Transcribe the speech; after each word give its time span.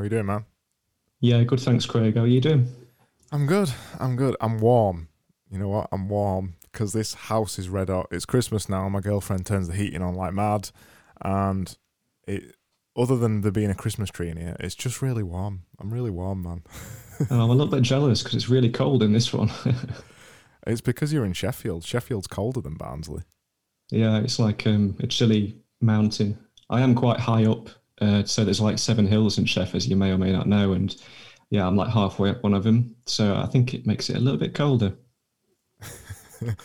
How 0.00 0.02
are 0.02 0.06
you 0.06 0.10
doing, 0.10 0.24
man? 0.24 0.46
Yeah, 1.20 1.44
good. 1.44 1.60
Thanks, 1.60 1.84
Craig. 1.84 2.16
How 2.16 2.22
are 2.22 2.26
you 2.26 2.40
doing? 2.40 2.66
I'm 3.32 3.44
good. 3.44 3.70
I'm 3.98 4.16
good. 4.16 4.34
I'm 4.40 4.58
warm. 4.58 5.08
You 5.50 5.58
know 5.58 5.68
what? 5.68 5.90
I'm 5.92 6.08
warm 6.08 6.54
because 6.72 6.94
this 6.94 7.12
house 7.12 7.58
is 7.58 7.68
red 7.68 7.90
hot. 7.90 8.06
It's 8.10 8.24
Christmas 8.24 8.66
now. 8.66 8.84
And 8.84 8.94
my 8.94 9.00
girlfriend 9.00 9.44
turns 9.44 9.68
the 9.68 9.74
heating 9.74 10.00
on 10.00 10.14
like 10.14 10.32
mad, 10.32 10.70
and 11.20 11.76
it. 12.26 12.56
Other 12.96 13.18
than 13.18 13.42
there 13.42 13.52
being 13.52 13.68
a 13.68 13.74
Christmas 13.74 14.08
tree 14.08 14.30
in 14.30 14.38
here, 14.38 14.56
it's 14.58 14.74
just 14.74 15.02
really 15.02 15.22
warm. 15.22 15.64
I'm 15.78 15.92
really 15.92 16.08
warm, 16.08 16.44
man. 16.44 16.62
and 17.18 17.30
I'm 17.32 17.50
a 17.50 17.52
little 17.52 17.66
bit 17.66 17.82
jealous 17.82 18.22
because 18.22 18.36
it's 18.36 18.48
really 18.48 18.70
cold 18.70 19.02
in 19.02 19.12
this 19.12 19.34
one. 19.34 19.50
it's 20.66 20.80
because 20.80 21.12
you're 21.12 21.26
in 21.26 21.34
Sheffield. 21.34 21.84
Sheffield's 21.84 22.26
colder 22.26 22.62
than 22.62 22.76
Barnsley. 22.76 23.24
Yeah, 23.90 24.16
it's 24.20 24.38
like 24.38 24.66
um, 24.66 24.96
a 25.00 25.06
chilly 25.06 25.58
mountain. 25.82 26.38
I 26.70 26.80
am 26.80 26.94
quite 26.94 27.20
high 27.20 27.44
up, 27.44 27.68
uh, 28.00 28.24
so 28.24 28.44
there's 28.44 28.60
like 28.60 28.78
seven 28.78 29.06
hills 29.06 29.38
in 29.38 29.44
Sheffield, 29.44 29.76
as 29.76 29.88
you 29.88 29.96
may 29.96 30.10
or 30.10 30.18
may 30.18 30.32
not 30.32 30.46
know, 30.46 30.72
and 30.72 30.96
yeah, 31.50 31.66
I'm 31.66 31.76
like 31.76 31.90
halfway 31.90 32.30
up 32.30 32.42
one 32.42 32.54
of 32.54 32.64
them. 32.64 32.94
So 33.06 33.36
I 33.36 33.46
think 33.46 33.74
it 33.74 33.86
makes 33.86 34.08
it 34.08 34.16
a 34.16 34.20
little 34.20 34.38
bit 34.38 34.54
colder. 34.54 34.94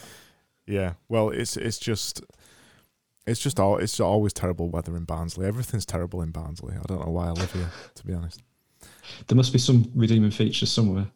yeah, 0.68 0.94
well, 1.10 1.30
it's 1.30 1.58
it's 1.58 1.78
just 1.78 2.22
it's 3.28 3.40
just 3.40 3.60
all 3.60 3.78
it's 3.78 4.00
always 4.00 4.34
terrible 4.34 4.70
weather 4.70 4.96
in 4.96 5.06
Barnsley. 5.06 5.48
Everything's 5.48 5.86
terrible 5.86 6.22
in 6.22 6.32
Barnsley. 6.32 6.76
I 6.76 6.84
don't 6.88 7.06
know 7.06 7.12
why 7.12 7.28
I 7.28 7.32
live 7.32 7.52
here, 7.52 7.72
to 7.96 8.06
be 8.06 8.14
honest. 8.14 8.42
There 9.28 9.36
must 9.36 9.52
be 9.52 9.60
some 9.60 9.92
redeeming 9.96 10.32
features 10.32 10.72
somewhere. 10.72 11.08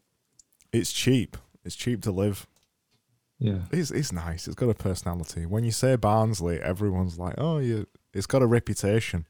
It's 0.74 0.92
cheap. 0.92 1.38
It's 1.64 1.76
cheap 1.76 2.02
to 2.04 2.12
live. 2.12 2.48
Yeah, 3.38 3.60
it's 3.72 3.92
it's 3.92 4.12
nice. 4.12 4.48
It's 4.48 4.56
got 4.56 4.70
a 4.70 4.74
personality. 4.74 5.46
When 5.46 5.64
you 5.64 5.72
say 5.72 5.96
Barnsley, 5.96 6.60
everyone's 6.60 7.18
like, 7.18 7.36
"Oh, 7.38 7.60
you." 7.60 7.88
It's 8.12 8.26
got 8.26 8.42
a 8.42 8.48
reputation. 8.48 9.28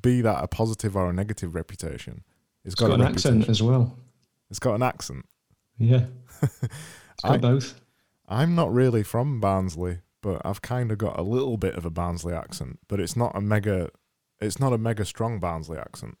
Be 0.00 0.20
that 0.22 0.42
a 0.42 0.48
positive 0.48 0.96
or 0.96 1.10
a 1.10 1.12
negative 1.12 1.54
reputation. 1.54 2.24
it's, 2.64 2.72
it's 2.72 2.74
got, 2.74 2.88
got 2.88 2.94
an 2.94 3.00
reputation. 3.02 3.38
accent 3.40 3.50
as 3.50 3.62
well. 3.62 3.98
It's 4.50 4.58
got 4.58 4.74
an 4.74 4.82
accent. 4.82 5.26
Yeah, 5.78 6.06
it's 6.42 7.22
got 7.22 7.32
I, 7.32 7.36
both. 7.38 7.80
I'm 8.28 8.54
not 8.54 8.72
really 8.72 9.02
from 9.02 9.40
Barnsley, 9.40 9.98
but 10.22 10.40
I've 10.44 10.62
kind 10.62 10.90
of 10.90 10.98
got 10.98 11.18
a 11.18 11.22
little 11.22 11.58
bit 11.58 11.74
of 11.74 11.84
a 11.84 11.90
Barnsley 11.90 12.34
accent. 12.34 12.78
But 12.88 13.00
it's 13.00 13.16
not 13.16 13.36
a 13.36 13.40
mega. 13.40 13.90
It's 14.40 14.58
not 14.58 14.72
a 14.72 14.78
mega 14.78 15.04
strong 15.04 15.38
Barnsley 15.38 15.78
accent. 15.78 16.16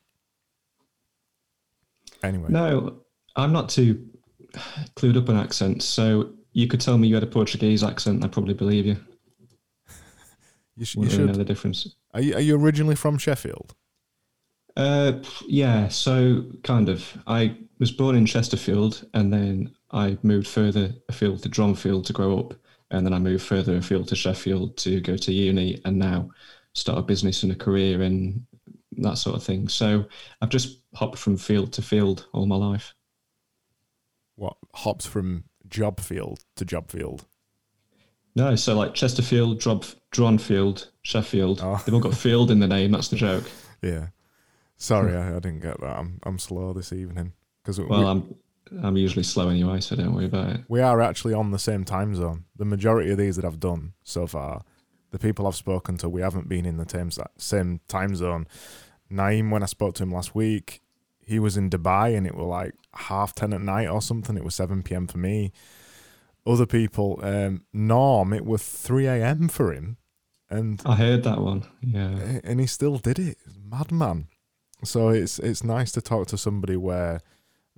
Anyway. 2.22 2.48
No, 2.50 3.00
I'm 3.36 3.52
not 3.52 3.68
too 3.68 4.06
clued 4.94 5.16
up 5.16 5.28
on 5.28 5.36
accents, 5.36 5.84
so 5.84 6.30
you 6.52 6.66
could 6.66 6.80
tell 6.80 6.96
me 6.96 7.08
you 7.08 7.14
had 7.14 7.22
a 7.22 7.28
Portuguese 7.28 7.82
accent, 7.82 8.24
I'd 8.24 8.32
probably 8.32 8.54
believe 8.54 8.86
you. 8.86 8.96
you, 10.76 10.84
sh- 10.84 10.96
you 10.96 11.10
should 11.10 11.26
know 11.26 11.32
the 11.32 11.44
difference. 11.44 11.96
Are 12.16 12.22
you, 12.22 12.34
are 12.34 12.40
you 12.40 12.56
originally 12.56 12.94
from 12.94 13.18
Sheffield? 13.18 13.74
Uh, 14.74 15.20
yeah, 15.46 15.88
so 15.88 16.46
kind 16.64 16.88
of. 16.88 17.06
I 17.26 17.58
was 17.78 17.92
born 17.92 18.16
in 18.16 18.24
Chesterfield, 18.24 19.06
and 19.12 19.30
then 19.30 19.74
I 19.90 20.16
moved 20.22 20.46
further 20.46 20.94
afield 21.10 21.42
to 21.42 21.50
Dronfield 21.50 22.06
to 22.06 22.14
grow 22.14 22.38
up, 22.38 22.54
and 22.90 23.04
then 23.04 23.12
I 23.12 23.18
moved 23.18 23.44
further 23.44 23.76
afield 23.76 24.08
to 24.08 24.16
Sheffield 24.16 24.78
to 24.78 24.98
go 25.02 25.18
to 25.18 25.30
uni, 25.30 25.82
and 25.84 25.98
now 25.98 26.30
start 26.72 26.98
a 26.98 27.02
business 27.02 27.42
and 27.42 27.52
a 27.52 27.54
career 27.54 28.00
and 28.00 28.46
that 28.92 29.18
sort 29.18 29.36
of 29.36 29.42
thing. 29.42 29.68
So 29.68 30.06
I've 30.40 30.48
just 30.48 30.78
hopped 30.94 31.18
from 31.18 31.36
field 31.36 31.74
to 31.74 31.82
field 31.82 32.28
all 32.32 32.46
my 32.46 32.56
life. 32.56 32.94
What 34.36 34.56
hops 34.74 35.04
from 35.04 35.44
job 35.68 36.00
field 36.00 36.40
to 36.56 36.64
job 36.64 36.90
field? 36.90 37.26
No, 38.36 38.54
so 38.54 38.74
like 38.76 38.94
Chesterfield, 38.94 39.58
Drob, 39.58 39.84
Dronfield, 40.12 40.88
Sheffield. 41.06 41.60
Oh. 41.62 41.80
They've 41.86 41.94
all 41.94 42.00
got 42.00 42.16
field 42.16 42.50
in 42.50 42.58
the 42.58 42.66
name. 42.66 42.90
That's 42.90 43.08
the 43.08 43.16
joke. 43.16 43.44
Yeah. 43.82 44.06
Sorry, 44.78 45.14
I, 45.14 45.36
I, 45.36 45.38
didn't 45.38 45.60
get 45.60 45.78
that. 45.80 45.98
I'm 45.98 46.18
I'm 46.22 46.38
slow 46.38 46.72
this 46.72 46.94
evening 46.94 47.34
because 47.62 47.78
well, 47.78 48.06
I'm 48.06 48.34
I'm 48.82 48.96
usually 48.96 49.22
slow 49.22 49.50
anyway, 49.50 49.80
so 49.80 49.96
don't 49.96 50.14
worry 50.14 50.24
about 50.24 50.48
it. 50.48 50.60
We 50.66 50.80
are 50.80 51.02
actually 51.02 51.34
on 51.34 51.50
the 51.50 51.58
same 51.58 51.84
time 51.84 52.14
zone. 52.16 52.46
The 52.56 52.64
majority 52.64 53.10
of 53.10 53.18
these 53.18 53.36
that 53.36 53.44
I've 53.44 53.60
done 53.60 53.92
so 54.02 54.26
far, 54.26 54.62
the 55.10 55.18
people 55.18 55.46
I've 55.46 55.54
spoken 55.54 55.98
to, 55.98 56.08
we 56.08 56.22
haven't 56.22 56.48
been 56.48 56.64
in 56.64 56.78
the 56.78 56.88
same 56.88 57.10
same 57.36 57.80
time 57.86 58.16
zone. 58.16 58.46
Naeem, 59.12 59.50
when 59.50 59.62
I 59.62 59.66
spoke 59.66 59.94
to 59.96 60.04
him 60.04 60.12
last 60.12 60.34
week, 60.34 60.80
he 61.20 61.38
was 61.38 61.58
in 61.58 61.68
Dubai 61.68 62.16
and 62.16 62.26
it 62.26 62.34
was 62.34 62.46
like 62.46 62.74
half 62.94 63.34
10 63.34 63.52
at 63.52 63.60
night 63.60 63.88
or 63.88 64.00
something. 64.00 64.38
It 64.38 64.44
was 64.44 64.54
7 64.54 64.82
p.m. 64.82 65.06
for 65.06 65.18
me. 65.18 65.52
Other 66.46 66.66
people, 66.66 67.20
um, 67.22 67.62
Norm, 67.74 68.32
it 68.32 68.46
was 68.46 68.62
3 68.62 69.06
a.m. 69.06 69.48
for 69.48 69.72
him. 69.72 69.98
And 70.48 70.80
I 70.84 70.94
heard 70.94 71.24
that 71.24 71.40
one. 71.40 71.66
Yeah. 71.80 72.40
And 72.44 72.60
he 72.60 72.66
still 72.66 72.98
did 72.98 73.18
it. 73.18 73.38
Madman. 73.68 74.28
So 74.84 75.08
it's 75.08 75.38
it's 75.38 75.64
nice 75.64 75.90
to 75.92 76.00
talk 76.00 76.28
to 76.28 76.38
somebody 76.38 76.76
where 76.76 77.20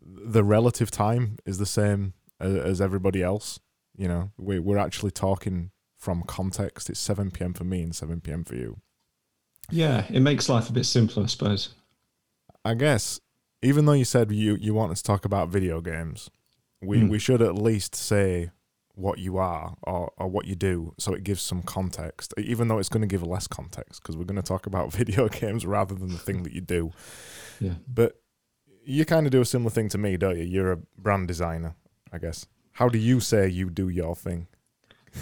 the 0.01 0.45
relative 0.45 0.91
time 0.91 1.39
is 1.47 1.59
the 1.59 1.67
same 1.67 2.15
as, 2.41 2.55
as 2.55 2.81
everybody 2.81 3.23
else. 3.23 3.61
You 3.97 4.09
know, 4.09 4.31
we, 4.37 4.59
we're 4.59 4.79
actually 4.79 5.11
talking 5.11 5.71
from 5.97 6.23
context. 6.23 6.89
It's 6.89 7.01
7 7.01 7.31
p.m. 7.31 7.55
for 7.55 7.65
me 7.65 7.83
and 7.83 7.95
7 7.95 8.21
p.m. 8.21 8.45
for 8.45 8.55
you. 8.55 8.79
Yeah, 9.71 10.07
it 10.09 10.21
makes 10.21 10.49
life 10.49 10.69
a 10.69 10.73
bit 10.73 10.87
simpler, 10.87 11.25
I 11.25 11.27
suppose. 11.27 11.71
I 12.65 12.75
guess 12.75 13.21
even 13.63 13.85
though 13.85 13.93
you 13.93 14.05
said 14.05 14.31
you 14.31 14.57
you 14.61 14.75
wanted 14.75 14.97
to 14.97 15.03
talk 15.03 15.25
about 15.25 15.49
video 15.49 15.81
games, 15.81 16.31
we 16.81 16.99
mm. 16.99 17.09
we 17.09 17.19
should 17.19 17.43
at 17.43 17.55
least 17.55 17.95
say 17.95 18.51
what 18.99 19.19
you 19.19 19.39
are 19.39 19.77
or, 19.83 20.13
or 20.17 20.27
what 20.29 20.47
you 20.47 20.55
do 20.55 20.93
so 20.99 21.15
it 21.15 21.23
gives 21.23 21.41
some 21.41 21.63
context 21.63 22.35
even 22.37 22.69
though 22.69 22.79
it's 22.79 22.89
going 22.89 23.01
to 23.01 23.07
give 23.07 23.23
less 23.23 23.47
context 23.47 24.03
because 24.03 24.17
we're 24.17 24.25
going 24.25 24.37
to 24.37 24.43
talk 24.43 24.67
about 24.67 24.93
video 25.01 25.29
games 25.29 25.65
rather 25.65 25.95
than 25.95 26.09
the 26.09 26.19
thing 26.19 26.43
that 26.43 26.53
you 26.53 26.61
do 26.61 26.93
yeah 27.61 27.75
but 27.87 28.21
you 28.85 29.05
kind 29.05 29.27
of 29.27 29.33
do 29.33 29.41
a 29.41 29.45
similar 29.45 29.71
thing 29.71 29.89
to 29.89 29.99
me 29.99 30.17
don't 30.17 30.37
you 30.37 30.45
you're 30.45 30.73
a 30.73 30.79
brand 30.99 31.29
designer 31.29 31.75
i 32.13 32.19
guess 32.19 32.47
how 32.73 32.89
do 32.89 32.99
you 32.99 33.21
say 33.21 33.49
you 33.49 33.71
do 33.71 33.89
your 33.89 34.17
thing 34.17 34.49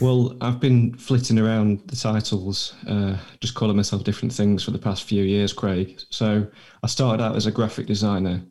well, 0.01 0.37
I've 0.41 0.61
been 0.61 0.95
flitting 0.95 1.39
around 1.39 1.81
the 1.87 1.97
titles, 1.97 2.75
uh, 2.87 3.17
just 3.41 3.55
calling 3.55 3.77
myself 3.77 4.05
different 4.05 4.33
things 4.33 4.63
for 4.63 4.71
the 4.71 4.79
past 4.79 5.05
few 5.05 5.23
years, 5.23 5.53
Craig. 5.53 6.01
So 6.11 6.47
I 6.83 6.87
started 6.87 7.23
out 7.23 7.37
as 7.37 7.47
a 7.47 7.53
graphic 7.53 7.87
designer. 7.87 8.43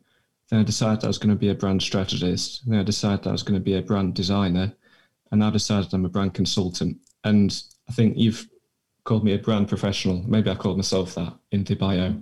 Then 0.50 0.60
I 0.60 0.62
decided 0.64 1.04
I 1.04 1.08
was 1.08 1.18
going 1.18 1.34
to 1.34 1.38
be 1.38 1.50
a 1.50 1.54
brand 1.54 1.82
strategist. 1.82 2.68
Then 2.68 2.80
I 2.80 2.82
decided 2.82 3.26
I 3.26 3.32
was 3.32 3.42
going 3.42 3.58
to 3.58 3.64
be 3.64 3.76
a 3.76 3.82
brand 3.82 4.14
designer. 4.14 4.72
And 5.30 5.42
I 5.42 5.50
decided 5.50 5.92
I'm 5.92 6.04
a 6.04 6.08
brand 6.08 6.34
consultant. 6.34 6.98
And 7.24 7.62
I 7.88 7.92
think 7.92 8.16
you've 8.16 8.48
called 9.04 9.24
me 9.24 9.34
a 9.34 9.38
brand 9.38 9.68
professional. 9.68 10.22
Maybe 10.26 10.50
I 10.50 10.54
called 10.54 10.76
myself 10.76 11.14
that 11.14 11.34
in 11.52 11.64
the 11.64 11.74
bio. 11.74 12.14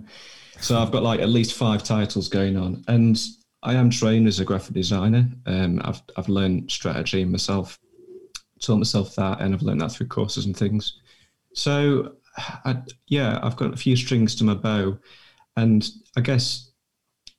So 0.59 0.79
I've 0.79 0.91
got 0.91 1.03
like 1.03 1.19
at 1.19 1.29
least 1.29 1.53
five 1.53 1.83
titles 1.83 2.29
going 2.29 2.57
on. 2.57 2.83
And 2.87 3.19
I 3.63 3.73
am 3.73 3.89
trained 3.89 4.27
as 4.27 4.39
a 4.39 4.45
graphic 4.45 4.73
designer. 4.73 5.27
Um, 5.45 5.81
I've, 5.83 6.01
I've 6.17 6.29
learned 6.29 6.71
strategy 6.71 7.25
myself 7.25 7.79
taught 8.59 8.77
myself 8.77 9.15
that, 9.15 9.41
and 9.41 9.53
I've 9.53 9.61
learned 9.61 9.81
that 9.81 9.91
through 9.91 10.07
courses 10.07 10.45
and 10.45 10.55
things. 10.55 10.99
So, 11.53 12.15
I, 12.37 12.81
yeah, 13.07 13.39
I've 13.41 13.55
got 13.55 13.73
a 13.73 13.77
few 13.77 13.95
strings 13.95 14.35
to 14.35 14.43
my 14.43 14.53
bow, 14.53 14.97
and 15.55 15.87
I 16.17 16.21
guess 16.21 16.71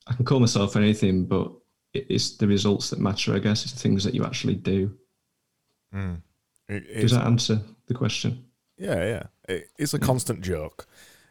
I 0.07 0.15
can 0.15 0.25
call 0.25 0.41
myself 0.41 0.77
anything, 0.77 1.25
but 1.27 1.53
it's 1.93 2.37
the 2.37 2.47
results 2.47 2.91
that 2.91 3.01
matter. 3.01 3.35
I 3.35 3.39
guess 3.39 3.65
it's 3.65 3.73
the 3.73 3.81
things 3.81 4.05
that 4.05 4.15
you 4.15 4.25
actually 4.25 4.55
do. 4.55 4.97
Mm. 5.97 6.23
It, 6.69 7.01
Does 7.01 7.13
that 7.13 7.25
answer 7.25 7.61
the 7.87 7.95
question? 7.95 8.45
Yeah, 8.77 8.97
yeah. 8.97 9.23
It, 9.49 9.71
it's 9.79 9.95
a 9.95 9.99
constant 9.99 10.43
joke. 10.43 10.87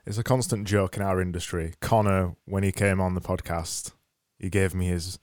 It's 0.06 0.18
a 0.18 0.24
constant 0.24 0.68
joke 0.68 0.98
in 0.98 1.04
our 1.04 1.22
industry. 1.22 1.74
Connor, 1.82 2.36
when 2.46 2.64
he 2.64 2.72
came 2.72 3.00
on 3.00 3.14
the 3.14 3.22
podcast, 3.22 3.92
he 4.40 4.50
gave 4.50 4.74
me 4.74 4.88
his 4.88 5.20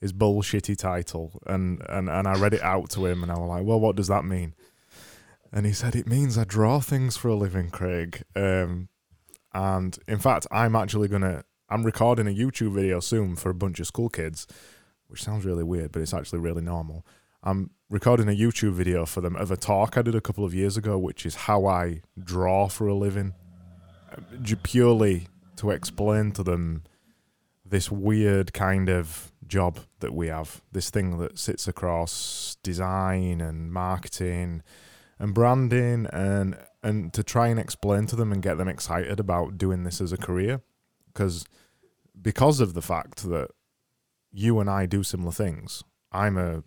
his 0.00 0.12
bullshitty 0.12 0.76
title, 0.76 1.40
and, 1.46 1.80
and, 1.88 2.10
and 2.10 2.26
I 2.26 2.34
read 2.34 2.54
it 2.54 2.62
out 2.62 2.90
to 2.90 3.06
him, 3.06 3.22
and 3.22 3.30
I 3.30 3.38
was 3.38 3.48
like, 3.48 3.64
well, 3.64 3.78
what 3.78 3.94
does 3.94 4.08
that 4.08 4.24
mean? 4.24 4.52
And 5.52 5.64
he 5.64 5.72
said, 5.72 5.94
it 5.94 6.08
means 6.08 6.36
I 6.36 6.42
draw 6.42 6.80
things 6.80 7.16
for 7.16 7.28
a 7.28 7.36
living, 7.36 7.70
Craig. 7.70 8.24
Um, 8.34 8.88
and 9.54 9.96
in 10.08 10.18
fact, 10.18 10.48
I'm 10.50 10.74
actually 10.74 11.06
going 11.06 11.22
to, 11.22 11.44
I'm 11.68 11.84
recording 11.84 12.26
a 12.26 12.30
YouTube 12.36 12.74
video 12.74 12.98
soon 12.98 13.36
for 13.36 13.50
a 13.50 13.54
bunch 13.54 13.78
of 13.78 13.86
school 13.86 14.08
kids, 14.08 14.48
which 15.06 15.22
sounds 15.22 15.44
really 15.44 15.62
weird, 15.62 15.92
but 15.92 16.02
it's 16.02 16.14
actually 16.14 16.40
really 16.40 16.62
normal. 16.62 17.06
I'm 17.44 17.70
recording 17.92 18.26
a 18.26 18.32
YouTube 18.32 18.72
video 18.72 19.04
for 19.04 19.20
them 19.20 19.36
of 19.36 19.50
a 19.50 19.56
talk 19.56 19.98
I 19.98 20.02
did 20.02 20.14
a 20.14 20.20
couple 20.22 20.46
of 20.46 20.54
years 20.54 20.78
ago, 20.78 20.96
which 20.96 21.26
is 21.26 21.34
how 21.34 21.66
I 21.66 22.00
draw 22.18 22.66
for 22.66 22.86
a 22.86 22.94
living, 22.94 23.34
uh, 24.10 24.56
purely 24.62 25.28
to 25.56 25.70
explain 25.70 26.32
to 26.32 26.42
them 26.42 26.84
this 27.66 27.90
weird 27.90 28.54
kind 28.54 28.88
of 28.88 29.30
job 29.46 29.80
that 30.00 30.14
we 30.14 30.28
have, 30.28 30.62
this 30.72 30.88
thing 30.88 31.18
that 31.18 31.38
sits 31.38 31.68
across 31.68 32.56
design 32.62 33.42
and 33.42 33.70
marketing 33.70 34.62
and 35.18 35.34
branding 35.34 36.06
and 36.14 36.56
and 36.82 37.12
to 37.12 37.22
try 37.22 37.48
and 37.48 37.60
explain 37.60 38.06
to 38.06 38.16
them 38.16 38.32
and 38.32 38.42
get 38.42 38.56
them 38.56 38.68
excited 38.68 39.20
about 39.20 39.58
doing 39.58 39.84
this 39.84 40.00
as 40.00 40.12
a 40.12 40.16
career 40.16 40.62
because 41.12 41.44
because 42.20 42.58
of 42.58 42.72
the 42.72 42.82
fact 42.82 43.28
that 43.28 43.50
you 44.32 44.60
and 44.60 44.70
I 44.70 44.86
do 44.86 45.02
similar 45.02 45.32
things. 45.32 45.84
I'm 46.10 46.38
a 46.38 46.64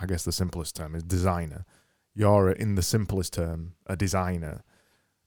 I 0.00 0.06
guess 0.06 0.24
the 0.24 0.32
simplest 0.32 0.76
term 0.76 0.94
is 0.94 1.02
designer. 1.02 1.64
You're 2.14 2.50
in 2.50 2.74
the 2.74 2.82
simplest 2.82 3.34
term 3.34 3.74
a 3.86 3.96
designer. 3.96 4.62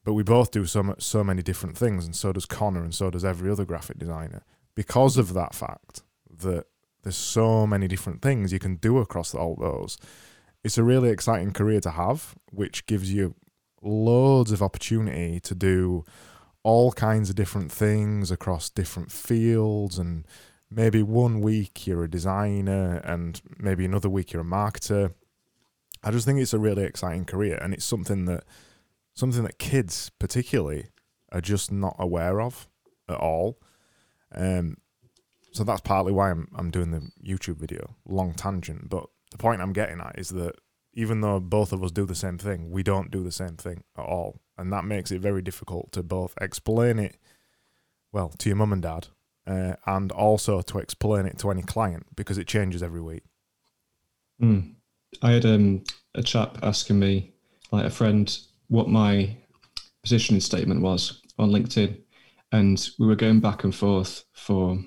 but 0.04 0.14
we 0.14 0.24
both 0.24 0.52
do 0.52 0.66
so 0.66 0.96
so 1.00 1.24
many 1.24 1.42
different 1.42 1.78
things, 1.78 2.06
and 2.06 2.16
so 2.16 2.34
does 2.34 2.46
Connor, 2.46 2.84
and 2.84 2.94
so 2.94 3.10
does 3.10 3.24
every 3.24 3.50
other 3.50 3.66
graphic 3.66 3.98
designer. 3.98 4.44
Because 4.76 5.18
of 5.18 5.34
that 5.34 5.56
fact 5.56 6.02
that 6.30 6.66
there's 7.04 7.16
so 7.16 7.66
many 7.68 7.88
different 7.88 8.22
things 8.22 8.52
you 8.52 8.60
can 8.60 8.76
do 8.76 8.98
across 8.98 9.34
all 9.34 9.56
those, 9.56 9.98
it's 10.64 10.78
a 10.78 10.84
really 10.84 11.10
exciting 11.10 11.52
career 11.52 11.80
to 11.82 11.92
have, 11.92 12.36
which 12.52 12.86
gives 12.86 13.14
you 13.14 13.36
loads 13.82 14.52
of 14.52 14.62
opportunity 14.62 15.40
to 15.40 15.56
do 15.56 16.04
all 16.64 16.94
kinds 16.94 17.30
of 17.30 17.36
different 17.36 17.72
things 17.72 18.32
across 18.32 18.70
different 18.70 19.12
fields 19.12 19.98
and 19.98 20.26
maybe 20.76 21.04
one 21.04 21.42
week 21.42 21.86
you're 21.86 22.04
a 22.04 22.10
designer 22.10 22.98
and 23.04 23.42
maybe 23.58 23.86
another 23.86 24.10
week 24.10 24.34
you're 24.34 24.42
a 24.42 24.46
marketer. 24.46 25.14
I 26.04 26.12
just 26.12 26.26
think 26.26 26.40
it's 26.40 26.54
a 26.54 26.60
really 26.60 26.84
exciting 26.84 27.26
career 27.26 27.58
and 27.62 27.74
it's 27.74 27.86
something 27.86 28.26
that 28.26 28.44
something 29.14 29.44
that 29.44 29.60
kids 29.60 30.12
particularly 30.20 30.88
are 31.32 31.42
just 31.42 31.72
not 31.72 31.96
aware 32.00 32.42
of 32.42 32.68
at 33.08 33.18
all. 33.18 33.60
Um 34.34 34.78
so 35.52 35.64
that's 35.64 35.82
partly 35.82 36.12
why 36.12 36.32
I'm 36.32 36.48
I'm 36.56 36.72
doing 36.72 36.92
the 36.92 37.10
YouTube 37.24 37.58
video 37.58 37.96
long 38.08 38.34
tangent 38.34 38.90
but 38.90 39.06
the 39.32 39.38
point 39.38 39.62
I'm 39.62 39.74
getting 39.74 40.00
at 40.00 40.18
is 40.18 40.30
that 40.30 40.56
even 40.94 41.22
though 41.22 41.40
both 41.40 41.72
of 41.74 41.84
us 41.84 41.92
do 41.92 42.06
the 42.06 42.16
same 42.16 42.38
thing 42.38 42.72
we 42.72 42.84
don't 42.84 43.12
do 43.12 43.24
the 43.24 43.32
same 43.32 43.58
thing 43.58 43.84
at 43.98 44.06
all 44.06 44.40
and 44.58 44.72
that 44.74 44.86
makes 44.86 45.12
it 45.12 45.22
very 45.22 45.42
difficult 45.42 45.92
to 45.92 46.04
both 46.04 46.34
explain 46.42 47.00
it 47.00 47.18
well 48.12 48.30
to 48.38 48.50
your 48.50 48.56
mum 48.56 48.74
and 48.74 48.82
dad 48.82 49.08
uh, 49.46 49.76
and 49.86 50.12
also 50.12 50.62
to 50.62 50.80
explain 50.80 51.26
it 51.26 51.38
to 51.40 51.52
any 51.52 51.62
client 51.62 52.06
because 52.16 52.38
it 52.38 52.48
changes 52.48 52.82
every 52.82 53.02
week. 53.02 53.24
Mm. 54.42 54.76
I 55.22 55.32
had 55.32 55.46
um, 55.46 55.84
a 56.16 56.24
chap 56.24 56.58
asking 56.64 57.00
me, 57.00 57.34
like 57.72 57.86
a 57.86 57.90
friend, 57.90 58.36
what 58.68 58.90
my 58.90 59.36
positioning 60.02 60.42
statement 60.42 60.82
was 60.82 61.22
on 61.38 61.52
LinkedIn, 61.52 61.98
and 62.52 62.90
we 63.00 63.08
were 63.08 63.16
going 63.16 63.40
back 63.40 63.64
and 63.64 63.74
forth 63.74 64.26
for 64.34 64.78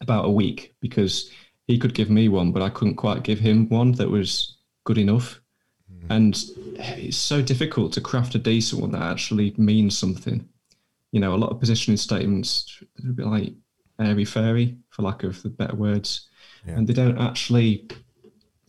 about 0.00 0.26
a 0.26 0.30
week 0.30 0.74
because 0.80 1.30
he 1.66 1.78
could 1.78 1.94
give 1.94 2.10
me 2.10 2.28
one, 2.28 2.52
but 2.52 2.62
I 2.62 2.68
couldn't 2.68 2.96
quite 2.96 3.22
give 3.22 3.38
him 3.38 3.68
one 3.68 3.92
that 3.92 4.10
was 4.10 4.58
good 4.84 4.98
enough. 4.98 5.40
Mm. 5.92 6.06
And 6.10 6.44
it's 6.78 7.16
so 7.16 7.42
difficult 7.42 7.92
to 7.94 8.00
craft 8.00 8.34
a 8.34 8.38
decent 8.38 8.80
one 8.80 8.92
that 8.92 9.02
actually 9.02 9.54
means 9.56 9.98
something. 9.98 10.48
You 11.12 11.20
know, 11.20 11.34
a 11.34 11.36
lot 11.36 11.50
of 11.50 11.60
positioning 11.60 11.96
statements 11.96 12.82
a 12.98 13.12
bit 13.12 13.26
like 13.26 13.54
airy 14.00 14.24
fairy, 14.24 14.76
for 14.90 15.02
lack 15.02 15.22
of 15.22 15.42
the 15.42 15.50
better 15.50 15.76
words, 15.76 16.28
yeah. 16.66 16.74
and 16.74 16.86
they 16.86 16.92
don't 16.92 17.18
actually 17.18 17.88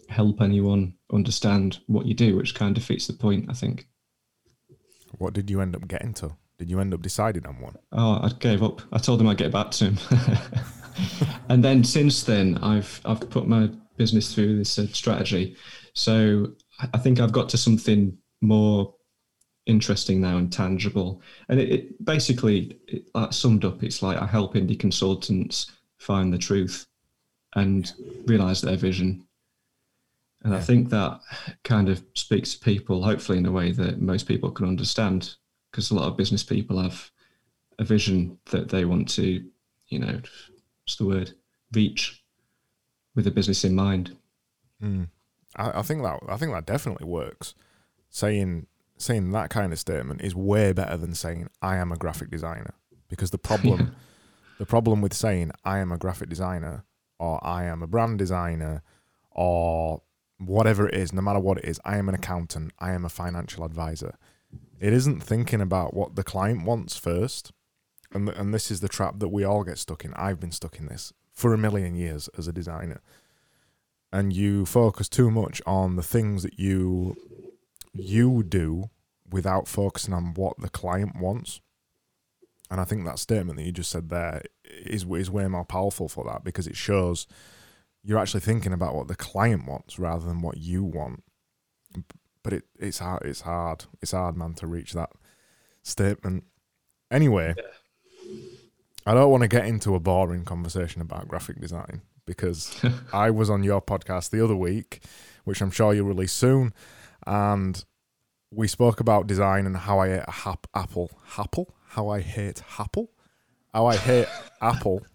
help 0.10 0.42
anyone 0.42 0.94
understand 1.12 1.80
what 1.88 2.06
you 2.06 2.14
do, 2.14 2.36
which 2.36 2.56
kind 2.56 2.78
of 2.78 2.84
defeats 2.84 3.08
the 3.08 3.14
point, 3.14 3.48
I 3.50 3.54
think. 3.54 3.88
What 5.18 5.34
did 5.34 5.50
you 5.50 5.62
end 5.62 5.76
up 5.76 5.88
getting 5.88 6.14
to? 6.16 6.36
Did 6.58 6.70
you 6.70 6.80
end 6.80 6.94
up 6.94 7.02
deciding 7.02 7.46
on 7.46 7.60
one? 7.60 7.76
Oh, 7.92 8.20
I 8.24 8.32
gave 8.40 8.64
up. 8.64 8.82
I 8.92 8.98
told 8.98 9.22
him 9.22 9.28
I'd 9.28 9.38
get 9.38 9.52
back 9.52 9.72
to 9.72 9.92
him. 9.92 9.98
and 11.50 11.64
then 11.64 11.84
since 11.84 12.24
then, 12.24 12.58
I've 12.62 13.00
I've 13.06 13.30
put 13.30 13.48
my 13.48 13.70
business 13.96 14.34
through 14.34 14.58
this 14.58 14.78
uh, 14.80 14.88
strategy. 14.88 15.56
So 15.94 16.54
I 16.94 16.98
think 16.98 17.20
I've 17.20 17.32
got 17.32 17.50
to 17.50 17.58
something 17.58 18.18
more 18.42 18.94
interesting 19.68 20.20
now 20.20 20.38
and 20.38 20.52
tangible. 20.52 21.22
And 21.50 21.60
it, 21.60 21.72
it 21.72 22.06
basically 22.06 22.80
it, 22.88 23.08
like, 23.14 23.34
summed 23.34 23.66
up, 23.66 23.84
it's 23.84 24.02
like 24.02 24.18
I 24.18 24.26
help 24.26 24.56
indie 24.56 24.80
consultants 24.80 25.72
find 25.98 26.34
the 26.34 26.38
truth 26.38 26.88
and 27.56 27.92
realize 28.26 28.62
their 28.62 28.78
vision. 28.78 29.26
And 30.44 30.54
yeah. 30.54 30.60
I 30.60 30.62
think 30.62 30.90
that 30.90 31.20
kind 31.64 31.90
of 31.90 32.04
speaks 32.14 32.54
to 32.54 32.60
people, 32.60 33.04
hopefully, 33.04 33.38
in 33.38 33.46
a 33.46 33.52
way 33.52 33.72
that 33.72 34.02
most 34.02 34.28
people 34.28 34.52
can 34.52 34.68
understand, 34.68 35.36
because 35.72 35.92
a 35.92 35.96
lot 35.96 36.08
of 36.08 36.18
business 36.18 36.44
people 36.44 36.82
have 36.82 37.10
a 37.80 37.84
vision 37.84 38.38
that 38.52 38.70
they 38.70 38.86
want 38.86 39.10
to, 39.10 39.44
you 39.88 40.00
know, 40.00 40.22
what's 40.84 40.96
the 40.98 41.06
word, 41.06 41.34
reach 41.74 42.24
with 43.16 43.28
a 43.28 43.32
business 43.32 43.64
in 43.64 43.76
mind. 43.76 44.16
Mm. 44.82 45.08
I, 45.56 45.80
I 45.80 45.82
think 45.82 46.04
that 46.04 46.20
I 46.30 46.38
think 46.38 46.54
that 46.54 46.66
definitely 46.66 47.08
works. 47.08 47.56
Saying 48.10 48.68
saying 48.98 49.32
that 49.32 49.50
kind 49.50 49.72
of 49.72 49.80
statement 49.80 50.22
is 50.22 50.36
way 50.36 50.74
better 50.74 50.98
than 50.98 51.14
saying 51.14 51.50
I 51.62 51.78
am 51.78 51.92
a 51.92 51.98
graphic 51.98 52.30
designer. 52.30 52.74
Because 53.10 53.32
the 53.32 53.38
problem 53.38 53.96
the 54.58 54.66
problem 54.66 55.02
with 55.02 55.14
saying 55.14 55.52
I 55.64 55.80
am 55.80 55.92
a 55.92 55.98
graphic 55.98 56.30
designer 56.30 56.84
or 57.20 57.40
I 57.46 57.66
am 57.66 57.82
a 57.82 57.88
brand 57.88 58.18
designer 58.20 58.84
or 59.32 60.02
whatever 60.40 60.88
it 60.88 60.96
is 60.96 61.14
no 61.14 61.22
matter 61.22 61.40
what 61.40 61.60
it 61.60 61.66
is 61.66 61.80
I 61.86 61.98
am 61.98 62.10
an 62.10 62.16
accountant. 62.16 62.74
I 62.80 62.92
am 62.92 63.06
a 63.06 63.10
financial 63.10 63.64
advisor 63.64 64.18
it 64.80 64.94
isn't 64.94 65.24
thinking 65.24 65.62
about 65.62 65.94
what 65.94 66.16
the 66.16 66.24
client 66.24 66.66
wants 66.66 66.98
first. 66.98 67.52
And 68.14 68.30
and 68.30 68.54
this 68.54 68.72
is 68.72 68.80
the 68.80 68.88
trap 68.88 69.20
that 69.20 69.30
we 69.30 69.44
all 69.44 69.64
get 69.64 69.78
stuck 69.78 70.06
in. 70.06 70.14
I've 70.14 70.40
been 70.40 70.52
stuck 70.52 70.80
in 70.80 70.88
this 70.88 71.14
for 71.34 71.54
a 71.54 71.58
million 71.58 71.96
years 71.96 72.30
as 72.38 72.48
a 72.48 72.54
designer. 72.54 73.02
And 74.12 74.32
you 74.32 74.66
focus 74.66 75.10
too 75.10 75.30
much 75.30 75.62
on 75.66 75.98
the 75.98 76.04
things 76.04 76.44
that 76.44 76.58
you 76.58 77.16
you 78.00 78.44
do 78.44 78.90
without 79.30 79.68
focusing 79.68 80.14
on 80.14 80.34
what 80.34 80.58
the 80.60 80.70
client 80.70 81.16
wants. 81.20 81.62
And 82.70 82.82
I 82.82 82.84
think 82.84 83.06
that 83.06 83.20
statement 83.20 83.58
that 83.58 83.66
you 83.66 83.72
just 83.72 83.92
said 83.92 84.10
there 84.10 84.42
is 84.66 85.06
is 85.06 85.32
way 85.32 85.48
more 85.48 85.66
powerful 85.66 86.10
for 86.10 86.26
that 86.26 86.44
because 86.44 86.68
it 86.68 86.76
shows 86.76 87.28
you're 88.04 88.20
actually 88.20 88.42
thinking 88.42 88.74
about 88.74 88.96
what 88.96 89.08
the 89.08 89.16
client 89.16 89.68
wants 89.68 90.00
rather 90.00 90.26
than 90.26 90.42
what 90.42 90.58
you 90.58 90.84
want. 90.84 91.24
But 92.44 92.54
it, 92.54 92.64
it's 92.80 93.00
hard. 93.00 93.24
It's 93.26 93.42
hard. 93.42 93.86
It's 94.02 94.12
hard, 94.12 94.38
man, 94.38 94.54
to 94.56 94.68
reach 94.68 94.94
that 94.94 95.12
statement. 95.84 96.44
Anyway, 97.12 97.54
yeah. 97.58 97.64
I 99.06 99.14
don't 99.14 99.32
want 99.32 99.44
to 99.44 99.48
get 99.48 99.66
into 99.66 99.96
a 99.96 100.00
boring 100.00 100.46
conversation 100.46 101.02
about 101.02 101.28
graphic 101.28 101.60
design 101.60 102.02
because 102.26 102.80
I 103.14 103.32
was 103.32 103.50
on 103.50 103.64
your 103.64 103.82
podcast 103.82 104.30
the 104.30 104.44
other 104.44 104.56
week, 104.56 105.02
which 105.46 105.62
I'm 105.62 105.72
sure 105.72 105.94
you'll 105.94 106.08
release 106.08 106.34
soon, 106.34 106.74
and 107.28 107.84
we 108.50 108.68
spoke 108.68 109.00
about 109.00 109.28
design 109.28 109.66
and 109.66 109.76
how 109.76 110.00
I 110.00 110.14
ate 110.14 110.30
hap- 110.30 110.68
apple. 110.74 111.12
Apple? 111.38 111.76
How 111.90 112.08
I 112.08 112.22
hate 112.22 112.64
apple? 112.80 113.12
How 113.74 113.86
I 113.86 113.98
hate 113.98 114.28
apple. 114.62 115.06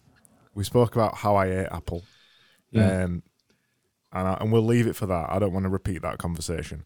We 0.55 0.65
spoke 0.65 0.95
about 0.95 1.17
how 1.17 1.35
I 1.37 1.47
ate 1.47 1.69
apple. 1.73 2.05
Yeah. 2.71 3.05
Um, 3.05 3.23
and, 4.13 4.29
I, 4.29 4.37
and 4.41 4.53
we'll 4.53 4.63
leave 4.63 4.87
it 4.87 4.95
for 4.95 5.07
that. 5.07 5.31
I 5.31 5.39
don't 5.39 5.55
want 5.55 5.65
to 5.65 5.71
repeat 5.71 6.03
that 6.03 6.19
conversation. 6.19 6.85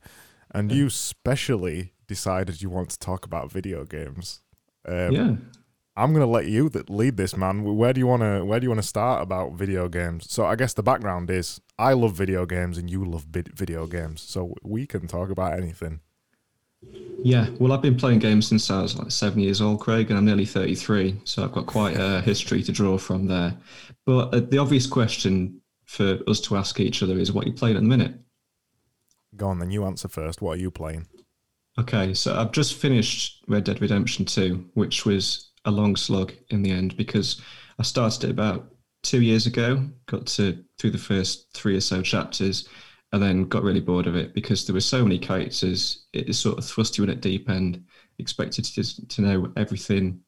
And 0.52 0.70
yeah. 0.70 0.76
you 0.78 0.90
specially 0.90 1.92
decided 2.06 2.62
you 2.62 2.70
want 2.70 2.90
to 2.90 2.98
talk 2.98 3.26
about 3.26 3.50
video 3.50 3.84
games. 3.84 4.42
Um, 4.86 5.12
yeah. 5.12 5.34
I'm 5.96 6.12
gonna 6.12 6.26
let 6.26 6.46
you 6.46 6.68
that 6.68 6.90
lead 6.90 7.16
this, 7.16 7.36
man. 7.36 7.64
Where 7.64 7.92
do 7.92 7.98
you 7.98 8.06
wanna 8.06 8.44
Where 8.44 8.60
do 8.60 8.64
you 8.64 8.70
wanna 8.70 8.82
start 8.82 9.22
about 9.22 9.54
video 9.54 9.88
games? 9.88 10.30
So 10.30 10.44
I 10.44 10.54
guess 10.54 10.74
the 10.74 10.82
background 10.82 11.30
is 11.30 11.60
I 11.78 11.92
love 11.92 12.14
video 12.14 12.46
games 12.46 12.78
and 12.78 12.90
you 12.90 13.04
love 13.04 13.24
video 13.24 13.86
games, 13.86 14.22
so 14.22 14.54
we 14.62 14.86
can 14.86 15.06
talk 15.06 15.30
about 15.30 15.58
anything. 15.58 16.00
Yeah, 17.22 17.48
well, 17.58 17.72
I've 17.72 17.82
been 17.82 17.96
playing 17.96 18.20
games 18.20 18.46
since 18.46 18.70
I 18.70 18.82
was 18.82 18.96
like 18.98 19.10
seven 19.10 19.40
years 19.40 19.60
old, 19.60 19.80
Craig, 19.80 20.10
and 20.10 20.18
I'm 20.18 20.24
nearly 20.24 20.46
33, 20.46 21.20
so 21.24 21.44
I've 21.44 21.52
got 21.52 21.66
quite 21.66 21.96
a 21.96 22.20
history 22.20 22.62
to 22.62 22.72
draw 22.72 22.96
from 22.96 23.26
there. 23.26 23.56
But 24.04 24.34
uh, 24.34 24.40
the 24.40 24.58
obvious 24.58 24.86
question 24.86 25.60
for 25.84 26.18
us 26.28 26.40
to 26.42 26.56
ask 26.56 26.78
each 26.80 27.02
other 27.02 27.18
is 27.18 27.32
what 27.32 27.46
you 27.46 27.52
playing 27.52 27.76
at 27.76 27.82
the 27.82 27.88
minute. 27.88 28.14
Go 29.36 29.48
on, 29.48 29.58
then 29.58 29.70
you 29.70 29.84
answer 29.84 30.08
first. 30.08 30.40
What 30.40 30.58
are 30.58 30.60
you 30.60 30.70
playing? 30.70 31.06
Okay, 31.78 32.14
so 32.14 32.36
I've 32.36 32.52
just 32.52 32.74
finished 32.74 33.44
Red 33.48 33.64
Dead 33.64 33.80
Redemption 33.80 34.24
2, 34.24 34.70
which 34.74 35.04
was 35.04 35.50
a 35.64 35.70
long 35.70 35.96
slog 35.96 36.32
in 36.48 36.62
the 36.62 36.70
end 36.70 36.96
because 36.96 37.42
I 37.78 37.82
started 37.82 38.24
it 38.24 38.30
about 38.30 38.72
two 39.06 39.22
years 39.22 39.46
ago, 39.46 39.84
got 40.06 40.26
to 40.26 40.62
through 40.78 40.90
the 40.90 40.98
first 40.98 41.52
three 41.54 41.76
or 41.76 41.80
so 41.80 42.02
chapters, 42.02 42.68
and 43.12 43.22
then 43.22 43.48
got 43.48 43.62
really 43.62 43.80
bored 43.80 44.06
of 44.06 44.16
it 44.16 44.34
because 44.34 44.66
there 44.66 44.74
were 44.74 44.80
so 44.80 45.02
many 45.02 45.18
characters. 45.18 46.06
It 46.12 46.34
sort 46.34 46.58
of 46.58 46.64
thrust 46.64 46.98
you 46.98 47.04
in 47.04 47.10
at 47.10 47.20
deep 47.20 47.48
end, 47.48 47.84
expected 48.18 48.64
to 48.64 49.06
to 49.08 49.22
know 49.22 49.52
everything, 49.56 50.20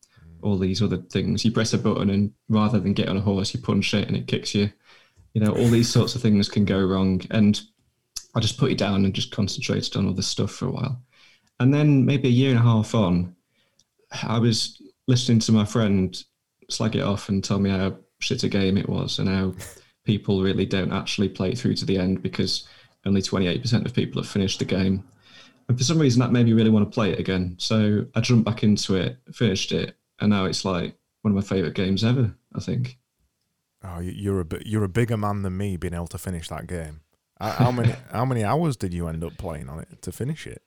all 0.42 0.58
these 0.58 0.82
other 0.82 0.98
things. 0.98 1.44
You 1.44 1.52
press 1.52 1.74
a 1.74 1.78
button, 1.78 2.10
and 2.10 2.32
rather 2.48 2.78
than 2.80 2.94
get 2.94 3.08
on 3.08 3.16
a 3.16 3.20
horse, 3.20 3.52
you 3.52 3.60
punch 3.60 3.92
it, 3.94 4.08
and 4.08 4.16
it 4.16 4.28
kicks 4.28 4.54
you. 4.54 4.70
You 5.34 5.42
know, 5.42 5.52
all 5.52 5.68
these 5.68 5.88
sorts 5.88 6.14
of 6.14 6.22
things 6.22 6.48
can 6.48 6.64
go 6.64 6.80
wrong, 6.80 7.20
and 7.30 7.60
I 8.34 8.40
just 8.40 8.58
put 8.58 8.70
it 8.70 8.78
down 8.78 9.04
and 9.04 9.14
just 9.14 9.32
concentrated 9.32 9.96
on 9.96 10.08
other 10.08 10.22
stuff 10.22 10.52
for 10.52 10.66
a 10.66 10.72
while. 10.72 11.02
And 11.60 11.74
then 11.74 12.06
maybe 12.06 12.28
a 12.28 12.32
year 12.32 12.50
and 12.50 12.58
a 12.58 12.62
half 12.62 12.94
on, 12.94 13.34
I 14.22 14.38
was 14.38 14.80
listening 15.08 15.40
to 15.40 15.52
my 15.52 15.64
friend 15.64 16.16
slag 16.70 16.94
it 16.96 17.02
off 17.02 17.28
and 17.28 17.42
tell 17.42 17.58
me 17.58 17.70
how 17.70 17.96
shit 18.20 18.44
a 18.44 18.48
game 18.48 18.76
it 18.76 18.88
was 18.88 19.18
and 19.18 19.28
how 19.28 19.54
people 20.04 20.42
really 20.42 20.66
don't 20.66 20.92
actually 20.92 21.28
play 21.28 21.54
through 21.54 21.74
to 21.74 21.84
the 21.84 21.98
end 21.98 22.22
because 22.22 22.66
only 23.04 23.22
28% 23.22 23.84
of 23.84 23.94
people 23.94 24.20
have 24.20 24.30
finished 24.30 24.58
the 24.58 24.64
game. 24.64 25.04
And 25.68 25.76
for 25.76 25.84
some 25.84 25.98
reason, 25.98 26.20
that 26.20 26.32
made 26.32 26.46
me 26.46 26.54
really 26.54 26.70
want 26.70 26.90
to 26.90 26.94
play 26.94 27.12
it 27.12 27.18
again. 27.18 27.56
So 27.58 28.06
I 28.14 28.20
jumped 28.20 28.46
back 28.46 28.62
into 28.62 28.94
it, 28.94 29.18
finished 29.32 29.72
it, 29.72 29.96
and 30.20 30.30
now 30.30 30.46
it's 30.46 30.64
like 30.64 30.96
one 31.22 31.32
of 31.32 31.36
my 31.36 31.46
favorite 31.46 31.74
games 31.74 32.04
ever. 32.04 32.34
I 32.54 32.60
think. 32.60 32.98
Oh, 33.84 34.00
you're 34.00 34.40
a 34.40 34.46
you're 34.64 34.84
a 34.84 34.88
bigger 34.88 35.16
man 35.16 35.42
than 35.42 35.56
me 35.56 35.76
being 35.76 35.94
able 35.94 36.08
to 36.08 36.18
finish 36.18 36.48
that 36.48 36.66
game. 36.66 37.02
How 37.38 37.70
many 37.70 37.94
how 38.10 38.24
many 38.24 38.44
hours 38.44 38.76
did 38.76 38.94
you 38.94 39.08
end 39.08 39.22
up 39.22 39.36
playing 39.36 39.68
on 39.68 39.80
it 39.80 40.02
to 40.02 40.10
finish 40.10 40.46
it? 40.46 40.62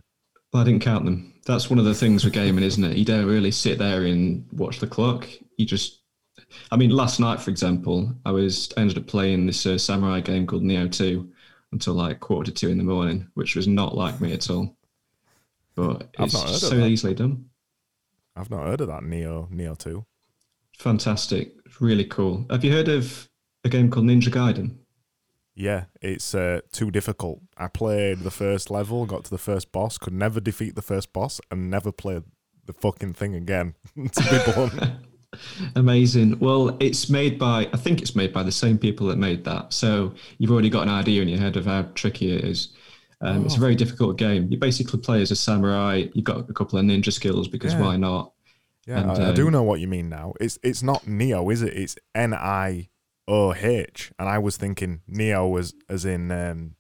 Well, 0.53 0.61
I 0.61 0.65
didn't 0.65 0.81
count 0.81 1.05
them. 1.05 1.33
That's 1.45 1.69
one 1.69 1.79
of 1.79 1.85
the 1.85 1.95
things 1.95 2.23
with 2.23 2.33
gaming, 2.33 2.63
isn't 2.63 2.83
it? 2.83 2.97
You 2.97 3.05
don't 3.05 3.25
really 3.25 3.51
sit 3.51 3.77
there 3.77 4.05
and 4.05 4.45
watch 4.51 4.79
the 4.79 4.87
clock. 4.87 5.27
You 5.57 5.65
just, 5.65 6.00
I 6.71 6.77
mean, 6.77 6.89
last 6.89 7.19
night, 7.19 7.41
for 7.41 7.49
example, 7.49 8.13
I 8.25 8.31
was 8.31 8.71
ended 8.77 8.97
up 8.97 9.07
playing 9.07 9.45
this 9.45 9.65
uh, 9.65 9.77
samurai 9.77 10.21
game 10.21 10.47
called 10.47 10.63
Nioh 10.63 10.91
Two 10.91 11.31
until 11.71 11.93
like 11.93 12.19
quarter 12.19 12.51
to 12.51 12.57
two 12.57 12.69
in 12.69 12.77
the 12.77 12.83
morning, 12.83 13.27
which 13.33 13.55
was 13.55 13.67
not 13.67 13.95
like 13.95 14.19
me 14.19 14.33
at 14.33 14.49
all. 14.49 14.75
But 15.75 16.09
it's 16.19 16.61
so 16.61 16.75
easily 16.85 17.13
done. 17.13 17.45
I've 18.35 18.49
not 18.49 18.65
heard 18.65 18.81
of 18.81 18.87
that 18.87 19.03
Neo 19.03 19.47
Neo 19.51 19.75
Two. 19.75 20.05
Fantastic, 20.77 21.53
really 21.79 22.05
cool. 22.05 22.45
Have 22.49 22.63
you 22.63 22.71
heard 22.71 22.87
of 22.87 23.29
a 23.63 23.69
game 23.69 23.89
called 23.89 24.05
Ninja 24.05 24.29
Gaiden? 24.29 24.77
Yeah, 25.53 25.85
it's 26.01 26.33
uh, 26.33 26.61
too 26.71 26.91
difficult. 26.91 27.41
I 27.57 27.67
played 27.67 28.19
the 28.19 28.31
first 28.31 28.71
level, 28.71 29.05
got 29.05 29.25
to 29.25 29.29
the 29.29 29.37
first 29.37 29.71
boss, 29.71 29.97
could 29.97 30.13
never 30.13 30.39
defeat 30.39 30.75
the 30.75 30.81
first 30.81 31.13
boss, 31.13 31.41
and 31.51 31.69
never 31.69 31.91
played 31.91 32.23
the 32.65 32.73
fucking 32.73 33.13
thing 33.13 33.35
again. 33.35 33.75
to 33.95 34.21
be 34.21 34.51
blunt. 34.51 34.93
Amazing. 35.75 36.39
Well, 36.39 36.77
it's 36.79 37.09
made 37.09 37.37
by, 37.37 37.69
I 37.73 37.77
think 37.77 38.01
it's 38.01 38.15
made 38.15 38.33
by 38.33 38.43
the 38.43 38.51
same 38.51 38.77
people 38.77 39.07
that 39.07 39.17
made 39.17 39.43
that. 39.45 39.73
So 39.73 40.13
you've 40.37 40.51
already 40.51 40.69
got 40.69 40.83
an 40.83 40.89
idea 40.89 41.21
in 41.21 41.27
your 41.27 41.39
head 41.39 41.57
of 41.57 41.65
how 41.65 41.83
tricky 41.95 42.35
it 42.35 42.43
is. 42.43 42.69
Um, 43.21 43.41
oh. 43.41 43.45
It's 43.45 43.55
a 43.55 43.57
oh. 43.57 43.61
very 43.61 43.75
difficult 43.75 44.17
game. 44.17 44.47
You 44.49 44.57
basically 44.57 44.99
play 44.99 45.21
as 45.21 45.31
a 45.31 45.35
samurai. 45.35 46.07
You've 46.13 46.25
got 46.25 46.49
a 46.49 46.53
couple 46.53 46.79
of 46.79 46.85
ninja 46.85 47.11
skills 47.13 47.47
because 47.47 47.73
yeah. 47.73 47.81
why 47.81 47.97
not? 47.97 48.33
Yeah, 48.87 49.01
and, 49.01 49.11
I, 49.11 49.29
I, 49.29 49.33
do 49.33 49.47
um, 49.47 49.53
know 49.53 49.63
what 49.63 49.79
you 49.79 49.87
mean 49.87 50.09
now. 50.09 50.33
It's 50.39 50.57
it's 50.63 50.81
not 50.81 51.05
Neo, 51.05 51.49
is 51.51 51.61
it? 51.61 51.73
It's 51.73 51.97
N 52.15 52.33
I 52.33 52.89
O 53.27 53.53
H, 53.53 54.11
and 54.17 54.27
I 54.27 54.39
was 54.39 54.57
thinking 54.57 55.01
Neo 55.07 55.47
was 55.47 55.75
as 55.87 56.03
in 56.03 56.31
um, 56.31 56.75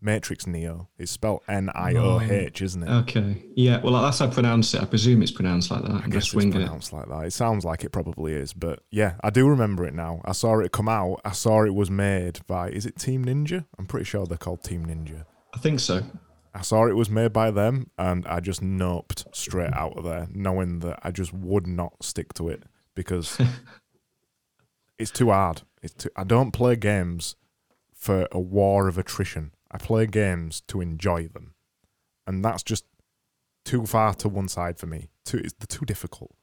Matrix 0.00 0.46
Neo. 0.46 0.88
It's 0.98 1.12
spelled 1.12 1.42
N 1.48 1.70
I 1.74 1.94
O 1.94 2.20
H, 2.20 2.62
isn't 2.62 2.82
it? 2.82 2.88
Okay. 2.88 3.44
Yeah. 3.54 3.80
Well, 3.82 4.00
that's 4.02 4.18
how 4.18 4.26
I 4.26 4.30
pronounce 4.30 4.72
it. 4.74 4.82
I 4.82 4.84
presume 4.86 5.22
it's 5.22 5.30
pronounced 5.30 5.70
like 5.70 5.82
that. 5.82 5.90
I 5.90 6.00
I'm 6.00 6.10
guess 6.10 6.32
it's 6.32 6.32
pronounced 6.32 6.92
it. 6.92 6.96
like 6.96 7.08
that. 7.08 7.26
It 7.26 7.32
sounds 7.32 7.64
like 7.64 7.84
it 7.84 7.90
probably 7.90 8.32
is, 8.32 8.52
but 8.52 8.82
yeah, 8.90 9.14
I 9.22 9.30
do 9.30 9.46
remember 9.48 9.84
it 9.86 9.94
now. 9.94 10.20
I 10.24 10.32
saw 10.32 10.58
it 10.60 10.72
come 10.72 10.88
out. 10.88 11.20
I 11.24 11.32
saw 11.32 11.62
it 11.64 11.74
was 11.74 11.90
made 11.90 12.40
by. 12.46 12.70
Is 12.70 12.86
it 12.86 12.96
Team 12.96 13.24
Ninja? 13.24 13.66
I'm 13.78 13.86
pretty 13.86 14.04
sure 14.04 14.26
they're 14.26 14.38
called 14.38 14.62
Team 14.62 14.86
Ninja. 14.86 15.24
I 15.54 15.58
think 15.58 15.80
so. 15.80 16.02
I 16.54 16.62
saw 16.62 16.86
it 16.86 16.96
was 16.96 17.08
made 17.10 17.32
by 17.32 17.50
them, 17.52 17.90
and 17.96 18.26
I 18.26 18.40
just 18.40 18.60
noped 18.60 19.24
straight 19.32 19.72
out 19.72 19.96
of 19.96 20.04
there, 20.04 20.26
knowing 20.32 20.80
that 20.80 20.98
I 21.02 21.12
just 21.12 21.32
would 21.32 21.66
not 21.66 22.02
stick 22.02 22.34
to 22.34 22.48
it 22.48 22.64
because 22.96 23.38
it's 24.98 25.10
too 25.10 25.30
hard. 25.30 25.62
It's 25.82 25.94
too, 25.94 26.10
I 26.16 26.24
don't 26.24 26.50
play 26.50 26.76
games 26.76 27.36
for 27.94 28.26
a 28.32 28.40
war 28.40 28.88
of 28.88 28.98
attrition. 28.98 29.52
I 29.70 29.78
play 29.78 30.06
games 30.06 30.62
to 30.68 30.80
enjoy 30.80 31.28
them, 31.28 31.54
and 32.26 32.44
that's 32.44 32.62
just 32.62 32.84
too 33.64 33.86
far 33.86 34.14
to 34.14 34.28
one 34.28 34.48
side 34.48 34.78
for 34.78 34.86
me. 34.86 35.10
Too, 35.24 35.38
it's 35.38 35.54
too 35.68 35.84
difficult. 35.84 36.34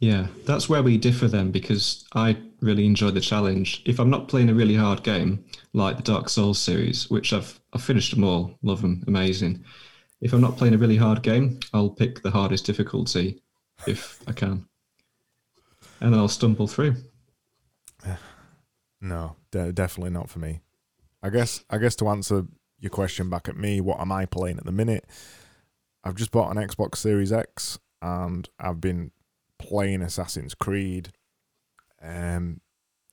Yeah, 0.00 0.26
that's 0.44 0.68
where 0.68 0.82
we 0.82 0.98
differ 0.98 1.28
then 1.28 1.50
because 1.50 2.04
I 2.14 2.36
really 2.60 2.84
enjoy 2.84 3.10
the 3.10 3.20
challenge. 3.20 3.82
If 3.86 3.98
I'm 3.98 4.10
not 4.10 4.28
playing 4.28 4.50
a 4.50 4.54
really 4.54 4.74
hard 4.74 5.02
game 5.02 5.44
like 5.72 5.96
the 5.96 6.02
Dark 6.02 6.28
Souls 6.28 6.58
series, 6.58 7.08
which 7.10 7.32
I've 7.32 7.58
I've 7.72 7.82
finished 7.82 8.14
them 8.14 8.24
all, 8.24 8.58
love 8.62 8.82
them, 8.82 9.02
amazing. 9.06 9.64
If 10.20 10.32
I'm 10.32 10.40
not 10.40 10.56
playing 10.56 10.74
a 10.74 10.78
really 10.78 10.96
hard 10.96 11.22
game, 11.22 11.60
I'll 11.72 11.90
pick 11.90 12.22
the 12.22 12.30
hardest 12.30 12.66
difficulty 12.66 13.42
if 13.86 14.22
I 14.26 14.32
can, 14.32 14.66
and 16.00 16.12
then 16.12 16.20
I'll 16.20 16.28
stumble 16.28 16.66
through. 16.66 16.96
No, 19.00 19.36
de- 19.50 19.70
definitely 19.70 20.12
not 20.12 20.30
for 20.30 20.38
me. 20.38 20.62
I 21.24 21.30
guess 21.30 21.64
I 21.70 21.78
guess 21.78 21.96
to 21.96 22.08
answer 22.08 22.44
your 22.78 22.90
question 22.90 23.30
back 23.30 23.48
at 23.48 23.56
me, 23.56 23.80
what 23.80 23.98
am 23.98 24.12
I 24.12 24.26
playing 24.26 24.58
at 24.58 24.66
the 24.66 24.72
minute? 24.72 25.06
I've 26.04 26.16
just 26.16 26.30
bought 26.30 26.54
an 26.54 26.62
Xbox 26.62 26.96
Series 26.96 27.32
X 27.32 27.78
and 28.02 28.46
I've 28.60 28.78
been 28.78 29.10
playing 29.58 30.02
Assassin's 30.02 30.54
Creed. 30.54 31.12
Um, 32.02 32.60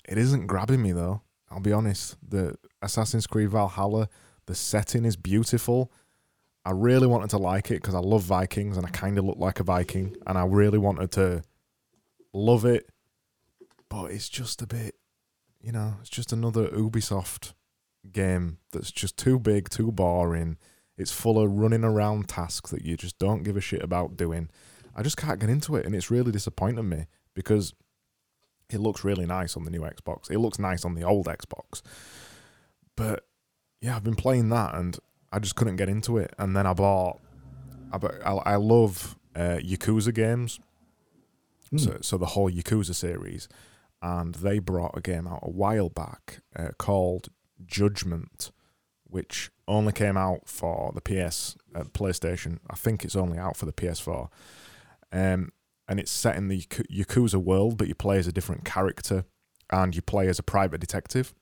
it 0.09 0.17
isn't 0.17 0.47
grabbing 0.47 0.81
me 0.81 0.91
though. 0.91 1.21
I'll 1.49 1.61
be 1.61 1.71
honest. 1.71 2.17
The 2.27 2.55
Assassin's 2.81 3.27
Creed 3.27 3.49
Valhalla, 3.49 4.09
the 4.45 4.55
setting 4.55 5.05
is 5.05 5.15
beautiful. 5.15 5.89
I 6.65 6.71
really 6.71 7.07
wanted 7.07 7.29
to 7.29 7.37
like 7.37 7.71
it 7.71 7.81
because 7.81 7.95
I 7.95 7.99
love 7.99 8.23
Vikings 8.23 8.75
and 8.75 8.85
I 8.85 8.89
kind 8.89 9.17
of 9.17 9.23
look 9.23 9.37
like 9.37 9.61
a 9.61 9.63
Viking, 9.63 10.17
and 10.27 10.37
I 10.37 10.45
really 10.45 10.77
wanted 10.77 11.11
to 11.13 11.43
love 12.33 12.65
it. 12.65 12.89
But 13.89 14.11
it's 14.11 14.29
just 14.29 14.61
a 14.61 14.67
bit, 14.67 14.95
you 15.61 15.71
know, 15.71 15.95
it's 16.01 16.09
just 16.09 16.33
another 16.33 16.67
Ubisoft 16.67 17.53
game 18.09 18.57
that's 18.71 18.91
just 18.91 19.17
too 19.17 19.39
big, 19.39 19.69
too 19.69 19.91
boring. 19.91 20.57
It's 20.97 21.11
full 21.11 21.39
of 21.39 21.51
running 21.51 21.83
around 21.83 22.27
tasks 22.27 22.71
that 22.71 22.83
you 22.83 22.97
just 22.97 23.17
don't 23.17 23.43
give 23.43 23.57
a 23.57 23.61
shit 23.61 23.83
about 23.83 24.17
doing. 24.17 24.49
I 24.95 25.03
just 25.03 25.17
can't 25.17 25.39
get 25.39 25.49
into 25.49 25.75
it, 25.75 25.85
and 25.85 25.95
it's 25.95 26.11
really 26.11 26.31
disappointing 26.31 26.89
me 26.89 27.05
because 27.33 27.73
it 28.69 28.79
looks 28.79 29.03
really 29.03 29.25
nice 29.25 29.55
on 29.55 29.63
the 29.63 29.71
new 29.71 29.81
Xbox. 29.81 30.29
It 30.29 30.39
looks 30.39 30.59
nice 30.59 30.85
on 30.85 30.95
the 30.95 31.03
old 31.03 31.27
Xbox, 31.27 31.81
but 32.95 33.25
yeah, 33.81 33.95
I've 33.95 34.03
been 34.03 34.15
playing 34.15 34.49
that, 34.49 34.75
and 34.75 34.97
I 35.31 35.39
just 35.39 35.55
couldn't 35.55 35.77
get 35.77 35.89
into 35.89 36.17
it. 36.17 36.33
And 36.37 36.55
then 36.55 36.65
I 36.65 36.73
bought. 36.73 37.19
I 37.93 38.31
I, 38.31 38.55
love 38.55 39.17
uh, 39.35 39.59
Yakuza 39.61 40.13
games, 40.13 40.61
mm. 41.73 41.79
so 41.79 41.97
so 42.01 42.17
the 42.17 42.27
whole 42.27 42.49
Yakuza 42.49 42.95
series, 42.95 43.49
and 44.01 44.35
they 44.35 44.59
brought 44.59 44.97
a 44.97 45.01
game 45.01 45.27
out 45.27 45.39
a 45.41 45.49
while 45.49 45.89
back 45.89 46.39
uh, 46.55 46.69
called 46.77 47.27
Judgment, 47.65 48.51
which 49.03 49.51
only 49.67 49.93
came 49.93 50.17
out 50.17 50.47
for 50.47 50.91
the 50.93 51.01
PS, 51.01 51.57
uh, 51.75 51.83
PlayStation. 51.83 52.59
I 52.69 52.75
think 52.75 53.03
it's 53.03 53.15
only 53.15 53.37
out 53.37 53.57
for 53.57 53.65
the 53.65 53.73
PS4 53.73 54.29
um, 55.11 55.51
and 55.87 55.99
it's 55.99 56.11
set 56.11 56.35
in 56.35 56.47
the 56.47 56.61
Yakuza 56.61 57.35
world, 57.35 57.77
but 57.77 57.87
you 57.87 57.95
play 57.95 58.17
as 58.17 58.27
a 58.27 58.31
different 58.31 58.63
character 58.65 59.25
and 59.69 59.95
you 59.95 60.01
play 60.01 60.27
as 60.27 60.39
a 60.39 60.43
private 60.43 60.79
detective. 60.79 61.33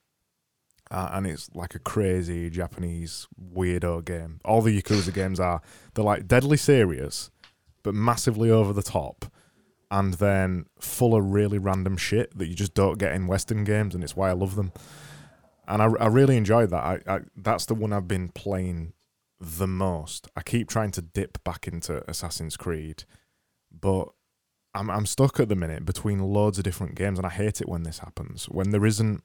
Uh, 0.91 1.09
and 1.11 1.27
it's 1.27 1.49
like 1.53 1.75
a 1.75 1.79
crazy 1.79 2.49
Japanese 2.49 3.27
weirdo 3.39 4.03
game. 4.03 4.39
All 4.43 4.61
the 4.61 4.81
Yakuza 4.81 5.13
games 5.13 5.39
are 5.39 5.61
they're 5.93 6.03
like 6.03 6.27
deadly 6.27 6.57
serious, 6.57 7.29
but 7.83 7.93
massively 7.93 8.49
over 8.49 8.73
the 8.73 8.81
top, 8.81 9.25
and 9.91 10.15
then 10.15 10.65
full 10.79 11.15
of 11.15 11.31
really 11.31 11.59
random 11.59 11.95
shit 11.95 12.35
that 12.35 12.47
you 12.47 12.55
just 12.55 12.73
don't 12.73 12.97
get 12.97 13.13
in 13.13 13.27
Western 13.27 13.63
games, 13.63 13.93
and 13.93 14.03
it's 14.03 14.15
why 14.15 14.29
I 14.29 14.33
love 14.33 14.55
them. 14.55 14.71
And 15.69 15.81
I, 15.81 15.85
I 15.85 16.07
really 16.07 16.35
enjoyed 16.35 16.71
that. 16.71 16.83
I, 16.83 16.99
I 17.07 17.19
that's 17.35 17.65
the 17.65 17.75
one 17.75 17.93
I've 17.93 18.07
been 18.07 18.29
playing 18.29 18.93
the 19.39 19.67
most. 19.67 20.27
I 20.35 20.41
keep 20.41 20.67
trying 20.67 20.91
to 20.91 21.01
dip 21.01 21.41
back 21.43 21.67
into 21.67 22.03
Assassin's 22.09 22.57
Creed 22.57 23.05
but 23.71 24.09
I'm 24.73 24.89
I'm 24.89 25.05
stuck 25.05 25.39
at 25.39 25.49
the 25.49 25.55
minute 25.55 25.85
between 25.85 26.19
loads 26.19 26.57
of 26.57 26.63
different 26.63 26.95
games, 26.95 27.17
and 27.19 27.25
I 27.25 27.31
hate 27.31 27.61
it 27.61 27.69
when 27.69 27.83
this 27.83 27.99
happens. 27.99 28.45
When 28.45 28.71
there 28.71 28.85
isn't 28.85 29.23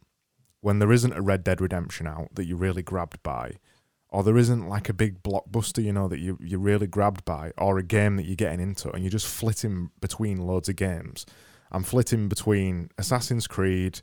when 0.60 0.78
there 0.78 0.92
isn't 0.92 1.12
a 1.12 1.22
Red 1.22 1.44
Dead 1.44 1.60
Redemption 1.60 2.06
out 2.06 2.34
that 2.34 2.46
you're 2.46 2.56
really 2.56 2.82
grabbed 2.82 3.22
by, 3.22 3.58
or 4.08 4.22
there 4.22 4.38
isn't 4.38 4.68
like 4.68 4.88
a 4.88 4.94
big 4.94 5.22
blockbuster, 5.22 5.82
you 5.82 5.92
know, 5.92 6.08
that 6.08 6.20
you 6.20 6.38
you're 6.40 6.60
really 6.60 6.86
grabbed 6.86 7.24
by, 7.24 7.52
or 7.58 7.78
a 7.78 7.82
game 7.82 8.16
that 8.16 8.24
you're 8.24 8.36
getting 8.36 8.60
into, 8.60 8.90
and 8.90 9.02
you're 9.02 9.10
just 9.10 9.26
flitting 9.26 9.90
between 10.00 10.38
loads 10.38 10.68
of 10.68 10.76
games. 10.76 11.26
I'm 11.70 11.82
flitting 11.82 12.28
between 12.28 12.90
Assassin's 12.98 13.46
Creed, 13.46 14.00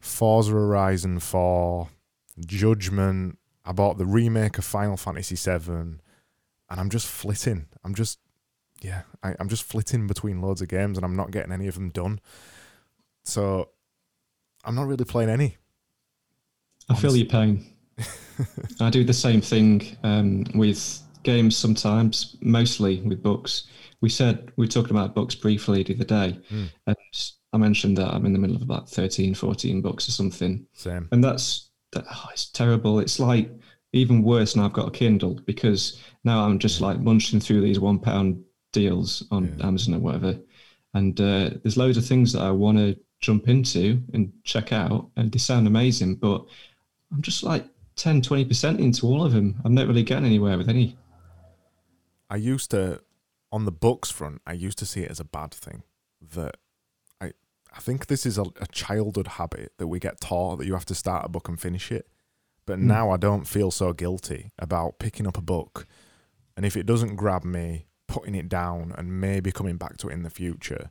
Forza 0.00 0.52
Horizon 0.52 1.18
4, 1.20 1.88
Judgment. 2.46 3.38
I 3.64 3.72
bought 3.72 3.98
the 3.98 4.06
remake 4.06 4.58
of 4.58 4.64
Final 4.64 4.96
Fantasy 4.96 5.36
7, 5.36 6.00
and 6.70 6.80
I'm 6.80 6.90
just 6.90 7.06
flitting. 7.06 7.66
I'm 7.84 7.94
just 7.94 8.18
yeah, 8.80 9.02
I, 9.22 9.34
I'm 9.40 9.48
just 9.48 9.64
flitting 9.64 10.06
between 10.06 10.40
loads 10.40 10.62
of 10.62 10.68
games 10.68 10.98
and 10.98 11.04
I'm 11.04 11.16
not 11.16 11.30
getting 11.30 11.52
any 11.52 11.66
of 11.66 11.74
them 11.74 11.90
done. 11.90 12.20
So 13.24 13.70
I'm 14.64 14.74
not 14.74 14.86
really 14.86 15.04
playing 15.04 15.30
any. 15.30 15.56
I 16.88 16.94
feel 16.94 17.16
your 17.16 17.26
pain. 17.26 17.66
I 18.80 18.90
do 18.90 19.04
the 19.04 19.12
same 19.12 19.40
thing 19.40 19.96
um, 20.04 20.44
with 20.54 21.00
games 21.22 21.56
sometimes, 21.56 22.36
mostly 22.40 23.00
with 23.02 23.22
books. 23.22 23.64
We 24.00 24.08
said 24.08 24.52
we 24.56 24.64
were 24.64 24.70
talking 24.70 24.92
about 24.92 25.14
books 25.14 25.34
briefly 25.34 25.82
the 25.82 25.94
other 25.94 26.04
day, 26.04 26.40
mm. 26.50 26.68
and 26.86 26.96
I 27.52 27.56
mentioned 27.56 27.96
that 27.98 28.12
I'm 28.12 28.26
in 28.26 28.32
the 28.32 28.38
middle 28.38 28.56
of 28.56 28.62
about 28.62 28.88
13, 28.90 29.34
14 29.34 29.80
books 29.80 30.08
or 30.08 30.12
something. 30.12 30.66
Same. 30.74 31.08
And 31.12 31.24
that's 31.24 31.70
that, 31.92 32.04
oh, 32.10 32.28
it's 32.32 32.50
terrible. 32.50 33.00
It's 33.00 33.18
like 33.18 33.50
even 33.92 34.22
worse 34.22 34.54
now 34.54 34.66
I've 34.66 34.72
got 34.72 34.88
a 34.88 34.90
Kindle 34.90 35.40
because 35.46 36.02
now 36.24 36.44
I'm 36.44 36.58
just 36.58 36.80
like 36.80 37.00
munching 37.00 37.40
through 37.40 37.62
these 37.62 37.80
one 37.80 37.98
pound 37.98 38.42
deals 38.72 39.24
on 39.30 39.56
yeah. 39.58 39.66
Amazon 39.66 39.94
or 39.94 40.00
whatever. 40.00 40.38
And 40.94 41.18
uh, 41.20 41.50
there's 41.62 41.76
loads 41.76 41.96
of 41.96 42.04
things 42.04 42.32
that 42.32 42.42
I 42.42 42.50
want 42.50 42.78
to 42.78 42.98
jump 43.20 43.48
into 43.48 44.02
and 44.14 44.32
check 44.44 44.72
out, 44.72 45.10
and 45.16 45.30
they 45.30 45.38
sound 45.38 45.66
amazing, 45.66 46.16
but 46.16 46.44
I'm 47.12 47.22
just 47.22 47.42
like 47.42 47.64
10, 47.96 48.22
20% 48.22 48.78
into 48.78 49.06
all 49.06 49.24
of 49.24 49.32
them. 49.32 49.60
I'm 49.64 49.74
not 49.74 49.86
really 49.86 50.02
getting 50.02 50.24
anywhere 50.24 50.56
with 50.56 50.68
any. 50.68 50.96
I 52.30 52.36
used 52.36 52.70
to, 52.70 53.00
on 53.50 53.64
the 53.64 53.72
books 53.72 54.10
front, 54.10 54.40
I 54.46 54.52
used 54.52 54.78
to 54.78 54.86
see 54.86 55.02
it 55.02 55.10
as 55.10 55.20
a 55.20 55.24
bad 55.24 55.52
thing 55.52 55.82
that 56.34 56.56
I, 57.74 57.80
think 57.80 58.06
this 58.06 58.26
is 58.26 58.38
a, 58.38 58.44
a 58.60 58.66
childhood 58.72 59.26
habit 59.26 59.72
that 59.78 59.86
we 59.86 59.98
get 59.98 60.20
taught 60.20 60.58
that 60.58 60.66
you 60.66 60.74
have 60.74 60.86
to 60.86 60.94
start 60.94 61.24
a 61.24 61.28
book 61.28 61.48
and 61.48 61.60
finish 61.60 61.90
it. 61.92 62.08
But 62.66 62.78
mm. 62.78 62.82
now 62.82 63.10
I 63.10 63.16
don't 63.16 63.46
feel 63.46 63.70
so 63.70 63.92
guilty 63.92 64.52
about 64.58 64.98
picking 64.98 65.26
up 65.26 65.38
a 65.38 65.42
book 65.42 65.86
and 66.58 66.66
if 66.66 66.76
it 66.76 66.86
doesn't 66.86 67.14
grab 67.14 67.44
me, 67.44 67.86
putting 68.08 68.34
it 68.34 68.48
down 68.48 68.92
and 68.98 69.20
maybe 69.20 69.52
coming 69.52 69.76
back 69.76 69.96
to 69.98 70.08
it 70.08 70.12
in 70.12 70.24
the 70.24 70.30
future. 70.30 70.90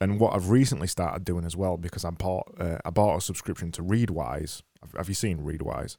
And 0.00 0.20
what 0.20 0.34
I've 0.34 0.50
recently 0.50 0.86
started 0.86 1.24
doing 1.24 1.44
as 1.44 1.56
well, 1.56 1.76
because 1.76 2.04
I 2.04 2.10
bought 2.10 2.54
uh, 2.60 2.78
I 2.84 2.90
bought 2.90 3.16
a 3.16 3.20
subscription 3.20 3.72
to 3.72 3.82
Readwise. 3.82 4.62
Have, 4.82 4.92
have 4.92 5.08
you 5.08 5.14
seen 5.16 5.38
Readwise? 5.38 5.96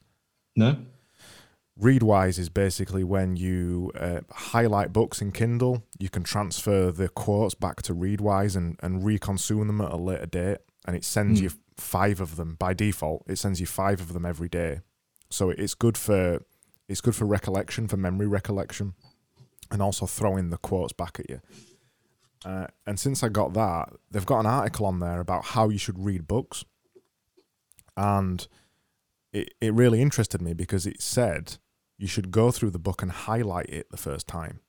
No. 0.55 0.77
Readwise 1.79 2.39
is 2.39 2.50
basically 2.50 3.03
when 3.03 3.36
you 3.36 3.91
uh, 4.00 4.22
highlight 4.32 4.94
books 4.94 5.22
in 5.22 5.32
Kindle, 5.34 5.84
you 6.00 6.10
can 6.10 6.24
transfer 6.24 6.89
the 6.91 7.10
quotes 7.10 7.53
back 7.53 7.82
to 7.84 7.94
Readwise 7.94 8.55
and, 8.55 8.77
and 8.82 9.01
reconsume 9.03 9.67
them 9.67 9.82
at 9.82 9.91
a 9.91 9.98
later 9.98 10.25
date. 10.25 10.58
And 10.88 10.96
it 10.96 11.03
sends 11.03 11.39
Mm. 11.39 11.44
you 11.44 11.50
five 11.77 12.22
of 12.22 12.38
them 12.38 12.55
by 12.58 12.74
default. 12.74 13.24
It 13.27 13.38
sends 13.38 13.60
you 13.60 13.65
five 13.65 14.00
of 14.00 14.13
them 14.13 14.25
every 14.25 14.48
day. 14.48 14.82
So 15.29 15.50
it's 15.50 15.74
good 15.75 15.98
for 15.98 16.44
it's 16.88 17.01
good 17.01 17.15
for 17.15 17.25
recollection, 17.25 17.88
for 17.88 17.98
memory 17.98 18.27
recollection, 18.27 18.94
and 19.72 19.82
also 19.82 20.05
throwing 20.05 20.51
the 20.51 20.58
quotes 20.58 20.94
back 20.94 21.20
at 21.20 21.29
you. 21.29 21.41
Uh, 22.46 22.67
and 22.86 23.00
since 23.00 23.24
I 23.24 23.29
got 23.29 23.53
that, 23.55 23.89
they've 24.12 24.25
got 24.25 24.41
an 24.41 24.46
article 24.46 24.86
on 24.86 25.00
there 25.00 25.20
about 25.20 25.46
how 25.46 25.70
you 25.70 25.79
should 25.79 25.98
read 25.98 26.27
books. 26.27 26.63
And 27.98 28.48
it, 29.34 29.55
it 29.60 29.74
really 29.74 30.00
interested 30.01 30.41
me 30.44 30.53
because 30.53 30.86
it 30.86 31.01
said 31.01 31.58
you 31.97 32.07
should 32.07 32.31
go 32.31 32.51
through 32.51 32.71
the 32.71 32.79
book 32.79 33.01
and 33.01 33.11
highlight 33.11 33.69
it 33.69 33.89
the 33.89 33.97
first 33.97 34.27
time. 34.27 34.59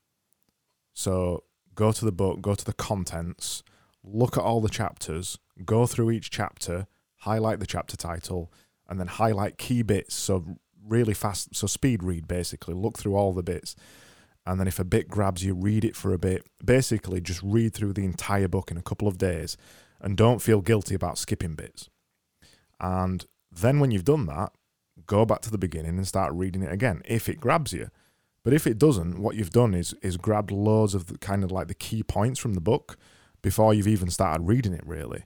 So 0.94 1.44
go 1.74 1.92
to 1.92 2.04
the 2.04 2.12
book, 2.12 2.40
go 2.40 2.54
to 2.54 2.64
the 2.64 2.72
contents, 2.72 3.62
look 4.02 4.36
at 4.36 4.42
all 4.42 4.60
the 4.60 4.68
chapters, 4.68 5.38
go 5.64 5.86
through 5.86 6.10
each 6.10 6.30
chapter, 6.30 6.86
highlight 7.18 7.60
the 7.60 7.66
chapter 7.66 7.96
title, 7.96 8.52
and 8.88 9.00
then 9.00 9.08
highlight 9.08 9.58
key 9.58 9.82
bits. 9.82 10.14
So 10.14 10.58
really 10.86 11.14
fast, 11.14 11.54
so 11.54 11.66
speed 11.66 12.02
read 12.02 12.28
basically. 12.28 12.74
Look 12.74 12.98
through 12.98 13.16
all 13.16 13.32
the 13.32 13.42
bits, 13.42 13.74
and 14.46 14.60
then 14.60 14.68
if 14.68 14.78
a 14.78 14.84
bit 14.84 15.08
grabs 15.08 15.44
you, 15.44 15.54
read 15.54 15.84
it 15.84 15.96
for 15.96 16.12
a 16.12 16.18
bit. 16.18 16.46
Basically, 16.64 17.20
just 17.20 17.42
read 17.42 17.74
through 17.74 17.94
the 17.94 18.04
entire 18.04 18.48
book 18.48 18.70
in 18.70 18.76
a 18.76 18.82
couple 18.82 19.08
of 19.08 19.18
days, 19.18 19.56
and 20.00 20.16
don't 20.16 20.40
feel 20.40 20.60
guilty 20.60 20.94
about 20.94 21.18
skipping 21.18 21.54
bits. 21.54 21.90
And 22.78 23.26
then 23.50 23.80
when 23.80 23.90
you've 23.90 24.04
done 24.04 24.26
that, 24.26 24.52
go 25.06 25.24
back 25.24 25.40
to 25.42 25.50
the 25.50 25.58
beginning 25.58 25.96
and 25.96 26.06
start 26.06 26.32
reading 26.32 26.62
it 26.62 26.72
again 26.72 27.02
if 27.04 27.28
it 27.28 27.40
grabs 27.40 27.72
you. 27.72 27.90
But 28.42 28.52
if 28.52 28.66
it 28.66 28.78
doesn't, 28.78 29.20
what 29.20 29.34
you've 29.34 29.50
done 29.50 29.74
is 29.74 29.94
is 30.02 30.16
grabbed 30.16 30.50
loads 30.50 30.94
of 30.94 31.06
the 31.06 31.18
kind 31.18 31.42
of 31.42 31.50
like 31.50 31.68
the 31.68 31.74
key 31.74 32.02
points 32.02 32.38
from 32.38 32.54
the 32.54 32.60
book 32.60 32.96
before 33.42 33.74
you've 33.74 33.88
even 33.88 34.10
started 34.10 34.46
reading 34.46 34.72
it 34.72 34.86
really. 34.86 35.24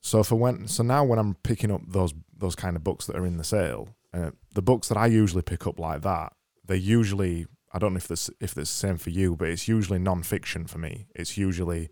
So 0.00 0.22
for 0.22 0.36
when 0.36 0.68
so 0.68 0.82
now 0.82 1.04
when 1.04 1.18
I'm 1.18 1.34
picking 1.36 1.70
up 1.70 1.80
those 1.86 2.12
those 2.36 2.54
kind 2.54 2.76
of 2.76 2.84
books 2.84 3.06
that 3.06 3.16
are 3.16 3.26
in 3.26 3.38
the 3.38 3.44
sale, 3.44 3.88
uh, 4.12 4.32
the 4.52 4.62
books 4.62 4.88
that 4.88 4.98
I 4.98 5.06
usually 5.06 5.42
pick 5.42 5.66
up 5.66 5.78
like 5.78 6.02
that, 6.02 6.34
they're 6.64 6.76
usually 6.76 7.46
I 7.72 7.78
don't 7.78 7.94
know 7.94 7.98
if 7.98 8.08
this 8.08 8.28
if 8.40 8.54
this 8.54 8.68
is 8.68 8.74
the 8.74 8.86
same 8.88 8.98
for 8.98 9.10
you, 9.10 9.36
but 9.36 9.48
it's 9.48 9.66
usually 9.66 9.98
non-fiction 9.98 10.66
for 10.66 10.78
me. 10.78 11.06
It's 11.14 11.38
usually 11.38 11.88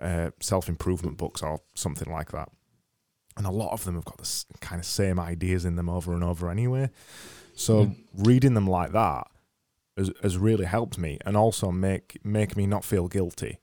uh, 0.00 0.30
self-improvement 0.40 1.16
books 1.16 1.42
or 1.42 1.60
something 1.74 2.12
like 2.12 2.32
that 2.32 2.50
and 3.36 3.46
a 3.46 3.50
lot 3.50 3.72
of 3.72 3.84
them 3.84 3.94
have 3.96 4.04
got 4.04 4.18
the 4.18 4.44
kind 4.60 4.78
of 4.80 4.86
same 4.86 5.18
ideas 5.20 5.64
in 5.64 5.76
them 5.76 5.88
over 5.88 6.12
and 6.14 6.24
over 6.24 6.50
anyway. 6.50 6.90
So 7.54 7.82
Yeah. 7.82 7.88
reading 8.14 8.54
them 8.54 8.66
like 8.66 8.92
that 8.92 9.28
has, 9.96 10.10
has 10.22 10.36
really 10.38 10.66
helped 10.66 10.98
me, 10.98 11.18
and 11.24 11.36
also 11.36 11.70
make 11.70 12.18
make 12.24 12.56
me 12.56 12.66
not 12.66 12.84
feel 12.84 13.08
guilty. 13.08 13.58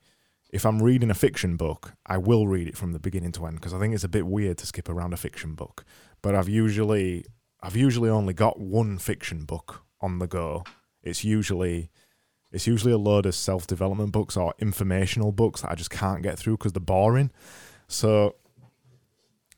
If 0.51 0.65
I'm 0.65 0.81
reading 0.83 1.09
a 1.09 1.15
fiction 1.15 1.57
book, 1.57 1.93
I 2.05 2.17
will 2.17 2.47
read 2.47 2.67
it 2.67 2.77
from 2.77 2.91
the 2.91 2.99
beginning 2.99 3.31
to 3.33 3.45
end 3.47 3.55
because 3.57 3.73
I 3.73 3.79
think 3.79 3.93
it's 3.95 4.03
a 4.03 4.09
bit 4.09 4.27
weird 4.27 4.57
to 4.59 4.67
skip 4.67 4.87
around 4.89 5.13
a 5.13 5.17
fiction 5.17 5.55
book. 5.55 5.83
But 6.21 6.35
I've 6.35 6.49
usually 6.49 7.25
I've 7.61 7.75
usually 7.75 8.09
only 8.09 8.33
got 8.33 8.59
one 8.59 8.97
fiction 8.99 9.45
book 9.45 9.83
on 10.01 10.19
the 10.19 10.27
go. 10.27 10.63
It's 11.01 11.23
usually 11.23 11.89
it's 12.51 12.67
usually 12.67 12.93
a 12.93 12.97
load 12.99 13.25
of 13.25 13.33
self 13.33 13.65
development 13.65 14.11
books 14.11 14.37
or 14.37 14.53
informational 14.59 15.31
books 15.31 15.61
that 15.61 15.71
I 15.71 15.75
just 15.75 15.89
can't 15.89 16.21
get 16.21 16.37
through 16.37 16.57
because 16.57 16.73
they're 16.73 16.81
boring. 16.81 17.31
So 17.87 18.35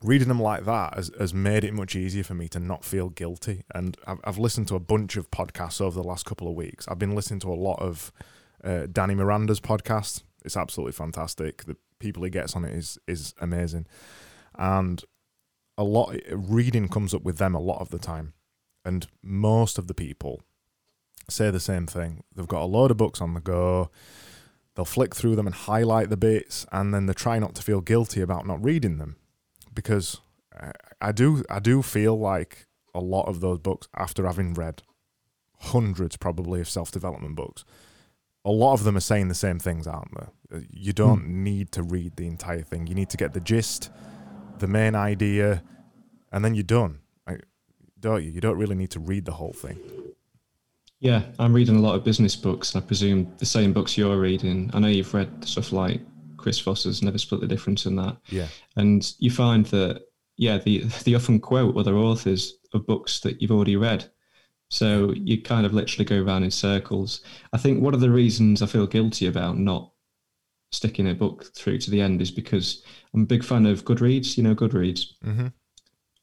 reading 0.06 0.28
them 0.28 0.42
like 0.42 0.66
that 0.66 0.94
has, 0.94 1.12
has 1.20 1.34
made 1.34 1.64
it 1.64 1.74
much 1.74 1.96
easier 1.96 2.24
for 2.24 2.34
me 2.34 2.48
to 2.50 2.60
not 2.60 2.86
feel 2.86 3.10
guilty. 3.10 3.64
And 3.74 3.98
I've, 4.08 4.20
I've 4.24 4.38
listened 4.38 4.68
to 4.70 4.76
a 4.76 4.80
bunch 4.80 5.18
of 5.18 5.32
podcasts 5.32 5.82
over 5.82 6.00
the 6.00 6.08
last 6.08 6.26
couple 6.26 6.48
of 6.48 6.56
weeks. 6.56 6.88
I've 6.88 7.00
been 7.00 7.16
listening 7.16 7.40
to 7.42 7.52
a 7.52 7.56
lot 7.56 7.80
of 7.82 8.12
uh, 8.64 8.88
Danny 8.92 9.16
Miranda's 9.16 9.60
podcast. 9.60 10.24
It's 10.44 10.58
absolutely 10.58 10.94
fantastic. 10.94 11.66
The 11.66 11.78
people 12.00 12.24
he 12.24 12.30
gets 12.30 12.56
on 12.56 12.66
it 12.66 12.74
is 12.74 13.00
is 13.08 13.34
amazing, 13.42 13.88
and 14.56 15.04
a 15.78 15.84
lot 15.84 16.16
reading 16.32 16.88
comes 16.88 17.14
up 17.14 17.24
with 17.24 17.38
them 17.38 17.56
a 17.56 17.60
lot 17.60 17.82
of 17.82 17.90
the 17.90 17.98
time, 17.98 18.34
and 18.84 19.08
most 19.24 19.80
of 19.80 19.88
the 19.88 19.96
people 19.96 20.42
say 21.30 21.50
the 21.50 21.60
same 21.60 21.88
thing. 21.88 22.24
They've 22.36 22.48
got 22.48 22.62
a 22.62 22.66
load 22.66 22.92
of 22.92 22.98
books 22.98 23.22
on 23.22 23.34
the 23.34 23.40
go. 23.42 23.90
They'll 24.76 24.86
flick 24.86 25.16
through 25.16 25.36
them 25.36 25.48
and 25.48 25.56
highlight 25.56 26.10
the 26.10 26.18
bits, 26.18 26.68
and 26.72 26.94
then 26.94 27.08
they 27.08 27.14
try 27.14 27.40
not 27.40 27.56
to 27.56 27.64
feel 27.64 27.82
guilty 27.82 28.22
about 28.22 28.46
not 28.46 28.64
reading 28.64 28.98
them 28.98 29.16
because 29.76 30.20
I- 30.60 30.72
I 31.02 31.12
do 31.12 31.44
I 31.50 31.60
do 31.60 31.82
feel 31.82 32.18
like 32.18 32.66
a 32.94 33.00
lot 33.02 33.28
of 33.28 33.42
those 33.42 33.60
books 33.60 33.88
after 33.96 34.26
having 34.26 34.54
read 34.54 34.82
hundreds 35.60 36.18
probably 36.18 36.60
of 36.62 36.70
self 36.70 36.92
development 36.92 37.36
books, 37.36 37.64
a 38.44 38.52
lot 38.52 38.74
of 38.74 38.84
them 38.84 38.96
are 38.98 39.02
saying 39.02 39.28
the 39.28 39.36
same 39.36 39.60
things, 39.60 39.86
aren't 39.88 40.14
they? 40.18 40.58
Uh, 40.58 40.62
You 40.72 40.94
don't 40.94 41.28
need 41.28 41.72
to 41.74 41.84
read 41.84 42.16
the 42.16 42.28
entire 42.28 42.62
thing. 42.62 42.88
You 42.88 42.96
need 42.96 43.10
to 43.10 43.18
get 43.18 43.34
the 43.34 43.40
gist, 43.40 43.90
the 44.60 44.68
main 44.68 44.96
idea, 44.96 45.64
and 46.32 46.44
then 46.46 46.56
you're 46.56 46.64
done. 46.64 47.00
Don't 48.00 48.24
you? 48.24 48.30
You 48.32 48.42
don't 48.42 48.58
really 48.58 48.76
need 48.76 48.92
to 48.92 49.00
read 49.00 49.26
the 49.26 49.32
whole 49.32 49.54
thing. 49.54 49.80
Yeah, 51.00 51.24
I'm 51.40 51.54
reading 51.54 51.76
a 51.76 51.80
lot 51.80 51.96
of 51.96 52.04
business 52.04 52.36
books. 52.36 52.76
and 52.76 52.84
I 52.84 52.86
presume 52.86 53.34
the 53.40 53.46
same 53.46 53.74
books 53.74 53.98
you're 53.98 54.20
reading. 54.20 54.70
I 54.74 54.80
know 54.80 54.88
you've 54.88 55.14
read 55.14 55.30
stuff 55.44 55.72
like 55.72 56.02
Chris 56.46 56.60
Foster's 56.60 57.02
Never 57.02 57.18
Split 57.18 57.42
the 57.42 57.48
Difference 57.48 57.88
and 57.88 57.98
that. 57.98 58.18
Yeah. 58.28 58.46
And 58.76 59.12
you 59.18 59.32
find 59.32 59.66
that, 59.66 60.04
yeah, 60.38 60.60
the, 60.60 60.84
they 61.04 61.16
often 61.16 61.40
quote 61.40 61.76
other 61.76 61.96
authors 61.96 62.60
of 62.72 62.86
books 62.86 63.20
that 63.22 63.42
you've 63.42 63.50
already 63.50 63.78
read. 63.78 64.12
So 64.70 65.12
you 65.16 65.42
kind 65.42 65.66
of 65.66 65.74
literally 65.74 66.06
go 66.06 66.22
around 66.22 66.44
in 66.44 66.52
circles. 66.52 67.22
I 67.52 67.58
think 67.58 67.82
one 67.82 67.96
of 67.96 68.00
the 68.00 68.12
reasons 68.12 68.62
I 68.62 68.68
feel 68.68 68.86
guilty 68.86 69.26
about 69.26 69.58
not 69.58 69.92
sticking 70.72 71.10
a 71.10 71.16
book 71.16 71.46
through 71.56 71.80
to 71.80 71.90
the 71.90 72.00
end 72.00 72.22
is 72.22 72.30
because 72.30 72.84
I'm 73.16 73.24
a 73.24 73.26
big 73.26 73.44
fan 73.44 73.66
of 73.66 73.84
Goodreads. 73.84 74.38
You 74.38 74.44
know, 74.44 74.54
Goodreads. 74.54 75.14
Mm-hmm. 75.26 75.48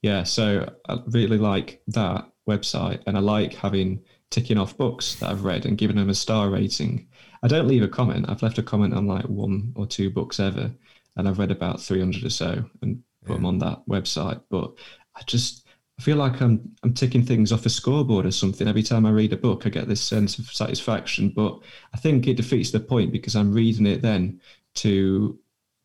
Yeah, 0.03 0.23
so 0.23 0.73
I 0.89 1.01
really 1.09 1.37
like 1.37 1.83
that 1.89 2.31
website, 2.49 3.03
and 3.09 3.17
I 3.17 3.21
like 3.21 3.55
having 3.55 4.05
ticking 4.33 4.59
off 4.59 4.77
books 4.77 5.15
that 5.17 5.31
I've 5.31 5.45
read 5.45 5.67
and 5.67 5.79
giving 5.79 5.97
them 5.97 6.09
a 6.09 6.15
star 6.15 6.51
rating. 6.51 7.07
I 7.43 7.49
don't 7.49 7.69
leave 7.69 7.83
a 7.83 7.89
comment. 7.89 8.27
I've 8.29 8.43
left 8.43 8.59
a 8.59 8.63
comment 8.63 8.95
on 8.95 9.07
like 9.07 9.27
one 9.27 9.73
or 9.77 9.87
two 9.87 10.11
books 10.11 10.41
ever, 10.41 10.73
and 11.17 11.29
I've 11.29 11.39
read 11.39 11.51
about 11.51 11.81
300 11.81 12.25
or 12.25 12.31
so 12.31 12.65
and 12.81 13.03
put 13.25 13.35
them 13.35 13.47
on 13.47 13.59
that 13.59 13.83
website. 13.89 14.41
But 14.51 14.73
I 15.15 15.23
just 15.27 15.67
I 15.99 16.03
feel 16.03 16.17
like 16.17 16.41
I'm 16.41 16.73
I'm 16.83 16.95
ticking 16.95 17.25
things 17.25 17.53
off 17.53 17.67
a 17.67 17.69
scoreboard 17.69 18.27
or 18.27 18.33
something. 18.33 18.67
Every 18.67 18.83
time 18.83 19.07
I 19.07 19.11
read 19.11 19.35
a 19.35 19.37
book, 19.37 19.67
I 19.67 19.69
get 19.69 19.87
this 19.87 20.01
sense 20.01 20.39
of 20.39 20.47
satisfaction. 20.47 21.29
But 21.29 21.61
I 21.95 21.99
think 21.99 22.27
it 22.27 22.39
defeats 22.39 22.71
the 22.71 22.81
point 22.81 23.13
because 23.13 23.37
I'm 23.37 23.53
reading 23.53 23.87
it 23.87 24.03
then 24.03 24.41
to 24.77 25.39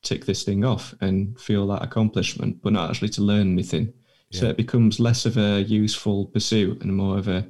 tick 0.04 0.26
this 0.26 0.44
thing 0.44 0.64
off 0.64 0.96
and 1.02 1.38
feel 1.40 1.68
that 1.68 1.84
accomplishment, 1.84 2.62
but 2.62 2.72
not 2.72 2.90
actually 2.90 3.10
to 3.10 3.22
learn 3.22 3.52
anything. 3.52 3.94
So 4.32 4.48
it 4.48 4.58
becomes 4.58 5.00
less 5.00 5.26
of 5.26 5.38
a 5.38 5.62
useful 5.62 6.26
pursuit 6.26 6.82
and 6.82 6.94
more 6.96 7.18
of 7.18 7.30
a 7.30 7.48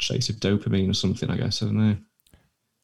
chase 0.00 0.28
of 0.28 0.36
dopamine 0.36 0.90
or 0.90 0.94
something, 0.94 1.30
I 1.30 1.36
guess. 1.36 1.62
I 1.62 1.66
don't 1.66 1.76
know. 1.76 1.96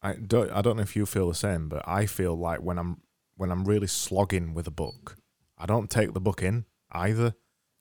I 0.01 0.13
don't 0.13 0.51
I 0.51 0.61
don't 0.61 0.77
know 0.77 0.83
if 0.83 0.95
you 0.95 1.05
feel 1.05 1.27
the 1.27 1.35
same, 1.35 1.69
but 1.69 1.87
I 1.87 2.05
feel 2.05 2.35
like 2.35 2.61
when 2.61 2.77
I'm 2.77 3.01
when 3.35 3.51
I'm 3.51 3.65
really 3.65 3.87
slogging 3.87 4.53
with 4.53 4.67
a 4.67 4.71
book, 4.71 5.17
I 5.57 5.65
don't 5.65 5.89
take 5.89 6.13
the 6.13 6.21
book 6.21 6.41
in 6.41 6.65
either. 6.91 7.35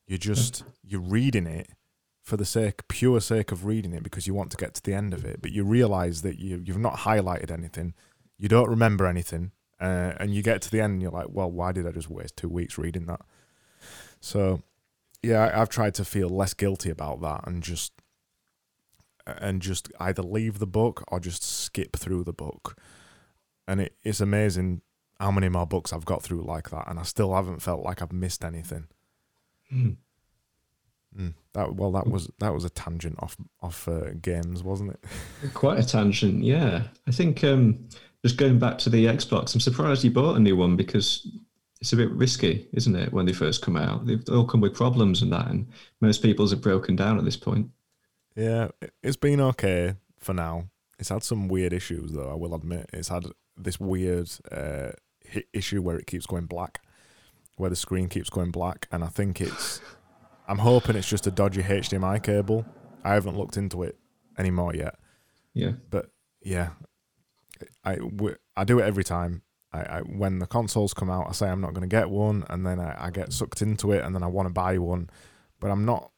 You're 0.06 0.18
just 0.18 0.64
you're 0.82 1.00
reading 1.00 1.46
it 1.46 1.68
for 2.22 2.36
the 2.36 2.44
sake 2.44 2.88
pure 2.88 3.20
sake 3.20 3.52
of 3.52 3.64
reading 3.64 3.92
it 3.92 4.02
because 4.02 4.26
you 4.26 4.34
want 4.34 4.50
to 4.50 4.56
get 4.56 4.74
to 4.74 4.82
the 4.82 4.94
end 4.94 5.14
of 5.14 5.24
it, 5.24 5.40
but 5.40 5.52
you 5.52 5.64
realize 5.64 6.22
that 6.22 6.38
you 6.38 6.62
you've 6.64 6.78
not 6.78 6.98
highlighted 6.98 7.50
anything, 7.50 7.94
you 8.38 8.48
don't 8.48 8.68
remember 8.68 9.06
anything, 9.06 9.52
uh, 9.80 10.12
and 10.18 10.34
you 10.34 10.42
get 10.42 10.62
to 10.62 10.70
the 10.70 10.80
end 10.80 10.94
and 10.94 11.02
you're 11.02 11.10
like, 11.10 11.28
well, 11.28 11.50
why 11.50 11.72
did 11.72 11.86
I 11.86 11.92
just 11.92 12.10
waste 12.10 12.36
two 12.36 12.48
weeks 12.48 12.78
reading 12.78 13.06
that? 13.06 13.20
So, 14.20 14.62
yeah, 15.22 15.46
I, 15.46 15.60
I've 15.60 15.68
tried 15.68 15.94
to 15.94 16.04
feel 16.04 16.28
less 16.28 16.54
guilty 16.54 16.90
about 16.90 17.20
that 17.20 17.46
and 17.46 17.62
just 17.62 17.92
and 19.26 19.60
just 19.60 19.90
either 20.00 20.22
leave 20.22 20.58
the 20.58 20.66
book 20.66 21.04
or 21.08 21.20
just 21.20 21.42
skip 21.42 21.96
through 21.96 22.24
the 22.24 22.32
book. 22.32 22.78
And 23.66 23.80
it, 23.80 23.96
it's 24.04 24.20
amazing 24.20 24.82
how 25.18 25.30
many 25.30 25.48
more 25.48 25.66
books 25.66 25.92
I've 25.92 26.04
got 26.04 26.22
through 26.22 26.42
like 26.42 26.70
that, 26.70 26.88
and 26.88 26.98
I 26.98 27.02
still 27.02 27.34
haven't 27.34 27.62
felt 27.62 27.82
like 27.82 28.02
I've 28.02 28.12
missed 28.12 28.44
anything. 28.44 28.86
Hmm. 29.70 29.90
Mm. 31.18 31.34
That 31.54 31.74
well, 31.74 31.92
that 31.92 32.06
was 32.06 32.30
that 32.40 32.52
was 32.52 32.64
a 32.64 32.70
tangent 32.70 33.16
off 33.20 33.36
off 33.62 33.88
uh, 33.88 34.10
games, 34.20 34.62
wasn't 34.62 34.90
it? 34.90 35.04
Quite 35.54 35.78
a 35.78 35.86
tangent, 35.86 36.44
yeah. 36.44 36.82
I 37.06 37.10
think 37.10 37.42
um, 37.42 37.88
just 38.22 38.36
going 38.36 38.58
back 38.58 38.78
to 38.78 38.90
the 38.90 39.06
Xbox, 39.06 39.54
I'm 39.54 39.60
surprised 39.60 40.04
you 40.04 40.10
bought 40.10 40.36
a 40.36 40.40
new 40.40 40.56
one 40.56 40.76
because 40.76 41.26
it's 41.80 41.92
a 41.92 41.96
bit 41.96 42.10
risky, 42.10 42.68
isn't 42.72 42.94
it? 42.94 43.12
When 43.12 43.26
they 43.26 43.32
first 43.32 43.62
come 43.62 43.76
out, 43.76 44.06
they've 44.06 44.22
all 44.30 44.46
come 44.46 44.60
with 44.60 44.74
problems 44.74 45.22
and 45.22 45.32
that, 45.32 45.48
and 45.48 45.66
most 46.00 46.22
people's 46.22 46.50
have 46.50 46.60
broken 46.60 46.96
down 46.96 47.18
at 47.18 47.24
this 47.24 47.36
point. 47.36 47.68
Yeah, 48.36 48.68
it- 48.80 48.92
it's 49.02 49.16
been 49.16 49.40
okay 49.40 49.94
for 50.18 50.34
now. 50.34 50.68
it's 50.98 51.08
had 51.10 51.22
some 51.22 51.48
weird 51.48 51.72
issues 51.74 52.12
though. 52.12 52.30
I 52.30 52.34
will 52.34 52.54
admit, 52.54 52.88
it's 52.92 53.08
had 53.08 53.24
this 53.56 53.78
weird 53.80 54.30
uh, 54.50 54.92
issue 55.52 55.82
where 55.82 55.96
it 55.98 56.06
keeps 56.06 56.24
going 56.26 56.46
black, 56.46 56.80
where 57.56 57.68
the 57.70 57.76
screen 57.76 58.08
keeps 58.08 58.30
going 58.30 58.50
black, 58.50 58.88
and 58.92 59.02
I 59.04 59.08
think 59.08 59.40
it's. 59.40 59.80
I'm 60.48 60.58
hoping 60.58 60.94
it's 60.96 61.08
just 61.08 61.26
a 61.26 61.30
dodgy 61.30 61.62
HDMI 61.62 62.22
cable. 62.22 62.64
I 63.04 63.14
haven't 63.14 63.36
looked 63.36 63.56
into 63.56 63.82
it 63.82 63.98
anymore 64.38 64.74
yet. 64.74 64.94
Yeah. 65.54 65.72
But 65.90 66.10
yeah, 66.42 66.70
I, 67.84 67.98
I 68.56 68.64
do 68.64 68.78
it 68.78 68.84
every 68.84 69.04
time. 69.04 69.42
I, 69.72 69.80
I, 69.80 70.00
when 70.00 70.38
the 70.38 70.46
consoles 70.46 70.94
come 70.94 71.10
out, 71.10 71.26
I 71.28 71.32
say 71.32 71.48
I'm 71.48 71.60
not 71.60 71.74
going 71.74 71.88
to 71.88 71.94
get 71.94 72.08
one, 72.10 72.44
and 72.48 72.64
then 72.66 72.78
I, 72.80 73.06
I 73.06 73.10
get 73.10 73.32
sucked 73.32 73.60
into 73.62 73.92
it, 73.92 74.04
and 74.04 74.14
then 74.14 74.22
I 74.22 74.28
want 74.28 74.46
to 74.48 74.52
buy 74.52 74.78
one, 74.78 75.10
but 75.60 75.70
I'm 75.70 75.84
not. 75.84 76.10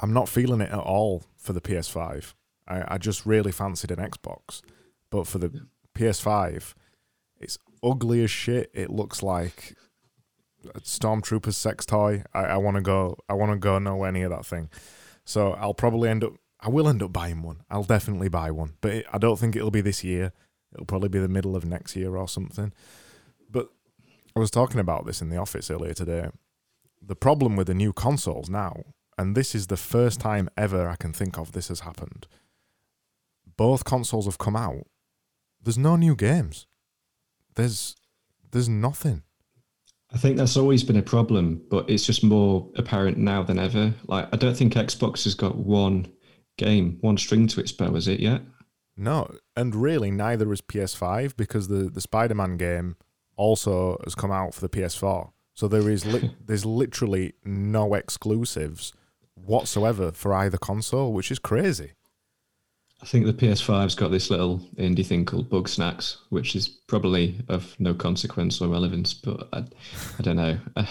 I'm 0.00 0.12
not 0.12 0.28
feeling 0.28 0.60
it 0.60 0.70
at 0.70 0.78
all 0.78 1.24
for 1.36 1.52
the 1.52 1.60
PS5. 1.60 2.34
I, 2.66 2.94
I 2.94 2.98
just 2.98 3.26
really 3.26 3.52
fancied 3.52 3.90
an 3.90 3.98
Xbox, 3.98 4.62
but 5.10 5.26
for 5.26 5.38
the 5.38 5.66
PS5, 5.94 6.74
it's 7.40 7.58
ugly 7.82 8.22
as 8.24 8.30
shit. 8.30 8.70
It 8.72 8.90
looks 8.90 9.22
like 9.22 9.76
a 10.74 10.80
Stormtrooper's 10.80 11.56
sex 11.56 11.84
toy. 11.84 12.24
I, 12.32 12.44
I 12.44 12.56
want 12.56 12.76
to 12.76 12.82
go. 12.82 13.18
I 13.28 13.34
want 13.34 13.52
to 13.52 13.58
go 13.58 13.78
nowhere 13.78 14.12
near 14.12 14.28
that 14.28 14.46
thing. 14.46 14.70
So 15.24 15.52
I'll 15.52 15.74
probably 15.74 16.08
end 16.08 16.24
up. 16.24 16.34
I 16.60 16.68
will 16.68 16.88
end 16.88 17.02
up 17.02 17.12
buying 17.12 17.42
one. 17.42 17.62
I'll 17.70 17.82
definitely 17.82 18.28
buy 18.28 18.50
one, 18.52 18.74
but 18.80 18.92
it, 18.92 19.06
I 19.12 19.18
don't 19.18 19.38
think 19.38 19.56
it'll 19.56 19.72
be 19.72 19.80
this 19.80 20.04
year. 20.04 20.32
It'll 20.72 20.86
probably 20.86 21.08
be 21.08 21.18
the 21.18 21.28
middle 21.28 21.56
of 21.56 21.64
next 21.64 21.96
year 21.96 22.16
or 22.16 22.28
something. 22.28 22.72
But 23.50 23.68
I 24.34 24.40
was 24.40 24.50
talking 24.50 24.80
about 24.80 25.04
this 25.04 25.20
in 25.20 25.28
the 25.28 25.36
office 25.36 25.70
earlier 25.70 25.92
today. 25.92 26.28
The 27.04 27.16
problem 27.16 27.56
with 27.56 27.66
the 27.66 27.74
new 27.74 27.92
consoles 27.92 28.48
now, 28.48 28.84
and 29.22 29.36
this 29.36 29.54
is 29.54 29.68
the 29.68 29.76
first 29.76 30.18
time 30.18 30.50
ever 30.56 30.88
I 30.88 30.96
can 30.96 31.12
think 31.12 31.38
of 31.38 31.52
this 31.52 31.68
has 31.68 31.80
happened. 31.80 32.26
Both 33.56 33.84
consoles 33.84 34.26
have 34.26 34.36
come 34.36 34.56
out. 34.56 34.86
There's 35.62 35.78
no 35.78 35.94
new 35.94 36.16
games. 36.16 36.66
There's 37.54 37.94
there's 38.50 38.68
nothing. 38.68 39.22
I 40.12 40.18
think 40.18 40.36
that's 40.36 40.56
always 40.56 40.82
been 40.82 40.96
a 40.96 41.02
problem, 41.02 41.62
but 41.70 41.88
it's 41.88 42.04
just 42.04 42.24
more 42.24 42.68
apparent 42.76 43.16
now 43.16 43.42
than 43.44 43.58
ever. 43.58 43.94
Like, 44.08 44.28
I 44.30 44.36
don't 44.36 44.56
think 44.56 44.74
Xbox 44.74 45.24
has 45.24 45.34
got 45.34 45.56
one 45.56 46.12
game, 46.58 46.98
one 47.00 47.16
string 47.16 47.46
to 47.46 47.60
its 47.60 47.72
bow, 47.72 47.94
is 47.94 48.08
it 48.08 48.20
yet? 48.20 48.42
No, 48.94 49.34
and 49.56 49.74
really 49.74 50.10
neither 50.10 50.52
is 50.52 50.60
PS5 50.60 51.36
because 51.36 51.68
the 51.68 51.88
the 51.88 52.00
Spider-Man 52.00 52.56
game 52.56 52.96
also 53.36 53.98
has 54.02 54.16
come 54.16 54.32
out 54.32 54.52
for 54.52 54.60
the 54.60 54.68
PS4. 54.68 55.30
So 55.54 55.68
there 55.68 55.88
is 55.88 56.04
li- 56.04 56.34
there's 56.44 56.66
literally 56.66 57.34
no 57.44 57.94
exclusives 57.94 58.92
whatsoever 59.34 60.12
for 60.12 60.34
either 60.34 60.58
console, 60.58 61.12
which 61.12 61.30
is 61.30 61.38
crazy. 61.38 61.92
I 63.02 63.04
think 63.04 63.26
the 63.26 63.32
PS5's 63.32 63.96
got 63.96 64.12
this 64.12 64.30
little 64.30 64.60
indie 64.78 65.04
thing 65.04 65.24
called 65.24 65.50
Bugsnax, 65.50 66.18
which 66.28 66.54
is 66.54 66.68
probably 66.68 67.40
of 67.48 67.74
no 67.80 67.94
consequence 67.94 68.60
or 68.60 68.68
relevance, 68.68 69.12
but 69.12 69.48
I, 69.52 69.64
I 70.18 70.22
don't 70.22 70.36
know. 70.36 70.58
Uh, 70.76 70.86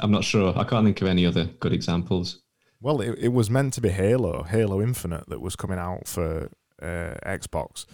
I'm 0.00 0.10
not 0.10 0.24
sure. 0.24 0.56
I 0.56 0.64
can't 0.64 0.86
think 0.86 1.02
of 1.02 1.08
any 1.08 1.26
other 1.26 1.44
good 1.60 1.72
examples. 1.72 2.42
Well, 2.80 3.00
it, 3.00 3.18
it 3.18 3.28
was 3.28 3.50
meant 3.50 3.74
to 3.74 3.80
be 3.80 3.90
Halo, 3.90 4.42
Halo 4.44 4.80
Infinite, 4.80 5.28
that 5.28 5.40
was 5.40 5.54
coming 5.54 5.78
out 5.78 6.08
for 6.08 6.50
uh, 6.80 7.14
Xbox, 7.26 7.84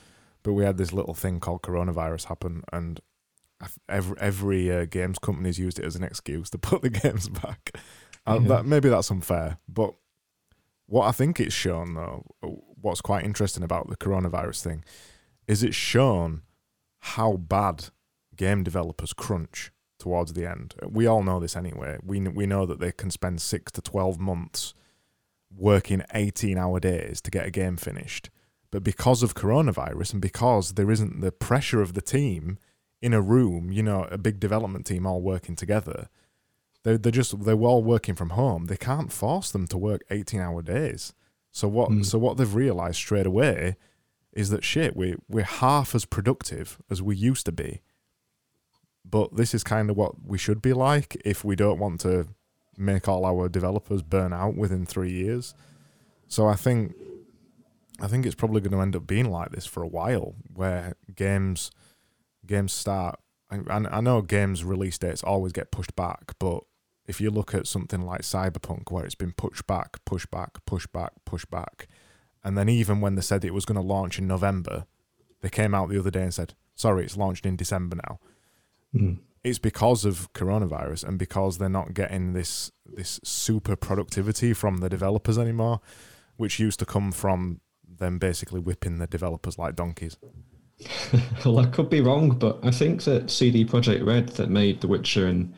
but 0.43 0.53
we 0.53 0.65
had 0.65 0.77
this 0.77 0.93
little 0.93 1.15
thing 1.15 1.41
called 1.41 1.63
coronavirus 1.63 2.27
happen, 2.27 2.63
and 2.73 3.01
every 3.89 4.17
every 4.21 4.73
uh, 4.73 4.85
games 4.85 5.19
company's 5.19 5.59
used 5.59 5.79
it 5.79 5.85
as 5.85 5.97
an 5.97 6.05
excuse 6.05 6.51
to 6.51 6.59
put 6.59 6.83
the 6.83 6.91
games 7.03 7.29
back. 7.29 7.73
Uh, 8.27 8.39
yeah. 8.41 8.49
that 8.49 8.67
maybe 8.67 8.89
that's 8.89 9.11
unfair, 9.11 9.59
but 9.69 9.95
what 10.87 11.07
I 11.07 11.13
think 11.13 11.41
it's 11.41 11.55
shown 11.55 11.95
though 11.95 12.25
what's 12.81 13.01
quite 13.01 13.25
interesting 13.25 13.63
about 13.63 13.89
the 13.89 13.97
coronavirus 13.97 14.63
thing 14.63 14.85
is 15.47 15.63
it's 15.63 15.77
shown 15.77 16.43
how 17.01 17.37
bad 17.37 17.87
game 18.37 18.63
developers 18.63 19.13
crunch 19.13 19.73
towards 19.99 20.33
the 20.33 20.47
end. 20.47 20.75
We 20.89 21.07
all 21.07 21.23
know 21.23 21.41
this 21.41 21.57
anyway. 21.57 21.99
We 22.03 22.21
we 22.21 22.47
know 22.47 22.67
that 22.67 22.81
they 22.81 22.93
can 22.93 23.11
spend 23.11 23.41
6 23.41 23.73
to 23.73 23.81
12 23.81 24.19
months 24.19 24.75
working 25.55 26.03
18-hour 26.15 26.81
days 26.81 27.21
to 27.21 27.31
get 27.31 27.47
a 27.47 27.51
game 27.51 27.77
finished. 27.77 28.31
But 28.71 28.83
because 28.83 29.23
of 29.23 29.35
coronavirus 29.35 30.15
and 30.15 30.23
because 30.23 30.75
there 30.75 30.91
isn't 30.91 31.21
the 31.21 31.31
pressure 31.31 31.83
of 31.83 31.93
the 31.93 32.01
team 32.01 32.59
in 33.03 33.13
a 33.13 33.21
room, 33.21 33.71
you 33.71 33.83
know, 33.83 34.05
a 34.11 34.17
big 34.17 34.41
development 34.41 34.87
team 34.87 35.07
all 35.07 35.21
working 35.21 35.55
together, 35.55 36.09
they're, 36.83 36.99
they're 36.99 37.13
just 37.13 37.45
they're 37.45 37.55
all 37.55 37.83
working 37.83 38.15
from 38.15 38.31
home. 38.31 38.67
They 38.67 38.77
can't 38.77 39.13
force 39.13 39.51
them 39.51 39.67
to 39.69 39.79
work 39.79 40.03
18-hour 40.11 40.63
days. 40.63 41.13
So 41.51 41.69
what? 41.69 41.91
Mm. 41.91 42.05
So 42.05 42.19
what 42.19 42.37
they've 42.37 42.55
realised 42.55 42.97
straight 42.97 43.27
away 43.27 43.77
is 44.33 44.51
that 44.51 44.65
shit, 44.65 44.97
we 44.97 45.15
we're 45.29 45.45
half 45.45 45.95
as 45.95 46.05
productive 46.05 46.79
as 46.91 47.03
we 47.03 47.15
used 47.15 47.47
to 47.47 47.53
be. 47.53 47.83
But 49.05 49.37
this 49.37 49.55
is 49.55 49.63
kind 49.63 49.91
of 49.91 49.97
what 49.97 50.25
we 50.25 50.39
should 50.39 50.63
be 50.63 50.73
like 50.73 51.21
if 51.25 51.45
we 51.45 51.57
don't 51.57 51.79
want 51.79 52.01
to 52.01 52.29
make 52.77 53.09
all 53.09 53.27
our 53.27 53.49
developers 53.49 54.03
burn 54.03 54.33
out 54.33 54.57
within 54.57 54.87
three 54.87 55.13
years. 55.13 55.55
So 56.29 56.47
I 56.47 56.55
think 56.55 56.95
I 58.01 58.07
think 58.07 58.25
it's 58.25 58.35
probably 58.35 58.61
going 58.61 58.73
to 58.73 58.81
end 58.81 58.97
up 58.97 59.07
being 59.07 59.31
like 59.31 59.51
this 59.51 59.67
for 59.67 59.83
a 59.83 59.89
while, 59.89 60.35
where 60.53 60.95
games 61.15 61.71
games 62.47 62.73
start. 62.73 63.19
And 63.51 63.87
I 63.87 64.01
know 64.01 64.23
games 64.23 64.65
release 64.65 64.97
dates 64.97 65.23
always 65.23 65.53
get 65.53 65.71
pushed 65.71 65.95
back, 65.95 66.33
but 66.39 66.65
if 67.07 67.21
you 67.21 67.31
look 67.31 67.55
at 67.55 67.67
something 67.67 68.03
like 68.03 68.23
Cyberpunk, 68.23 68.91
where 68.91 69.05
it's 69.05 69.15
been 69.15 69.33
pushed 69.33 69.67
back, 69.67 70.05
pushed 70.05 70.31
back, 70.31 70.65
pushed 70.67 70.93
back, 70.93 71.13
pushed 71.25 71.51
back, 71.51 71.89
and 72.45 72.57
then 72.57 72.69
even 72.69 73.01
when 73.01 73.15
they 73.15 73.23
said 73.23 73.45
it 73.45 73.55
was 73.55 73.65
going 73.65 73.81
to 73.81 73.87
launch 73.87 74.19
in 74.19 74.27
November, 74.27 74.87
they 75.41 75.51
came 75.51 75.75
out 75.75 75.89
the 75.89 75.99
other 75.99 76.11
day 76.11 76.23
and 76.23 76.35
said, 76.35 76.55
"Sorry, 76.75 77.05
it's 77.05 77.17
launched 77.17 77.47
in 77.47 77.57
December 77.57 77.97
now." 77.97 78.21
Mm. 78.95 79.19
It's 79.43 79.59
because 79.59 80.05
of 80.05 80.33
coronavirus 80.33 81.05
and 81.05 81.19
because 81.19 81.59
they're 81.59 81.69
not 81.69 81.95
getting 81.95 82.33
this 82.33 82.71
this 82.87 83.21
super 83.25 83.75
productivity 83.75 84.53
from 84.53 84.79
the 84.79 84.89
developers 84.89 85.39
anymore, 85.39 85.81
which 86.37 86.61
used 86.61 86.79
to 86.79 86.87
come 86.87 87.11
from 87.11 87.61
them 87.85 88.19
basically 88.19 88.61
whipping 88.61 88.99
the 88.99 89.07
developers 89.07 89.59
like 89.59 89.77
donkeys. 89.77 90.17
well, 91.45 91.59
I 91.59 91.67
could 91.67 91.91
be 91.91 92.01
wrong, 92.01 92.31
but 92.31 92.59
I 92.63 92.71
think 92.71 93.03
that 93.05 93.31
CD 93.31 93.65
Projekt 93.65 94.05
Red 94.05 94.31
that 94.31 94.51
made 94.51 94.81
The 94.81 94.89
Witcher 94.89 95.27
and 95.27 95.55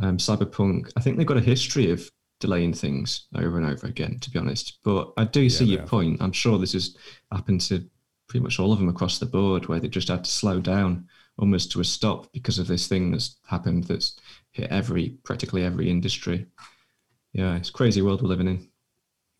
um, 0.00 0.18
Cyberpunk, 0.18 0.90
I 0.96 1.00
think 1.00 1.16
they've 1.16 1.26
got 1.26 1.36
a 1.36 1.42
history 1.42 1.90
of 1.90 2.10
delaying 2.40 2.74
things 2.74 3.26
over 3.34 3.56
and 3.58 3.66
over 3.66 3.86
again, 3.86 4.18
to 4.20 4.30
be 4.30 4.38
honest. 4.38 4.78
But 4.84 5.12
I 5.16 5.24
do 5.24 5.48
see 5.48 5.64
your 5.64 5.82
point. 5.82 6.20
I'm 6.20 6.32
sure 6.32 6.58
this 6.58 6.74
has 6.74 6.96
happened 7.32 7.62
to 7.62 7.88
pretty 8.28 8.42
much 8.42 8.58
all 8.58 8.72
of 8.72 8.78
them 8.78 8.88
across 8.88 9.18
the 9.18 9.26
board 9.26 9.66
where 9.66 9.80
they 9.80 9.88
just 9.88 10.08
had 10.08 10.24
to 10.24 10.30
slow 10.30 10.60
down 10.60 11.06
almost 11.38 11.70
to 11.72 11.80
a 11.80 11.84
stop 11.84 12.32
because 12.32 12.58
of 12.58 12.66
this 12.66 12.88
thing 12.88 13.10
that's 13.10 13.36
happened 13.46 13.84
that's 13.84 14.16
hit 14.52 14.70
every 14.70 15.10
practically 15.24 15.64
every 15.64 15.90
industry. 15.90 16.46
Yeah, 17.32 17.56
it's 17.56 17.70
crazy 17.70 18.02
world 18.02 18.22
we're 18.22 18.28
living 18.28 18.48
in. 18.48 18.68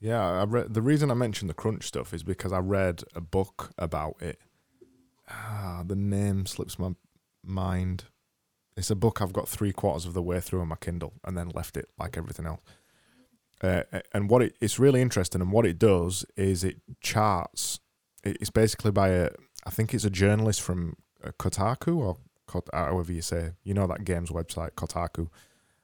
Yeah, 0.00 0.22
I 0.22 0.44
read 0.44 0.74
the 0.74 0.82
reason 0.82 1.10
I 1.10 1.14
mentioned 1.14 1.48
the 1.48 1.54
crunch 1.54 1.84
stuff 1.84 2.12
is 2.12 2.22
because 2.22 2.52
I 2.52 2.58
read 2.58 3.02
a 3.14 3.20
book 3.20 3.72
about 3.78 4.20
it. 4.20 4.38
Ah, 5.28 5.82
the 5.84 5.96
name 5.96 6.46
slips 6.46 6.78
my 6.78 6.94
mind. 7.42 8.04
It's 8.76 8.90
a 8.90 8.96
book 8.96 9.22
I've 9.22 9.32
got 9.32 9.48
three 9.48 9.72
quarters 9.72 10.04
of 10.04 10.12
the 10.12 10.22
way 10.22 10.40
through 10.40 10.60
on 10.60 10.68
my 10.68 10.76
Kindle 10.76 11.14
and 11.24 11.36
then 11.36 11.48
left 11.48 11.76
it 11.76 11.88
like 11.98 12.18
everything 12.18 12.46
else. 12.46 12.60
Uh, 13.62 13.82
and 14.12 14.28
what 14.28 14.42
it, 14.42 14.54
it's 14.60 14.78
really 14.78 15.00
interesting, 15.00 15.40
and 15.40 15.50
what 15.50 15.64
it 15.64 15.78
does 15.78 16.26
is 16.36 16.62
it 16.62 16.76
charts. 17.00 17.80
It's 18.22 18.50
basically 18.50 18.90
by 18.90 19.08
a, 19.08 19.30
I 19.64 19.70
think 19.70 19.94
it's 19.94 20.04
a 20.04 20.10
journalist 20.10 20.60
from 20.60 20.96
uh, 21.24 21.30
Kotaku 21.38 21.96
or 21.96 22.18
Kot, 22.46 22.68
however 22.72 23.12
you 23.12 23.22
say, 23.22 23.52
you 23.64 23.72
know 23.72 23.86
that 23.86 24.04
games 24.04 24.30
website 24.30 24.72
Kotaku. 24.72 25.28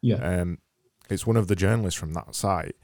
Yeah. 0.02 0.16
Um, 0.16 0.58
it's 1.08 1.26
one 1.26 1.38
of 1.38 1.48
the 1.48 1.56
journalists 1.56 1.98
from 1.98 2.12
that 2.12 2.34
site, 2.34 2.76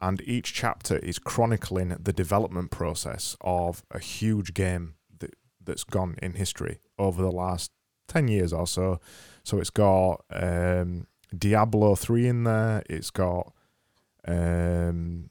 and 0.00 0.20
each 0.22 0.52
chapter 0.52 0.98
is 0.98 1.20
chronicling 1.20 1.96
the 2.00 2.12
development 2.12 2.72
process 2.72 3.36
of 3.40 3.84
a 3.92 4.00
huge 4.00 4.52
game 4.52 4.94
that 5.20 5.34
that's 5.62 5.84
gone 5.84 6.16
in 6.20 6.32
history 6.32 6.80
over 6.98 7.22
the 7.22 7.30
last 7.30 7.70
ten 8.08 8.26
years 8.26 8.52
or 8.52 8.66
so. 8.66 9.00
So 9.44 9.60
it's 9.60 9.70
got 9.70 10.24
um, 10.30 11.06
Diablo 11.36 11.94
three 11.94 12.26
in 12.26 12.44
there. 12.44 12.82
It's 12.88 13.10
got 13.10 13.52
um, 14.26 15.30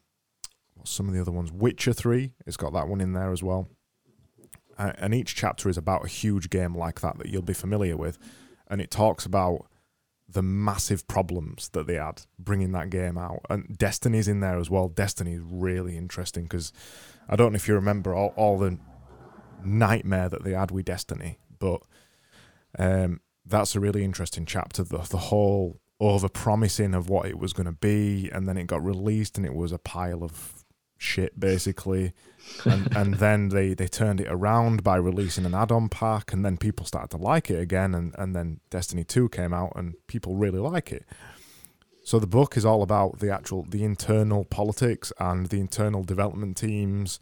some 0.84 1.08
of 1.08 1.14
the 1.14 1.20
other 1.20 1.32
ones? 1.32 1.52
Witcher 1.52 1.92
three. 1.92 2.32
It's 2.46 2.56
got 2.56 2.72
that 2.72 2.88
one 2.88 3.00
in 3.00 3.12
there 3.12 3.32
as 3.32 3.42
well. 3.42 3.68
And 4.76 5.14
each 5.14 5.36
chapter 5.36 5.68
is 5.68 5.76
about 5.76 6.04
a 6.04 6.08
huge 6.08 6.50
game 6.50 6.76
like 6.76 7.00
that 7.00 7.18
that 7.18 7.28
you'll 7.28 7.42
be 7.42 7.52
familiar 7.52 7.96
with, 7.96 8.18
and 8.68 8.80
it 8.80 8.90
talks 8.90 9.24
about 9.24 9.66
the 10.28 10.42
massive 10.42 11.06
problems 11.06 11.68
that 11.74 11.86
they 11.86 11.94
had 11.94 12.22
bringing 12.38 12.72
that 12.72 12.90
game 12.90 13.16
out. 13.16 13.40
And 13.48 13.76
Destiny's 13.78 14.26
in 14.26 14.40
there 14.40 14.58
as 14.58 14.70
well. 14.70 14.88
Destiny 14.88 15.34
is 15.34 15.42
really 15.44 15.96
interesting 15.96 16.44
because 16.44 16.72
I 17.28 17.36
don't 17.36 17.52
know 17.52 17.56
if 17.56 17.68
you 17.68 17.74
remember 17.74 18.14
all, 18.14 18.32
all 18.36 18.58
the 18.58 18.78
nightmare 19.64 20.28
that 20.28 20.42
they 20.42 20.52
had 20.52 20.72
with 20.72 20.86
Destiny, 20.86 21.38
but 21.58 21.82
um, 22.76 23.20
that's 23.46 23.74
a 23.74 23.80
really 23.80 24.04
interesting 24.04 24.46
chapter. 24.46 24.82
The, 24.82 24.98
the 24.98 25.18
whole 25.18 25.80
over 26.00 26.28
promising 26.28 26.94
of 26.94 27.08
what 27.08 27.26
it 27.26 27.38
was 27.38 27.52
going 27.52 27.66
to 27.66 27.72
be, 27.72 28.30
and 28.32 28.48
then 28.48 28.56
it 28.56 28.66
got 28.66 28.84
released 28.84 29.36
and 29.36 29.46
it 29.46 29.54
was 29.54 29.72
a 29.72 29.78
pile 29.78 30.22
of 30.22 30.64
shit 30.98 31.38
basically. 31.38 32.12
and, 32.64 32.96
and 32.96 33.14
then 33.14 33.50
they, 33.50 33.74
they 33.74 33.86
turned 33.86 34.20
it 34.20 34.28
around 34.28 34.82
by 34.82 34.96
releasing 34.96 35.44
an 35.44 35.54
add-on 35.54 35.88
pack 35.88 36.32
and 36.32 36.44
then 36.44 36.56
people 36.56 36.86
started 36.86 37.10
to 37.10 37.16
like 37.16 37.50
it 37.50 37.60
again 37.60 37.94
and, 37.94 38.14
and 38.18 38.34
then 38.34 38.60
Destiny 38.70 39.04
2 39.04 39.28
came 39.28 39.52
out 39.52 39.72
and 39.76 39.94
people 40.06 40.36
really 40.36 40.58
like 40.58 40.92
it. 40.92 41.04
So 42.04 42.18
the 42.18 42.26
book 42.26 42.56
is 42.56 42.66
all 42.66 42.82
about 42.82 43.20
the 43.20 43.32
actual 43.32 43.64
the 43.68 43.82
internal 43.82 44.44
politics 44.44 45.10
and 45.18 45.46
the 45.46 45.58
internal 45.58 46.04
development 46.04 46.56
teams. 46.56 47.18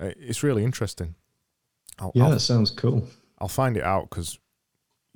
Uh, 0.00 0.10
it's 0.16 0.44
really 0.44 0.64
interesting. 0.64 1.16
I'll, 1.98 2.12
yeah, 2.14 2.24
I'll, 2.24 2.30
that 2.30 2.40
sounds 2.40 2.70
cool. 2.70 3.08
I'll 3.38 3.48
find 3.48 3.76
it 3.76 3.82
out 3.82 4.08
because 4.08 4.38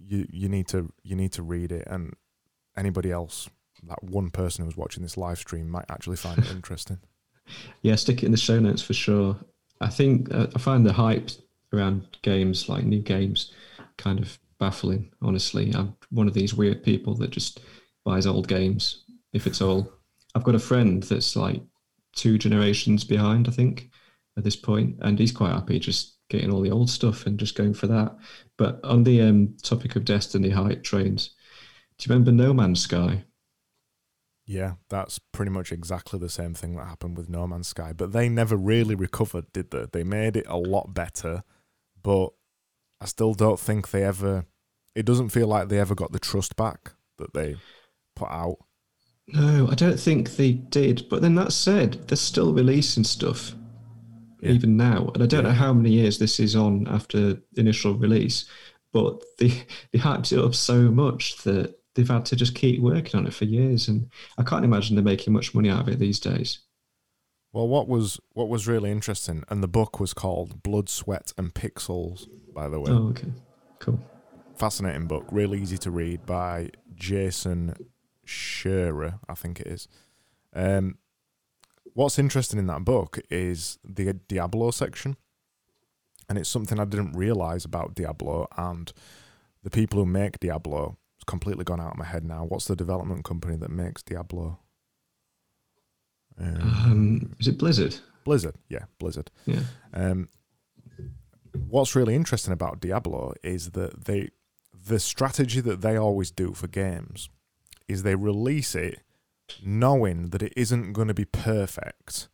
you 0.06 0.26
you 0.30 0.48
need 0.48 0.68
to 0.68 0.92
you 1.02 1.16
need 1.16 1.32
to 1.32 1.42
read 1.42 1.72
it, 1.72 1.86
and 1.86 2.14
anybody 2.76 3.10
else, 3.10 3.48
that 3.86 4.02
one 4.02 4.30
person 4.30 4.64
who's 4.64 4.76
watching 4.76 5.02
this 5.02 5.16
live 5.16 5.38
stream, 5.38 5.68
might 5.68 5.86
actually 5.88 6.16
find 6.16 6.38
it 6.38 6.50
interesting. 6.50 6.98
Yeah, 7.82 7.96
stick 7.96 8.22
it 8.22 8.26
in 8.26 8.32
the 8.32 8.38
show 8.38 8.58
notes 8.58 8.82
for 8.82 8.94
sure. 8.94 9.36
I 9.80 9.88
think 9.88 10.32
uh, 10.32 10.46
I 10.54 10.58
find 10.58 10.86
the 10.86 10.92
hype 10.92 11.30
around 11.72 12.18
games 12.22 12.68
like 12.68 12.84
new 12.84 13.00
games 13.02 13.52
kind 13.98 14.20
of 14.20 14.38
baffling. 14.58 15.10
Honestly, 15.20 15.72
I'm 15.74 15.96
one 16.10 16.28
of 16.28 16.34
these 16.34 16.54
weird 16.54 16.82
people 16.82 17.14
that 17.16 17.30
just 17.30 17.60
buys 18.04 18.26
old 18.26 18.48
games 18.48 19.04
if 19.32 19.46
it's 19.46 19.60
all. 19.60 19.92
I've 20.34 20.44
got 20.44 20.54
a 20.54 20.60
friend 20.60 21.02
that's 21.02 21.36
like 21.36 21.62
two 22.14 22.38
generations 22.38 23.04
behind, 23.04 23.48
I 23.48 23.50
think, 23.50 23.90
at 24.36 24.44
this 24.44 24.56
point, 24.56 24.96
and 25.02 25.18
he's 25.18 25.32
quite 25.32 25.52
happy 25.52 25.78
just 25.78 26.13
getting 26.34 26.52
all 26.52 26.60
the 26.60 26.70
old 26.70 26.90
stuff 26.90 27.26
and 27.26 27.38
just 27.38 27.54
going 27.54 27.74
for 27.74 27.86
that. 27.86 28.16
But 28.56 28.80
on 28.84 29.04
the 29.04 29.20
um, 29.22 29.56
topic 29.62 29.94
of 29.96 30.04
Destiny 30.04 30.50
hype 30.50 30.82
trains, 30.82 31.30
do 31.98 32.04
you 32.04 32.12
remember 32.12 32.32
No 32.32 32.52
Man's 32.52 32.82
Sky? 32.82 33.24
Yeah, 34.46 34.74
that's 34.90 35.18
pretty 35.18 35.50
much 35.50 35.72
exactly 35.72 36.18
the 36.18 36.28
same 36.28 36.52
thing 36.52 36.76
that 36.76 36.86
happened 36.86 37.16
with 37.16 37.28
No 37.28 37.46
Man's 37.46 37.68
Sky. 37.68 37.92
But 37.92 38.12
they 38.12 38.28
never 38.28 38.56
really 38.56 38.94
recovered, 38.94 39.52
did 39.52 39.70
they? 39.70 39.86
They 39.90 40.04
made 40.04 40.36
it 40.36 40.46
a 40.48 40.56
lot 40.56 40.92
better, 40.92 41.44
but 42.02 42.30
I 43.00 43.06
still 43.06 43.34
don't 43.34 43.60
think 43.60 43.90
they 43.90 44.04
ever. 44.04 44.44
It 44.94 45.06
doesn't 45.06 45.30
feel 45.30 45.46
like 45.46 45.68
they 45.68 45.78
ever 45.78 45.94
got 45.94 46.12
the 46.12 46.18
trust 46.18 46.56
back 46.56 46.92
that 47.18 47.32
they 47.32 47.56
put 48.16 48.28
out. 48.28 48.58
No, 49.28 49.68
I 49.70 49.74
don't 49.74 49.98
think 49.98 50.36
they 50.36 50.52
did. 50.52 51.06
But 51.08 51.22
then 51.22 51.36
that 51.36 51.52
said, 51.52 52.08
they're 52.08 52.16
still 52.16 52.52
releasing 52.52 53.04
stuff 53.04 53.54
yeah. 54.44 54.52
even 54.52 54.76
now. 54.76 55.10
And 55.14 55.22
I 55.22 55.26
don't 55.26 55.44
yeah. 55.44 55.50
know 55.50 55.56
how 55.56 55.72
many 55.72 55.90
years 55.90 56.18
this 56.18 56.40
is 56.40 56.56
on 56.56 56.86
after 56.88 57.38
initial 57.56 57.94
release, 57.94 58.46
but 58.92 59.22
they 59.38 59.48
they 59.92 59.98
hyped 59.98 60.32
it 60.32 60.42
up 60.42 60.54
so 60.54 60.90
much 60.90 61.42
that 61.44 61.78
they've 61.94 62.08
had 62.08 62.26
to 62.26 62.36
just 62.36 62.54
keep 62.54 62.80
working 62.80 63.18
on 63.18 63.26
it 63.26 63.34
for 63.34 63.44
years. 63.44 63.88
And 63.88 64.10
I 64.38 64.42
can't 64.42 64.64
imagine 64.64 64.96
they're 64.96 65.04
making 65.04 65.32
much 65.32 65.54
money 65.54 65.70
out 65.70 65.82
of 65.82 65.88
it 65.88 65.98
these 65.98 66.20
days. 66.20 66.60
Well, 67.52 67.68
what 67.68 67.86
was 67.86 68.20
what 68.32 68.48
was 68.48 68.66
really 68.66 68.90
interesting, 68.90 69.44
and 69.48 69.62
the 69.62 69.68
book 69.68 70.00
was 70.00 70.12
called 70.12 70.62
Blood, 70.62 70.88
Sweat, 70.88 71.32
and 71.38 71.54
Pixels, 71.54 72.26
by 72.52 72.68
the 72.68 72.80
way. 72.80 72.90
Oh, 72.90 73.10
okay, 73.10 73.32
cool. 73.78 74.00
Fascinating 74.56 75.06
book, 75.06 75.24
really 75.30 75.60
easy 75.60 75.78
to 75.78 75.90
read 75.90 76.26
by 76.26 76.70
Jason 76.94 77.74
Schreier, 78.26 79.20
I 79.28 79.34
think 79.34 79.60
it 79.60 79.66
is. 79.66 79.88
Um, 80.52 80.98
what's 81.92 82.18
interesting 82.18 82.58
in 82.58 82.66
that 82.66 82.84
book 82.84 83.18
is 83.30 83.78
the 83.84 84.12
Diablo 84.14 84.70
section, 84.70 85.16
and 86.28 86.38
it's 86.38 86.48
something 86.48 86.80
I 86.80 86.84
didn't 86.84 87.12
realize 87.12 87.64
about 87.64 87.94
Diablo 87.94 88.48
and 88.56 88.92
the 89.62 89.70
people 89.70 89.98
who 89.98 90.06
make 90.06 90.40
Diablo. 90.40 90.96
It's 91.16 91.24
completely 91.24 91.64
gone 91.64 91.80
out 91.80 91.92
of 91.92 91.98
my 91.98 92.04
head 92.04 92.24
now. 92.24 92.44
What's 92.44 92.66
the 92.66 92.76
development 92.76 93.24
company 93.24 93.56
that 93.56 93.70
makes 93.70 94.02
Diablo? 94.02 94.58
Um, 96.38 96.56
um, 96.56 97.36
is 97.38 97.48
it 97.48 97.58
Blizzard? 97.58 97.96
Blizzard, 98.24 98.56
yeah, 98.68 98.84
Blizzard. 98.98 99.30
Yeah. 99.46 99.60
Um, 99.92 100.28
what's 101.68 101.94
really 101.94 102.14
interesting 102.14 102.52
about 102.52 102.80
Diablo 102.80 103.34
is 103.42 103.72
that 103.72 104.06
they, 104.06 104.30
the 104.86 104.98
strategy 104.98 105.60
that 105.60 105.82
they 105.82 105.96
always 105.96 106.30
do 106.30 106.52
for 106.54 106.66
games, 106.66 107.28
is 107.86 108.02
they 108.02 108.14
release 108.14 108.74
it 108.74 109.03
knowing 109.62 110.30
that 110.30 110.42
it 110.42 110.52
isn't 110.56 110.92
going 110.92 111.08
to 111.08 111.14
be 111.14 111.24
perfect, 111.24 112.28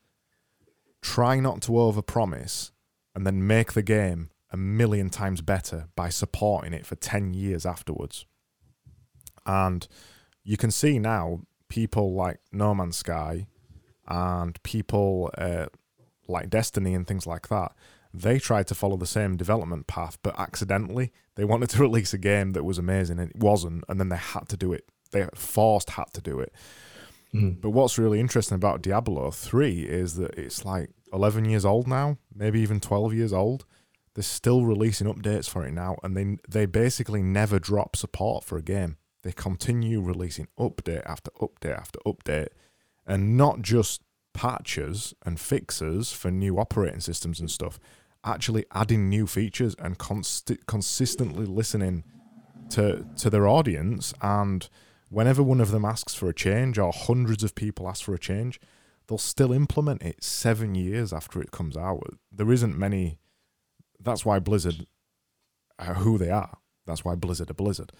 try 1.02 1.40
not 1.40 1.62
to 1.62 1.72
overpromise, 1.72 2.70
and 3.14 3.26
then 3.26 3.46
make 3.46 3.72
the 3.72 3.82
game 3.82 4.30
a 4.52 4.56
million 4.56 5.10
times 5.10 5.40
better 5.40 5.88
by 5.94 6.08
supporting 6.08 6.72
it 6.72 6.86
for 6.86 6.96
10 6.96 7.34
years 7.34 7.64
afterwards. 7.64 8.26
And 9.46 9.86
you 10.42 10.56
can 10.56 10.70
see 10.70 10.98
now 10.98 11.42
people 11.68 12.14
like 12.14 12.40
No 12.52 12.74
Man's 12.74 12.96
Sky 12.96 13.46
and 14.08 14.60
people 14.62 15.30
uh, 15.38 15.66
like 16.28 16.50
Destiny 16.50 16.94
and 16.94 17.06
things 17.06 17.26
like 17.26 17.48
that. 17.48 17.72
They 18.12 18.40
tried 18.40 18.66
to 18.68 18.74
follow 18.74 18.96
the 18.96 19.06
same 19.06 19.36
development 19.36 19.86
path, 19.86 20.18
but 20.22 20.38
accidentally 20.38 21.12
they 21.36 21.44
wanted 21.44 21.70
to 21.70 21.78
release 21.80 22.12
a 22.12 22.18
game 22.18 22.50
that 22.52 22.64
was 22.64 22.78
amazing 22.78 23.18
and 23.18 23.30
it 23.30 23.36
wasn't, 23.36 23.84
and 23.88 24.00
then 24.00 24.08
they 24.08 24.16
had 24.16 24.48
to 24.48 24.56
do 24.56 24.72
it. 24.72 24.88
They 25.12 25.26
forced 25.34 25.90
had 25.90 26.12
to 26.14 26.20
do 26.20 26.40
it. 26.40 26.52
Mm. 27.34 27.60
But 27.60 27.70
what's 27.70 27.98
really 27.98 28.20
interesting 28.20 28.56
about 28.56 28.82
Diablo 28.82 29.30
3 29.30 29.82
is 29.82 30.14
that 30.16 30.34
it's 30.36 30.64
like 30.64 30.90
11 31.12 31.44
years 31.44 31.64
old 31.64 31.86
now, 31.86 32.18
maybe 32.34 32.60
even 32.60 32.80
12 32.80 33.14
years 33.14 33.32
old. 33.32 33.64
They're 34.14 34.22
still 34.22 34.64
releasing 34.64 35.06
updates 35.06 35.48
for 35.48 35.64
it 35.64 35.72
now, 35.72 35.96
and 36.02 36.16
they 36.16 36.36
they 36.48 36.66
basically 36.66 37.22
never 37.22 37.60
drop 37.60 37.94
support 37.94 38.42
for 38.42 38.58
a 38.58 38.62
game. 38.62 38.96
They 39.22 39.30
continue 39.30 40.00
releasing 40.00 40.48
update 40.58 41.02
after 41.06 41.30
update 41.40 41.78
after 41.78 42.00
update, 42.04 42.48
and 43.06 43.36
not 43.36 43.62
just 43.62 44.02
patches 44.34 45.14
and 45.24 45.38
fixes 45.38 46.12
for 46.12 46.32
new 46.32 46.58
operating 46.58 47.00
systems 47.00 47.38
and 47.38 47.48
stuff, 47.48 47.78
actually 48.24 48.64
adding 48.72 49.08
new 49.08 49.28
features 49.28 49.76
and 49.78 49.96
const- 49.96 50.66
consistently 50.66 51.46
listening 51.46 52.02
to 52.70 53.06
to 53.16 53.30
their 53.30 53.46
audience 53.46 54.12
and 54.22 54.68
whenever 55.10 55.42
one 55.42 55.60
of 55.60 55.72
them 55.72 55.84
asks 55.84 56.14
for 56.14 56.28
a 56.28 56.34
change 56.34 56.78
or 56.78 56.92
hundreds 56.92 57.44
of 57.44 57.54
people 57.54 57.88
ask 57.88 58.04
for 58.04 58.14
a 58.14 58.18
change, 58.18 58.58
they'll 59.06 59.18
still 59.18 59.52
implement 59.52 60.02
it 60.02 60.24
seven 60.24 60.74
years 60.74 61.12
after 61.12 61.42
it 61.42 61.50
comes 61.50 61.76
out. 61.76 62.02
There 62.32 62.50
isn't 62.50 62.78
many. 62.78 63.18
That's 63.98 64.24
why 64.24 64.38
Blizzard 64.38 64.86
are 65.78 65.94
who 65.94 66.16
they 66.16 66.30
are. 66.30 66.58
That's 66.86 67.04
why 67.04 67.16
Blizzard 67.16 67.50
are 67.50 67.54
Blizzard. 67.54 67.92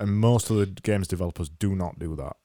And 0.00 0.16
most 0.16 0.50
of 0.50 0.56
the 0.56 0.66
games 0.66 1.06
developers 1.06 1.48
do 1.48 1.76
not 1.76 1.98
do 1.98 2.16
that. 2.16 2.36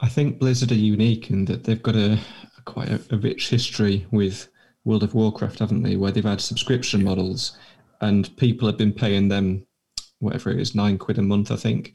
I 0.00 0.08
think 0.08 0.38
Blizzard 0.38 0.70
are 0.70 0.76
unique 0.76 1.30
in 1.30 1.46
that 1.46 1.64
they've 1.64 1.82
got 1.82 1.96
a, 1.96 2.12
a 2.56 2.62
quite 2.64 2.88
a, 2.88 3.00
a, 3.10 3.16
rich 3.16 3.48
history 3.48 4.06
with 4.12 4.48
World 4.84 5.02
of 5.02 5.14
Warcraft, 5.14 5.58
haven't 5.58 5.82
they? 5.82 5.96
Where 5.96 6.12
they've 6.12 6.22
had 6.22 6.40
subscription 6.40 7.02
models 7.02 7.58
and 8.00 8.34
people 8.36 8.68
have 8.68 8.78
been 8.78 8.92
paying 8.92 9.26
them 9.26 9.66
whatever 10.20 10.50
it 10.50 10.60
is, 10.60 10.74
nine 10.74 10.98
quid 10.98 11.18
a 11.18 11.22
month, 11.22 11.50
I 11.50 11.56
think, 11.56 11.94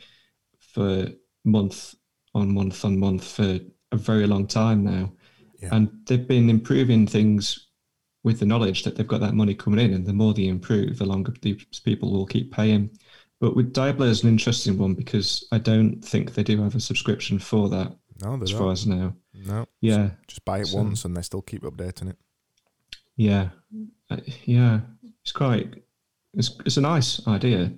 for 0.73 1.07
month 1.45 1.95
on 2.35 2.53
month 2.53 2.83
on 2.83 2.99
month 2.99 3.23
for 3.23 3.59
a 3.91 3.97
very 3.97 4.27
long 4.27 4.47
time 4.47 4.83
now. 4.83 5.13
Yeah. 5.61 5.69
And 5.71 5.89
they've 6.05 6.27
been 6.27 6.49
improving 6.49 7.07
things 7.07 7.67
with 8.23 8.39
the 8.39 8.45
knowledge 8.45 8.83
that 8.83 8.95
they've 8.95 9.07
got 9.07 9.21
that 9.21 9.35
money 9.35 9.53
coming 9.53 9.79
in. 9.79 9.93
And 9.93 10.05
the 10.05 10.13
more 10.13 10.33
they 10.33 10.47
improve, 10.47 10.97
the 10.97 11.05
longer 11.05 11.33
these 11.41 11.65
people 11.83 12.11
will 12.11 12.25
keep 12.25 12.51
paying. 12.51 12.89
But 13.39 13.55
with 13.55 13.73
Diablo 13.73 14.07
is 14.07 14.23
an 14.23 14.29
interesting 14.29 14.77
one 14.77 14.93
because 14.93 15.45
I 15.51 15.57
don't 15.57 16.01
think 16.01 16.33
they 16.33 16.43
do 16.43 16.61
have 16.63 16.75
a 16.75 16.79
subscription 16.79 17.39
for 17.39 17.69
that. 17.69 17.95
No, 18.21 18.39
as 18.41 18.51
don't. 18.51 18.59
far 18.59 18.71
as 18.71 18.87
now. 18.87 19.15
No. 19.45 19.67
Yeah. 19.81 20.11
Just 20.27 20.45
buy 20.45 20.59
it 20.59 20.67
so, 20.67 20.77
once 20.77 21.05
and 21.05 21.15
they 21.15 21.21
still 21.21 21.41
keep 21.41 21.63
updating 21.63 22.09
it. 22.09 22.17
Yeah. 23.17 23.49
Uh, 24.09 24.17
yeah. 24.45 24.79
It's 25.21 25.31
quite. 25.31 25.83
It's 26.33 26.57
it's 26.65 26.77
a 26.77 26.81
nice 26.81 27.25
idea. 27.27 27.71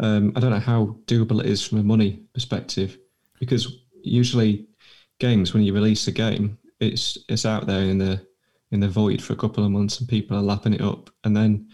Um, 0.00 0.32
I 0.34 0.40
don't 0.40 0.50
know 0.50 0.58
how 0.58 0.96
doable 1.06 1.40
it 1.40 1.46
is 1.46 1.64
from 1.64 1.78
a 1.78 1.82
money 1.82 2.22
perspective, 2.32 2.98
because 3.38 3.84
usually 4.02 4.66
games 5.18 5.52
when 5.52 5.62
you 5.62 5.74
release 5.74 6.08
a 6.08 6.12
game, 6.12 6.58
it's 6.80 7.18
it's 7.28 7.44
out 7.44 7.66
there 7.66 7.82
in 7.82 7.98
the 7.98 8.26
in 8.70 8.80
the 8.80 8.88
void 8.88 9.20
for 9.22 9.34
a 9.34 9.36
couple 9.36 9.64
of 9.64 9.70
months, 9.70 10.00
and 10.00 10.08
people 10.08 10.36
are 10.36 10.42
lapping 10.42 10.74
it 10.74 10.80
up, 10.80 11.10
and 11.24 11.36
then 11.36 11.68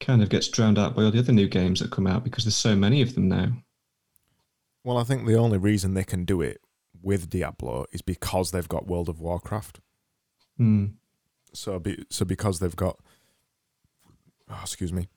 kind 0.00 0.22
of 0.22 0.28
gets 0.28 0.48
drowned 0.48 0.78
out 0.78 0.94
by 0.94 1.02
all 1.02 1.10
the 1.10 1.18
other 1.18 1.32
new 1.32 1.48
games 1.48 1.80
that 1.80 1.90
come 1.90 2.06
out 2.06 2.22
because 2.22 2.44
there's 2.44 2.54
so 2.54 2.76
many 2.76 3.02
of 3.02 3.14
them 3.14 3.28
now. 3.28 3.48
Well, 4.84 4.96
I 4.96 5.04
think 5.04 5.26
the 5.26 5.36
only 5.36 5.58
reason 5.58 5.94
they 5.94 6.04
can 6.04 6.24
do 6.24 6.40
it 6.40 6.60
with 7.02 7.28
Diablo 7.28 7.86
is 7.92 8.02
because 8.02 8.52
they've 8.52 8.68
got 8.68 8.86
World 8.86 9.08
of 9.08 9.20
Warcraft. 9.20 9.80
Mm. 10.60 10.94
So, 11.52 11.78
be, 11.78 12.04
so 12.10 12.24
because 12.24 12.60
they've 12.60 12.76
got, 12.76 12.98
oh, 14.48 14.60
excuse 14.62 14.92
me, 14.92 15.08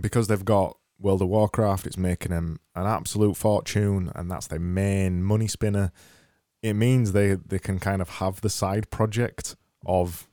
because 0.00 0.26
they've 0.26 0.44
got 0.44 0.76
World 1.00 1.22
of 1.22 1.28
Warcraft. 1.28 1.86
It's 1.86 1.96
making 1.96 2.32
them 2.32 2.60
an 2.74 2.86
absolute 2.86 3.36
fortune, 3.36 4.12
and 4.14 4.30
that's 4.30 4.46
their 4.46 4.58
main 4.58 5.22
money 5.22 5.46
spinner. 5.46 5.92
It 6.62 6.74
means 6.74 7.12
they 7.12 7.34
they 7.34 7.58
can 7.58 7.78
kind 7.78 8.02
of 8.02 8.08
have 8.08 8.40
the 8.40 8.50
side 8.50 8.90
project 8.90 9.56
of 9.86 10.28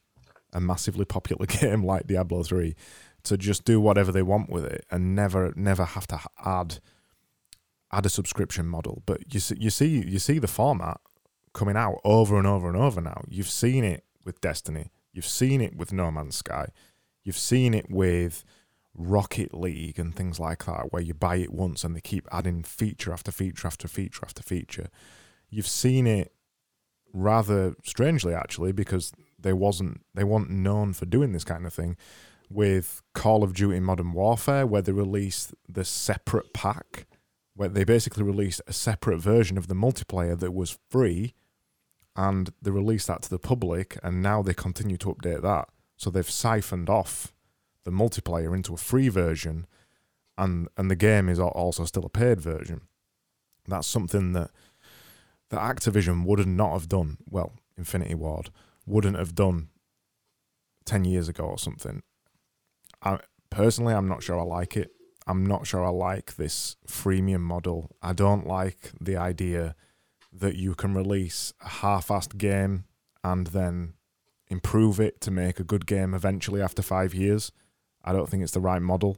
a 0.53 0.59
massively 0.59 1.05
popular 1.05 1.45
game 1.61 1.83
like 1.83 2.07
Diablo 2.07 2.43
three 2.43 2.75
to 3.23 3.37
just 3.37 3.65
do 3.65 3.81
whatever 3.81 4.11
they 4.11 4.21
want 4.21 4.49
with 4.49 4.65
it 4.65 4.85
and 4.91 5.15
never 5.15 5.53
never 5.55 5.83
have 5.83 6.07
to 6.07 6.19
add 6.43 6.79
add 7.91 8.05
a 8.05 8.09
subscription 8.09 8.67
model. 8.67 9.03
But 9.05 9.33
you 9.33 9.39
see, 9.39 9.57
you 9.59 9.69
see 9.69 10.03
you 10.07 10.19
see 10.19 10.39
the 10.39 10.47
format 10.47 10.99
coming 11.53 11.77
out 11.77 11.99
over 12.03 12.37
and 12.37 12.47
over 12.47 12.67
and 12.67 12.77
over 12.77 13.01
now. 13.01 13.23
You've 13.27 13.49
seen 13.49 13.83
it 13.83 14.03
with 14.23 14.41
Destiny. 14.41 14.91
You've 15.13 15.25
seen 15.25 15.61
it 15.61 15.75
with 15.75 15.93
No 15.93 16.11
Man's 16.11 16.35
Sky. 16.35 16.69
You've 17.23 17.37
seen 17.37 17.73
it 17.73 17.89
with 17.89 18.43
Rocket 18.95 19.53
League 19.53 19.99
and 19.99 20.15
things 20.15 20.39
like 20.39 20.65
that, 20.65 20.91
where 20.91 21.01
you 21.01 21.13
buy 21.13 21.37
it 21.37 21.53
once 21.53 21.83
and 21.83 21.95
they 21.95 22.01
keep 22.01 22.27
adding 22.31 22.63
feature 22.63 23.11
after 23.11 23.31
feature 23.31 23.67
after 23.67 23.87
feature 23.87 24.21
after 24.23 24.41
feature. 24.41 24.87
You've 25.49 25.67
seen 25.67 26.07
it 26.07 26.33
rather 27.13 27.75
strangely, 27.83 28.33
actually, 28.33 28.71
because 28.71 29.11
they 29.39 29.53
wasn't 29.53 30.01
they 30.13 30.23
weren't 30.23 30.49
known 30.49 30.93
for 30.93 31.05
doing 31.05 31.31
this 31.31 31.43
kind 31.43 31.65
of 31.65 31.73
thing. 31.73 31.97
With 32.49 33.01
Call 33.13 33.43
of 33.43 33.53
Duty 33.53 33.79
Modern 33.79 34.13
Warfare, 34.13 34.67
where 34.67 34.81
they 34.81 34.91
released 34.91 35.53
the 35.67 35.83
separate 35.83 36.53
pack, 36.53 37.07
where 37.55 37.69
they 37.69 37.83
basically 37.83 38.23
released 38.23 38.61
a 38.67 38.73
separate 38.73 39.17
version 39.17 39.57
of 39.57 39.67
the 39.67 39.73
multiplayer 39.73 40.37
that 40.39 40.53
was 40.53 40.77
free, 40.89 41.33
and 42.15 42.51
they 42.61 42.71
released 42.71 43.07
that 43.07 43.23
to 43.23 43.29
the 43.29 43.39
public, 43.39 43.97
and 44.03 44.21
now 44.21 44.41
they 44.41 44.53
continue 44.53 44.97
to 44.97 45.13
update 45.13 45.41
that. 45.41 45.69
So 45.97 46.09
they've 46.09 46.29
siphoned 46.29 46.89
off 46.89 47.33
the 47.85 47.91
multiplayer 47.91 48.53
into 48.53 48.73
a 48.73 48.77
free 48.77 49.07
version, 49.07 49.65
and 50.37 50.67
and 50.75 50.91
the 50.91 50.95
game 50.95 51.29
is 51.29 51.39
also 51.39 51.85
still 51.85 52.05
a 52.05 52.09
paid 52.09 52.41
version. 52.41 52.81
That's 53.67 53.87
something 53.87 54.33
that 54.33 54.51
that 55.49 55.61
Activision 55.61 56.25
would 56.25 56.45
not 56.45 56.73
have 56.73 56.89
done. 56.89 57.17
Well, 57.29 57.53
Infinity 57.77 58.15
Ward 58.15 58.49
wouldn't 58.85 59.17
have 59.17 59.35
done 59.35 59.69
ten 60.83 61.05
years 61.05 61.29
ago 61.29 61.45
or 61.45 61.57
something. 61.57 62.03
I 63.01 63.19
personally, 63.49 63.93
I'm 63.93 64.07
not 64.07 64.23
sure 64.23 64.39
I 64.39 64.43
like 64.43 64.75
it. 64.75 64.91
I'm 65.27 65.45
not 65.45 65.65
sure 65.65 65.83
I 65.83 65.89
like 65.89 66.35
this 66.35 66.75
freemium 66.87 67.41
model. 67.41 67.95
I 68.01 68.13
don't 68.13 68.45
like 68.45 68.91
the 69.01 69.17
idea 69.17 69.75
that 70.31 70.55
you 70.55 70.75
can 70.75 70.93
release 70.93 71.53
a 71.61 71.69
half-assed 71.69 72.37
game 72.37 72.83
and 73.23 73.47
then 73.47 73.93
improve 74.47 74.99
it 74.99 75.21
to 75.21 75.31
make 75.31 75.59
a 75.59 75.63
good 75.63 75.87
game 75.87 76.13
eventually 76.13 76.61
after 76.61 76.83
five 76.83 77.15
years. 77.15 77.51
I 78.05 78.13
don't 78.13 78.29
think 78.29 78.43
it's 78.43 78.53
the 78.53 78.61
right 78.61 78.81
model, 78.81 79.17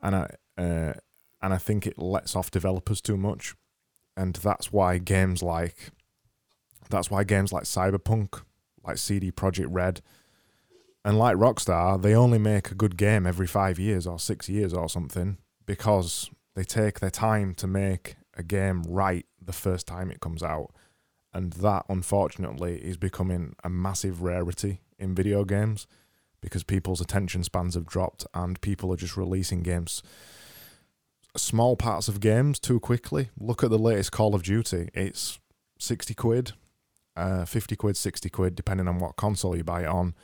and 0.00 0.14
I 0.14 0.30
uh, 0.56 0.92
and 1.40 1.54
I 1.54 1.58
think 1.58 1.86
it 1.86 1.98
lets 1.98 2.36
off 2.36 2.50
developers 2.50 3.00
too 3.00 3.16
much, 3.16 3.54
and 4.16 4.34
that's 4.36 4.72
why 4.72 4.98
games 4.98 5.42
like 5.42 5.90
that's 6.90 7.10
why 7.10 7.24
games 7.24 7.52
like 7.52 7.64
Cyberpunk, 7.64 8.42
like 8.86 8.98
CD 8.98 9.32
Projekt 9.32 9.68
Red, 9.70 10.02
and 11.04 11.18
like 11.18 11.36
Rockstar, 11.36 12.00
they 12.00 12.14
only 12.14 12.38
make 12.38 12.70
a 12.70 12.74
good 12.74 12.96
game 12.96 13.26
every 13.26 13.46
five 13.46 13.78
years 13.78 14.06
or 14.06 14.18
six 14.18 14.48
years 14.48 14.74
or 14.74 14.88
something 14.88 15.38
because 15.66 16.30
they 16.54 16.64
take 16.64 17.00
their 17.00 17.10
time 17.10 17.54
to 17.54 17.66
make 17.66 18.16
a 18.34 18.42
game 18.42 18.82
right 18.82 19.26
the 19.40 19.52
first 19.52 19.86
time 19.86 20.10
it 20.10 20.20
comes 20.20 20.42
out. 20.42 20.70
And 21.32 21.52
that, 21.54 21.84
unfortunately, 21.88 22.78
is 22.78 22.96
becoming 22.96 23.54
a 23.62 23.68
massive 23.68 24.22
rarity 24.22 24.80
in 24.98 25.14
video 25.14 25.44
games 25.44 25.86
because 26.40 26.62
people's 26.62 27.00
attention 27.00 27.42
spans 27.44 27.74
have 27.74 27.86
dropped 27.86 28.26
and 28.34 28.60
people 28.60 28.92
are 28.92 28.96
just 28.96 29.16
releasing 29.16 29.62
games 29.62 30.02
small 31.38 31.76
parts 31.76 32.08
of 32.08 32.20
games 32.20 32.58
too 32.58 32.80
quickly. 32.80 33.30
Look 33.38 33.62
at 33.62 33.70
the 33.70 33.78
latest 33.78 34.12
Call 34.12 34.34
of 34.34 34.42
Duty. 34.42 34.90
It's 34.94 35.38
60 35.78 36.14
quid, 36.14 36.52
uh, 37.16 37.44
50 37.44 37.76
quid, 37.76 37.96
60 37.96 38.28
quid, 38.28 38.54
depending 38.54 38.88
on 38.88 38.98
what 38.98 39.16
console 39.16 39.56
you 39.56 39.64
buy 39.64 39.82
it 39.82 39.88
on. 39.88 40.14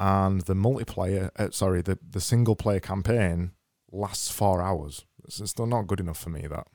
And 0.00 0.42
the 0.42 0.54
multiplayer, 0.54 1.30
uh, 1.36 1.50
sorry, 1.50 1.82
the, 1.82 1.98
the 2.08 2.20
single 2.20 2.54
player 2.54 2.80
campaign 2.80 3.52
lasts 3.90 4.30
four 4.30 4.62
hours. 4.62 5.04
It's, 5.24 5.40
it's 5.40 5.50
still 5.50 5.66
not 5.66 5.86
good 5.86 6.00
enough 6.00 6.18
for 6.18 6.30
me, 6.30 6.46
that. 6.46 6.66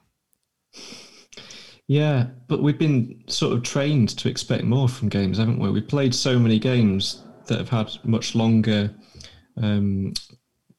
Yeah, 1.88 2.28
but 2.48 2.64
we've 2.64 2.80
been 2.80 3.24
sort 3.28 3.54
of 3.54 3.64
trained 3.64 4.10
to 4.18 4.30
expect 4.30 4.64
more 4.64 4.90
from 4.90 5.10
games, 5.10 5.38
haven't 5.38 5.60
we? 5.60 5.70
We've 5.70 5.88
played 5.88 6.16
so 6.16 6.40
many 6.40 6.60
games 6.60 7.24
that 7.48 7.58
have 7.58 7.70
had 7.70 7.92
much 8.04 8.36
longer, 8.36 8.94
um, 9.58 10.14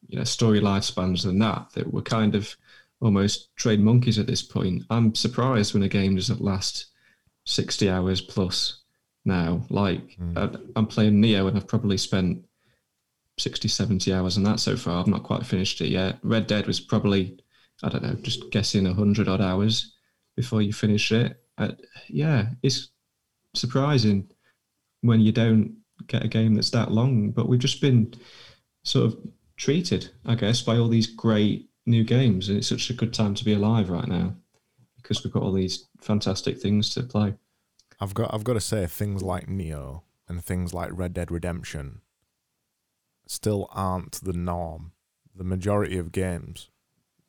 you 0.07 0.17
know, 0.17 0.23
story 0.23 0.59
lifespans 0.59 1.23
than 1.23 1.39
that. 1.39 1.69
That 1.73 1.91
we're 1.93 2.01
kind 2.01 2.35
of 2.35 2.55
almost 3.01 3.55
trained 3.55 3.83
monkeys 3.83 4.19
at 4.19 4.27
this 4.27 4.41
point. 4.41 4.83
I'm 4.89 5.13
surprised 5.15 5.73
when 5.73 5.83
a 5.83 5.89
game 5.89 6.15
doesn't 6.15 6.41
last 6.41 6.87
sixty 7.45 7.89
hours 7.89 8.21
plus 8.21 8.81
now. 9.25 9.65
Like 9.69 10.17
mm. 10.17 10.37
I, 10.37 10.79
am 10.79 10.87
playing 10.87 11.21
Nioh 11.21 11.47
and 11.47 11.57
I've 11.57 11.67
probably 11.67 11.97
spent 11.97 12.45
60, 13.37 13.67
70 13.67 14.13
hours 14.13 14.37
on 14.37 14.43
that 14.43 14.59
so 14.59 14.77
far. 14.77 14.99
I've 14.99 15.07
not 15.07 15.23
quite 15.23 15.45
finished 15.45 15.81
it 15.81 15.89
yet. 15.89 16.19
Red 16.23 16.47
Dead 16.47 16.67
was 16.67 16.79
probably, 16.79 17.37
I 17.83 17.89
don't 17.89 18.03
know, 18.03 18.15
just 18.21 18.49
guessing 18.51 18.85
100 18.85 19.27
odd 19.27 19.41
hours 19.41 19.93
before 20.35 20.61
you 20.61 20.71
finish 20.71 21.11
it. 21.11 21.41
Uh, 21.57 21.71
yeah, 22.07 22.47
it's 22.63 22.89
surprising 23.53 24.27
when 25.01 25.19
you 25.19 25.31
don't 25.31 25.75
get 26.07 26.23
a 26.23 26.27
game 26.27 26.55
that's 26.55 26.71
that 26.71 26.91
long. 26.91 27.31
But 27.31 27.47
we've 27.47 27.59
just 27.59 27.81
been 27.81 28.13
sort 28.83 29.05
of 29.05 29.17
treated, 29.57 30.09
I 30.25 30.35
guess, 30.35 30.61
by 30.61 30.77
all 30.77 30.87
these 30.87 31.07
great 31.07 31.69
new 31.85 32.03
games, 32.03 32.49
and 32.49 32.57
it's 32.57 32.67
such 32.67 32.89
a 32.89 32.93
good 32.93 33.13
time 33.13 33.35
to 33.35 33.45
be 33.45 33.53
alive 33.53 33.89
right 33.89 34.07
now 34.07 34.35
because 34.97 35.23
we've 35.23 35.33
got 35.33 35.43
all 35.43 35.53
these 35.53 35.87
fantastic 36.01 36.59
things 36.59 36.93
to 36.95 37.03
play. 37.03 37.35
I've 37.99 38.13
got 38.13 38.33
I've 38.33 38.43
got 38.43 38.53
to 38.53 38.61
say 38.61 38.85
things 38.87 39.21
like 39.21 39.47
Nioh 39.47 40.01
and 40.27 40.43
things 40.43 40.73
like 40.73 40.89
Red 40.91 41.13
Dead 41.13 41.31
Redemption 41.31 42.01
still 43.27 43.69
aren't 43.71 44.23
the 44.23 44.33
norm. 44.33 44.91
The 45.35 45.43
majority 45.43 45.97
of 45.97 46.11
games, 46.11 46.69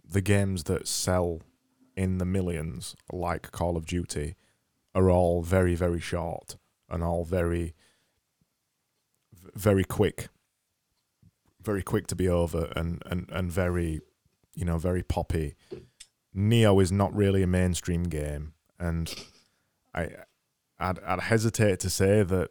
the 0.09 0.21
games 0.21 0.65
that 0.65 0.89
sell 0.89 1.43
in 1.97 2.19
the 2.19 2.25
millions, 2.25 2.97
like 3.13 3.53
Call 3.53 3.77
of 3.77 3.87
Duty, 3.87 4.37
are 4.95 5.11
all 5.11 5.43
very 5.43 5.75
very 5.75 6.01
short 6.01 6.57
and 6.89 7.05
all 7.05 7.25
very 7.25 7.75
very 9.57 9.85
quick, 9.85 10.29
very 11.63 11.83
quick 11.83 12.07
to 12.09 12.17
be 12.17 12.29
over, 12.29 12.73
and 12.77 13.03
and 13.07 13.29
and 13.31 13.51
very, 13.51 14.01
you 14.55 14.65
know, 14.65 14.79
very 14.79 15.03
poppy. 15.03 15.55
Nioh 16.37 16.83
is 16.83 16.93
not 16.93 17.15
really 17.15 17.43
a 17.43 17.47
mainstream 17.47 18.05
game, 18.05 18.53
and 18.79 19.13
I, 19.95 20.11
I'd, 20.79 20.99
I'd 21.01 21.21
hesitate 21.21 21.81
to 21.81 21.91
say 21.91 22.23
that 22.23 22.51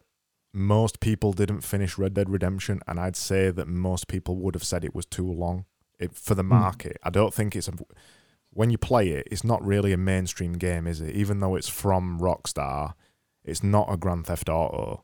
most 0.52 1.00
people 1.00 1.34
didn't 1.34 1.62
finish 1.62 1.98
Red 1.98 2.16
Dead 2.16 2.30
Redemption, 2.30 2.82
and 2.88 3.00
I'd 3.00 3.16
say 3.16 3.52
that 3.52 3.68
most 3.68 4.08
people 4.08 4.38
would 4.38 4.56
have 4.56 4.64
said 4.64 4.84
it 4.84 4.96
was 4.96 5.06
too 5.06 5.32
long 5.32 5.66
it, 6.00 6.16
for 6.16 6.34
the 6.34 6.44
hmm. 6.44 6.50
market. 6.50 6.94
Mm. 6.94 7.08
I 7.08 7.10
don't 7.12 7.34
think 7.34 7.56
it's 7.56 7.68
a. 7.68 7.74
When 8.52 8.70
you 8.70 8.78
play 8.78 9.10
it, 9.10 9.28
it's 9.30 9.44
not 9.44 9.64
really 9.66 9.92
a 9.92 9.98
mainstream 9.98 10.54
game, 10.54 10.88
is 10.88 11.02
it? 11.02 11.14
Even 11.14 11.42
though 11.42 11.56
it's 11.56 11.68
from 11.68 12.20
Rockstar, 12.20 12.94
it's 13.44 13.62
not 13.62 13.92
a 13.92 13.98
Grand 13.98 14.28
Theft 14.28 14.48
Auto 14.48 15.04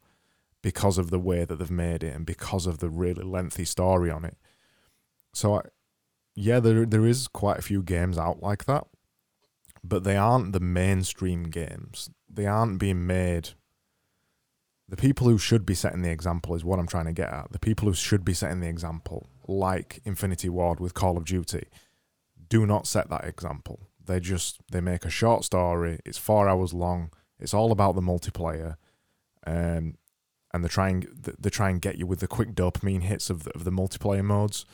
because 0.62 0.98
of 0.98 1.10
the 1.10 1.20
way 1.20 1.46
that 1.46 1.58
they've 1.58 1.72
made 1.72 2.04
it 2.04 2.16
and 2.16 2.26
because 2.26 2.66
of 2.68 2.78
the 2.80 2.90
really 2.90 3.24
lengthy 3.24 3.66
story 3.66 4.12
on 4.12 4.26
it. 4.26 4.38
So, 5.34 5.56
I, 5.56 5.62
yeah, 6.36 6.60
there 6.60 6.86
there 6.86 7.06
is 7.06 7.28
quite 7.28 7.60
a 7.60 7.64
few 7.64 7.82
games 7.82 8.18
out 8.18 8.42
like 8.42 8.66
that, 8.66 8.86
but 9.84 10.04
they 10.04 10.18
aren't 10.18 10.54
the 10.54 10.60
mainstream 10.60 11.44
games. 11.44 12.10
They 12.30 12.46
aren't 12.46 12.80
being 12.80 13.06
made. 13.06 13.50
The 14.88 14.98
people 14.98 15.28
who 15.28 15.38
should 15.38 15.66
be 15.66 15.74
setting 15.74 16.02
the 16.02 16.12
example 16.12 16.54
is 16.54 16.66
what 16.66 16.78
I'm 16.78 16.88
trying 16.88 17.06
to 17.06 17.14
get 17.14 17.32
at. 17.32 17.52
The 17.52 17.60
people 17.60 17.88
who 17.88 17.94
should 17.94 18.26
be 18.26 18.34
setting 18.34 18.60
the 18.60 18.68
example, 18.68 19.30
like 19.48 20.02
Infinity 20.04 20.50
Ward 20.50 20.80
with 20.82 20.94
Call 20.94 21.18
of 21.18 21.26
Duty, 21.26 21.68
do 22.50 22.66
not 22.66 22.88
set 22.88 23.10
that 23.10 23.24
example. 23.24 23.88
They 24.06 24.20
just 24.20 24.60
they 24.72 24.82
make 24.82 25.06
a 25.06 25.10
short 25.10 25.46
story. 25.46 26.00
It's 26.06 26.18
four 26.18 26.50
hours 26.50 26.74
long. 26.74 27.12
It's 27.40 27.54
all 27.54 27.72
about 27.72 27.96
the 27.96 28.02
multiplayer. 28.02 28.76
Um, 29.48 29.96
and 30.54 30.64
they 30.64 30.68
try 30.68 30.90
and 30.90 31.08
they 31.40 31.50
try 31.50 31.70
and 31.70 31.82
get 31.82 31.98
you 31.98 32.06
with 32.06 32.20
the 32.20 32.28
quick 32.28 32.54
dopamine 32.54 33.04
hits 33.04 33.30
of 33.30 33.44
the, 33.44 33.52
of 33.52 33.64
the 33.64 33.72
multiplayer 33.72 34.24
modes, 34.24 34.66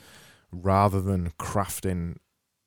rather 0.50 1.00
than 1.00 1.30
crafting 1.38 2.16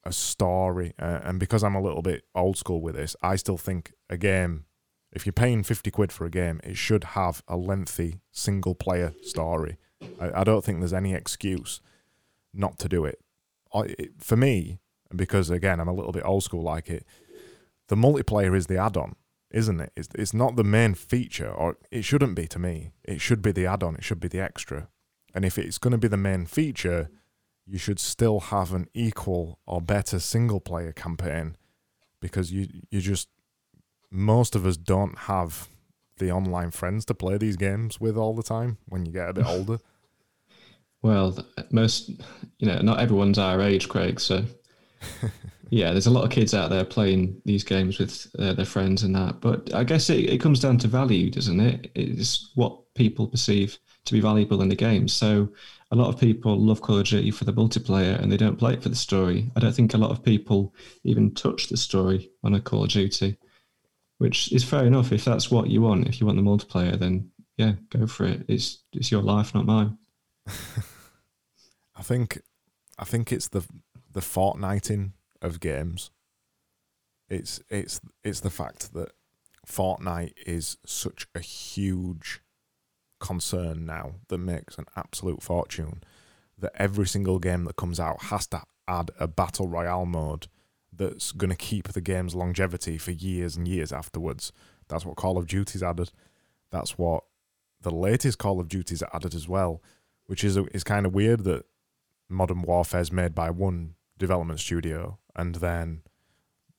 a 0.04 0.12
story. 0.12 0.94
Uh, 1.00 1.20
and 1.24 1.40
because 1.40 1.64
I'm 1.64 1.76
a 1.76 1.82
little 1.82 2.02
bit 2.02 2.24
old 2.34 2.58
school 2.58 2.82
with 2.82 2.96
this, 2.96 3.16
I 3.22 3.36
still 3.36 3.58
think 3.58 3.94
a 4.10 4.18
game, 4.18 4.66
if 5.12 5.26
you're 5.26 5.34
paying 5.34 5.64
fifty 5.64 5.92
quid 5.92 6.12
for 6.12 6.26
a 6.26 6.32
game, 6.32 6.60
it 6.64 6.78
should 6.78 7.04
have 7.04 7.44
a 7.48 7.58
lengthy 7.58 8.22
single 8.32 8.76
player 8.76 9.14
story. 9.22 9.78
I, 10.20 10.42
I 10.42 10.44
don't 10.44 10.64
think 10.64 10.80
there's 10.80 10.94
any 10.94 11.14
excuse 11.14 11.82
not 12.54 12.80
to 12.80 12.90
do 12.90 13.06
it. 13.06 13.20
I, 13.74 13.82
it. 14.00 14.12
For 14.20 14.36
me, 14.36 14.80
because 15.16 15.50
again 15.50 15.80
I'm 15.80 15.88
a 15.88 15.94
little 15.94 16.12
bit 16.12 16.24
old 16.26 16.44
school 16.44 16.64
like 16.64 16.90
it, 16.90 17.06
the 17.88 17.96
multiplayer 17.96 18.56
is 18.56 18.68
the 18.68 18.78
add-on 18.78 19.16
isn't 19.54 19.80
it? 19.80 19.92
It's, 19.96 20.10
it's 20.16 20.34
not 20.34 20.56
the 20.56 20.64
main 20.64 20.94
feature, 20.94 21.50
or 21.50 21.78
it 21.92 22.04
shouldn't 22.04 22.36
be 22.36 22.48
to 22.48 22.60
me. 22.60 22.92
It 23.04 23.22
should 23.22 23.42
be 23.42 23.52
the 23.52 23.66
add 23.66 23.84
on, 23.84 23.96
it 23.96 24.04
should 24.04 24.20
be 24.20 24.28
the 24.28 24.42
extra. 24.42 24.88
And 25.34 25.46
if 25.46 25.58
it's 25.58 25.78
going 25.78 25.92
to 25.92 25.98
be 25.98 26.08
the 26.08 26.18
main 26.18 26.46
feature, 26.46 27.10
you 27.66 27.78
should 27.78 28.00
still 28.00 28.40
have 28.40 28.74
an 28.74 28.88
equal 28.94 29.60
or 29.66 29.82
better 29.82 30.20
single 30.20 30.60
player 30.60 30.92
campaign 30.92 31.56
because 32.20 32.52
you, 32.52 32.68
you 32.90 33.00
just, 33.00 33.30
most 34.10 34.56
of 34.56 34.66
us 34.66 34.78
don't 34.78 35.18
have 35.20 35.70
the 36.18 36.32
online 36.32 36.72
friends 36.72 37.06
to 37.06 37.14
play 37.14 37.38
these 37.38 37.56
games 37.56 38.00
with 38.00 38.18
all 38.18 38.34
the 38.36 38.44
time 38.44 38.78
when 38.88 39.06
you 39.06 39.12
get 39.12 39.30
a 39.30 39.34
bit 39.34 39.46
older. 39.48 39.80
Well, 41.02 41.38
most, 41.72 42.10
you 42.60 42.68
know, 42.68 42.80
not 42.80 43.00
everyone's 43.00 43.40
our 43.40 43.62
age, 43.62 43.90
Craig. 43.90 44.20
So 44.20 44.46
yeah, 45.72 45.94
there's 45.94 46.08
a 46.08 46.12
lot 46.12 46.26
of 46.26 46.32
kids 46.32 46.54
out 46.54 46.70
there 46.70 46.84
playing 46.84 47.42
these 47.46 47.64
games 47.64 47.98
with 47.98 48.28
uh, 48.38 48.52
their 48.54 48.66
friends 48.66 49.04
and 49.04 49.16
that. 49.16 49.40
But 49.40 49.74
I 49.74 49.86
guess 49.86 50.10
it, 50.10 50.30
it 50.30 50.42
comes 50.42 50.60
down 50.60 50.78
to 50.80 50.90
value, 50.90 51.32
doesn't 51.32 51.62
it? 51.62 51.90
It's 51.96 52.52
what 52.56 52.94
people 52.94 53.26
perceive 53.26 53.80
to 54.04 54.14
be 54.14 54.20
valuable 54.20 54.62
in 54.62 54.68
the 54.68 54.76
game. 54.76 55.08
So 55.08 55.48
a 55.92 55.96
lot 55.96 56.10
of 56.10 56.20
people 56.20 56.60
love 56.60 56.82
Call 56.82 56.98
of 56.98 57.08
Duty 57.08 57.32
for 57.32 57.46
the 57.46 57.54
multiplayer 57.54 58.22
and 58.22 58.30
they 58.30 58.36
don't 58.36 58.60
play 58.60 58.74
it 58.74 58.84
for 58.84 58.90
the 58.90 58.98
story. 58.98 59.50
I 59.56 59.62
don't 59.62 59.74
think 59.74 59.94
a 59.94 59.98
lot 59.98 60.12
of 60.12 60.22
people 60.22 60.76
even 61.06 61.34
touch 61.34 61.70
the 61.70 61.78
story 61.78 62.30
on 62.44 62.54
a 62.54 62.60
Call 62.60 62.84
of 62.84 62.90
Duty, 62.90 63.38
which 64.18 64.52
is 64.52 64.66
fair 64.66 64.86
enough. 64.86 65.14
If 65.14 65.24
that's 65.24 65.50
what 65.50 65.70
you 65.70 65.82
want, 65.82 66.06
if 66.06 66.20
you 66.20 66.28
want 66.28 66.38
the 66.38 66.44
multiplayer, 66.44 67.00
then 67.00 67.32
yeah, 67.56 67.74
go 67.90 68.08
for 68.08 68.26
it. 68.26 68.44
It's 68.50 68.84
it's 68.92 69.10
your 69.10 69.22
life, 69.22 69.56
not 69.56 69.66
mine. 69.66 69.98
I 71.96 72.02
think 72.04 72.42
I 73.00 73.06
think 73.06 73.32
it's 73.32 73.48
the 73.48 73.66
the 74.12 74.20
Fortniting 74.20 75.12
of 75.42 75.60
games. 75.60 76.12
It's 77.30 77.62
it's 77.70 78.02
it's 78.24 78.42
the 78.42 78.50
fact 78.50 78.94
that 78.94 79.12
Fortnite 79.68 80.34
is 80.46 80.78
such 80.86 81.28
a 81.34 81.40
huge 81.40 82.42
concern 83.20 83.86
now 83.86 84.16
that 84.30 84.40
makes 84.40 84.78
an 84.78 84.86
absolute 84.96 85.44
fortune 85.44 86.04
that 86.58 86.74
every 86.76 87.08
single 87.08 87.40
game 87.40 87.66
that 87.66 87.76
comes 87.76 88.00
out 88.00 88.24
has 88.24 88.48
to 88.48 88.62
add 88.88 89.12
a 89.20 89.28
battle 89.28 89.68
royale 89.68 90.06
mode 90.06 90.48
that's 90.92 91.32
going 91.32 91.50
to 91.50 91.56
keep 91.56 91.90
the 91.90 92.02
game's 92.02 92.36
longevity 92.36 92.98
for 92.98 93.12
years 93.12 93.56
and 93.56 93.68
years 93.68 93.94
afterwards. 93.94 94.52
That's 94.90 95.06
what 95.06 95.16
Call 95.16 95.38
of 95.38 95.48
Duty's 95.48 95.82
added. 95.84 96.12
That's 96.72 96.98
what 96.98 97.24
the 97.82 97.92
latest 97.92 98.38
Call 98.38 98.60
of 98.60 98.68
Duty's 98.68 99.04
added 99.14 99.34
as 99.34 99.48
well, 99.48 99.82
which 100.26 100.44
is 100.44 100.58
is 100.58 100.84
kind 100.84 101.06
of 101.06 101.14
weird 101.14 101.44
that 101.46 101.66
Modern 102.30 102.62
Warfare 102.62 103.02
is 103.02 103.12
made 103.12 103.34
by 103.34 103.50
one 103.50 103.96
development 104.18 104.60
studio 104.60 105.18
and 105.36 105.56
then 105.56 106.02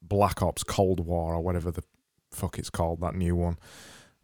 Black 0.01 0.43
Ops 0.43 0.65
Cold 0.65 1.01
War 1.01 1.35
or 1.35 1.41
whatever 1.41 1.71
the 1.71 1.85
fuck 2.31 2.59
it's 2.59 2.71
called, 2.71 3.01
that 3.01 3.15
new 3.15 3.37
one, 3.37 3.59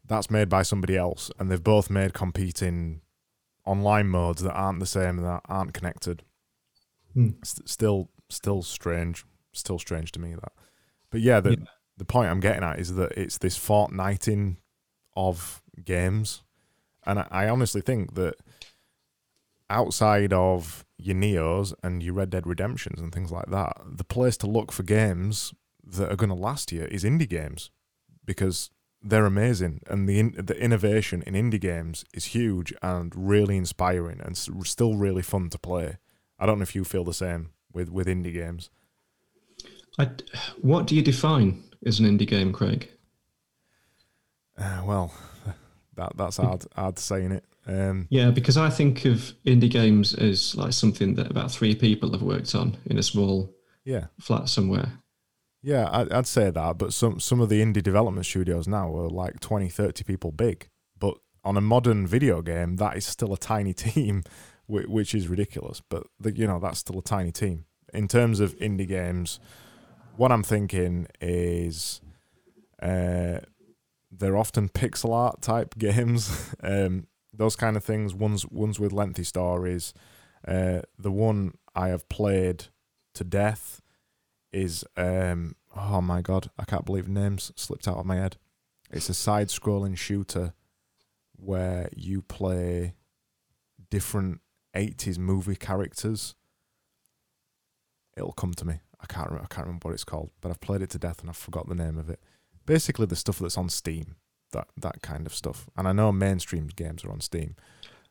that's 0.07 0.31
made 0.31 0.49
by 0.49 0.63
somebody 0.63 0.97
else, 0.97 1.31
and 1.39 1.51
they've 1.51 1.63
both 1.63 1.91
made 1.91 2.15
competing 2.15 3.03
online 3.65 4.09
modes 4.09 4.43
that 4.43 4.55
aren't 4.55 4.81
the 4.81 4.87
same 4.87 5.19
and 5.19 5.25
that 5.25 5.43
aren't 5.47 5.75
connected. 5.75 6.23
Hmm. 7.15 7.31
still, 7.43 8.11
still 8.29 8.63
strange. 8.63 9.25
Still 9.53 9.79
strange 9.79 10.13
to 10.13 10.21
me 10.21 10.35
that. 10.35 10.53
But 11.11 11.21
yeah, 11.21 11.41
the 11.41 11.51
yeah. 11.51 11.67
the 11.97 12.05
point 12.05 12.31
I'm 12.31 12.41
getting 12.41 12.63
at 12.63 12.79
is 12.79 12.95
that 12.95 13.13
it's 13.13 13.39
this 13.39 13.59
Fortniting 13.59 14.57
of 15.17 15.63
games, 15.85 16.43
and 17.07 17.21
I, 17.21 17.27
I 17.31 17.49
honestly 17.49 17.81
think 17.81 18.15
that 18.15 18.35
outside 19.71 20.33
of 20.33 20.85
your 20.97 21.17
Niohs 21.17 21.75
and 21.83 22.03
your 22.03 22.15
Red 22.15 22.31
Dead 22.31 22.47
Redemptions 22.47 23.01
and 23.01 23.13
things 23.13 23.31
like 23.31 23.51
that, 23.51 23.77
the 23.87 24.05
place 24.05 24.37
to 24.39 24.47
look 24.47 24.73
for 24.73 24.83
games 24.83 25.55
that 25.85 26.11
are 26.11 26.17
going 26.17 26.29
to 26.31 26.35
last 26.35 26.73
you 26.73 26.85
is 26.85 27.05
indie 27.05 27.29
games 27.29 27.71
because 28.25 28.71
they're 29.01 29.27
amazing 29.27 29.81
and 29.87 30.09
the 30.09 30.19
in, 30.19 30.35
the 30.37 30.61
innovation 30.61 31.23
in 31.27 31.35
indie 31.35 31.61
games 31.61 32.05
is 32.13 32.27
huge 32.27 32.75
and 32.83 33.13
really 33.15 33.57
inspiring 33.57 34.21
and 34.21 34.37
still 34.37 34.97
really 34.97 35.23
fun 35.23 35.49
to 35.51 35.59
play. 35.59 35.99
I 36.39 36.47
don't 36.47 36.59
know 36.59 36.65
if 36.65 36.75
you 36.75 36.85
feel 36.85 37.05
the 37.05 37.15
same 37.15 37.51
with 37.73 37.91
with 37.91 38.07
indie 38.07 38.33
games. 38.33 38.71
I, 39.99 40.11
what 40.61 40.87
do 40.87 40.95
you 40.95 41.03
define 41.03 41.65
as 41.85 41.99
an 41.99 42.07
indie 42.07 42.27
game, 42.27 42.53
Craig? 42.53 42.89
Uh, 44.57 44.83
well, 44.85 45.13
that 45.99 46.17
that's 46.17 46.39
hard 46.39 46.65
hard 46.75 46.97
to 46.97 47.03
say 47.03 47.25
in 47.25 47.33
it. 47.33 47.45
Um, 47.67 48.07
yeah, 48.09 48.31
because 48.31 48.57
I 48.57 48.71
think 48.71 49.05
of 49.05 49.35
indie 49.45 49.71
games 49.71 50.15
as 50.15 50.55
like 50.57 50.73
something 50.73 51.15
that 51.17 51.31
about 51.31 51.51
three 51.51 51.75
people 51.75 52.13
have 52.13 52.23
worked 52.23 52.55
on 52.55 52.77
in 52.87 52.99
a 52.99 53.03
small 53.03 53.55
yeah 53.85 54.07
flat 54.19 54.49
somewhere. 54.49 54.93
Yeah, 55.63 55.89
I'd, 55.91 56.13
I'd 56.13 56.27
say 56.27 56.51
that, 56.51 56.79
but 56.79 56.95
some 56.95 57.21
some 57.21 57.41
of 57.41 57.49
the 57.49 57.63
indie 57.63 57.83
development 57.83 58.27
studios 58.27 58.67
now 58.67 58.95
are 58.97 59.11
like 59.11 59.41
20, 59.41 59.69
30 59.69 60.05
people 60.05 60.33
big. 60.33 60.69
But 60.99 61.19
on 61.45 61.57
a 61.57 61.61
modern 61.61 62.07
video 62.07 62.41
game, 62.43 62.77
that 62.77 62.97
is 62.97 63.05
still 63.05 63.33
a 63.35 63.39
tiny 63.39 63.75
team, 63.87 64.23
which 64.67 65.15
is 65.15 65.29
ridiculous. 65.29 65.83
But 65.87 66.07
the, 66.19 66.33
you 66.33 66.47
know, 66.47 66.61
that's 66.61 66.79
still 66.79 66.99
a 66.99 67.03
tiny 67.03 67.33
team. 67.33 67.67
In 67.93 68.07
terms 68.07 68.39
of 68.39 68.57
indie 68.59 68.87
games, 68.87 69.41
what 70.17 70.31
I'm 70.31 70.43
thinking 70.43 71.09
is 71.21 72.01
uh, 72.81 73.41
they're 74.11 74.37
often 74.37 74.69
pixel 74.69 75.13
art 75.13 75.43
type 75.43 75.77
games, 75.79 76.55
um, 76.63 77.07
those 77.33 77.57
kind 77.57 77.77
of 77.77 77.85
things. 77.85 78.15
Ones 78.15 78.47
ones 78.47 78.81
with 78.81 78.93
lengthy 78.93 79.25
stories. 79.25 79.93
Uh, 80.47 80.81
the 80.99 81.13
one 81.13 81.53
I 81.75 81.89
have 81.89 82.09
played 82.09 82.67
to 83.15 83.25
death 83.25 83.81
is 84.53 84.85
um 84.97 85.55
oh 85.77 86.01
my 86.01 86.23
god, 86.23 86.51
I 86.59 86.65
can't 86.65 86.85
believe 86.85 87.09
names 87.09 87.53
slipped 87.57 87.89
out 87.89 87.99
of 87.99 88.07
my 88.07 88.17
head. 88.17 88.37
It's 88.91 89.09
a 89.09 89.15
side 89.15 89.49
scrolling 89.49 89.97
shooter 89.97 90.55
where 91.37 91.89
you 91.95 92.23
play 92.23 92.95
different 93.91 94.41
80s 94.75 95.19
movie 95.19 95.57
characters. 95.57 96.35
It'll 98.17 98.33
come 98.33 98.55
to 98.55 98.65
me. 98.65 98.81
I 99.01 99.07
can't 99.07 99.27
remember, 99.29 99.45
I 99.51 99.55
can't 99.55 99.67
remember 99.67 99.89
what 99.89 99.95
it's 99.95 100.05
called, 100.05 100.31
but 100.41 100.51
I've 100.51 100.61
played 100.61 100.83
it 100.83 100.91
to 100.91 100.99
death 100.99 101.21
and 101.21 101.31
I've 101.31 101.37
forgot 101.37 101.69
the 101.69 101.75
name 101.75 101.99
of 101.99 102.11
it. 102.11 102.21
Basically 102.69 103.07
the 103.07 103.17
stuff 103.17 103.39
that's 103.39 103.59
on 103.59 103.69
Steam, 103.69 104.17
that 104.53 104.69
that 104.77 105.03
kind 105.03 105.27
of 105.27 105.35
stuff. 105.35 105.69
And 105.77 105.89
I 105.89 105.93
know 105.93 106.13
mainstream 106.13 106.69
games 106.69 107.05
are 107.05 107.11
on 107.11 107.21
Steam. 107.21 107.57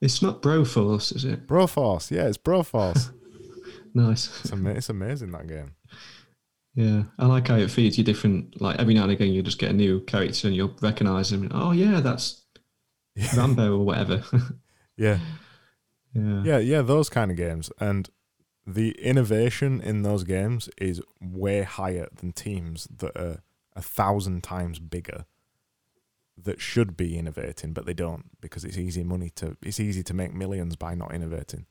It's 0.01 0.21
not 0.21 0.41
Broforce, 0.41 1.15
is 1.15 1.25
it? 1.25 1.47
Broforce, 1.47 2.11
yeah, 2.11 2.27
it's 2.27 2.37
Broforce. 2.37 3.11
nice. 3.93 4.27
It's, 4.41 4.51
ama- 4.51 4.71
it's 4.71 4.89
amazing 4.89 5.31
that 5.31 5.47
game. 5.47 5.75
Yeah, 6.75 7.03
I 7.17 7.25
like 7.25 7.47
how 7.47 7.55
it 7.55 7.71
feeds 7.71 7.97
you 7.97 8.03
different. 8.03 8.61
Like 8.61 8.79
every 8.79 8.93
now 8.93 9.03
and 9.03 9.11
again, 9.11 9.31
you 9.33 9.41
just 9.41 9.57
get 9.57 9.71
a 9.71 9.73
new 9.73 10.01
character 10.01 10.47
and 10.47 10.55
you'll 10.55 10.75
recognize 10.81 11.31
them. 11.31 11.49
Oh 11.51 11.71
yeah, 11.71 12.01
that's 12.01 12.43
yeah. 13.15 13.35
Rambo 13.35 13.79
or 13.79 13.85
whatever. 13.85 14.23
yeah, 14.97 15.19
yeah, 16.13 16.43
yeah, 16.43 16.57
yeah. 16.59 16.81
Those 16.81 17.09
kind 17.09 17.31
of 17.31 17.37
games 17.37 17.71
and 17.79 18.09
the 18.67 18.91
innovation 19.01 19.79
in 19.81 20.03
those 20.03 20.25
games 20.25 20.69
is 20.77 21.01
way 21.21 21.63
higher 21.63 22.09
than 22.15 22.33
teams 22.33 22.87
that 22.97 23.15
are 23.15 23.41
a 23.77 23.81
thousand 23.81 24.43
times 24.43 24.79
bigger 24.79 25.25
that 26.37 26.59
should 26.59 26.97
be 26.97 27.17
innovating, 27.17 27.73
but 27.73 27.85
they 27.85 27.93
don't 27.93 28.41
because 28.41 28.63
it's 28.65 28.77
easy 28.77 29.03
money 29.03 29.29
to 29.35 29.55
it's 29.61 29.79
easy 29.79 30.03
to 30.03 30.13
make 30.13 30.33
millions 30.33 30.75
by 30.75 30.93
not 30.95 31.13
innovating. 31.13 31.65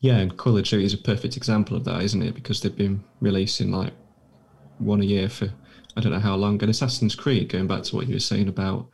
Yeah, 0.00 0.18
and 0.18 0.36
Call 0.36 0.58
of 0.58 0.64
Duty 0.64 0.84
is 0.84 0.94
a 0.94 0.98
perfect 0.98 1.36
example 1.36 1.76
of 1.76 1.84
that, 1.84 2.02
isn't 2.02 2.22
it? 2.22 2.34
Because 2.34 2.60
they've 2.60 2.76
been 2.76 3.04
releasing 3.20 3.70
like 3.70 3.92
one 4.78 5.00
a 5.00 5.04
year 5.04 5.28
for 5.28 5.52
I 5.96 6.00
don't 6.00 6.12
know 6.12 6.18
how 6.18 6.34
long. 6.34 6.60
And 6.60 6.70
Assassin's 6.70 7.14
Creed, 7.14 7.48
going 7.48 7.66
back 7.66 7.84
to 7.84 7.96
what 7.96 8.08
you 8.08 8.14
were 8.14 8.20
saying 8.20 8.48
about 8.48 8.88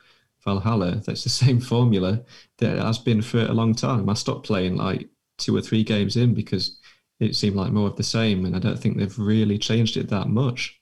Valhalla, 0.44 0.96
that's 0.96 1.24
the 1.24 1.30
same 1.44 1.60
formula 1.60 2.22
that 2.58 2.78
has 2.78 2.98
been 2.98 3.22
for 3.22 3.40
a 3.40 3.52
long 3.52 3.74
time. 3.74 4.08
I 4.08 4.14
stopped 4.14 4.46
playing 4.46 4.76
like 4.76 5.08
two 5.38 5.56
or 5.56 5.60
three 5.60 5.84
games 5.84 6.16
in 6.16 6.34
because 6.34 6.78
it 7.20 7.36
seemed 7.36 7.56
like 7.56 7.72
more 7.72 7.88
of 7.88 7.96
the 7.96 8.02
same, 8.02 8.44
and 8.44 8.54
I 8.54 8.58
don't 8.58 8.78
think 8.78 8.96
they've 8.96 9.18
really 9.18 9.58
changed 9.58 9.96
it 9.96 10.08
that 10.10 10.28
much. 10.28 10.80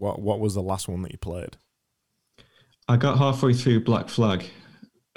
What 0.00 0.20
What 0.20 0.40
was 0.40 0.54
the 0.54 0.62
last 0.62 0.88
one 0.88 1.02
that 1.02 1.12
you 1.12 1.18
played? 1.18 1.56
I 2.88 2.96
got 2.96 3.18
halfway 3.18 3.54
through 3.54 3.84
Black 3.84 4.08
Flag, 4.08 4.44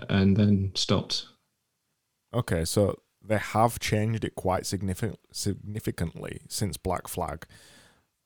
and 0.10 0.38
then 0.38 0.72
stopped. 0.76 1.26
Okay, 2.34 2.66
so 2.66 3.00
they 3.26 3.38
have 3.38 3.80
changed 3.80 4.24
it 4.24 4.36
quite 4.36 4.66
significant, 4.66 5.20
significantly 5.32 6.42
since 6.48 6.78
Black 6.78 7.08
Flag 7.08 7.48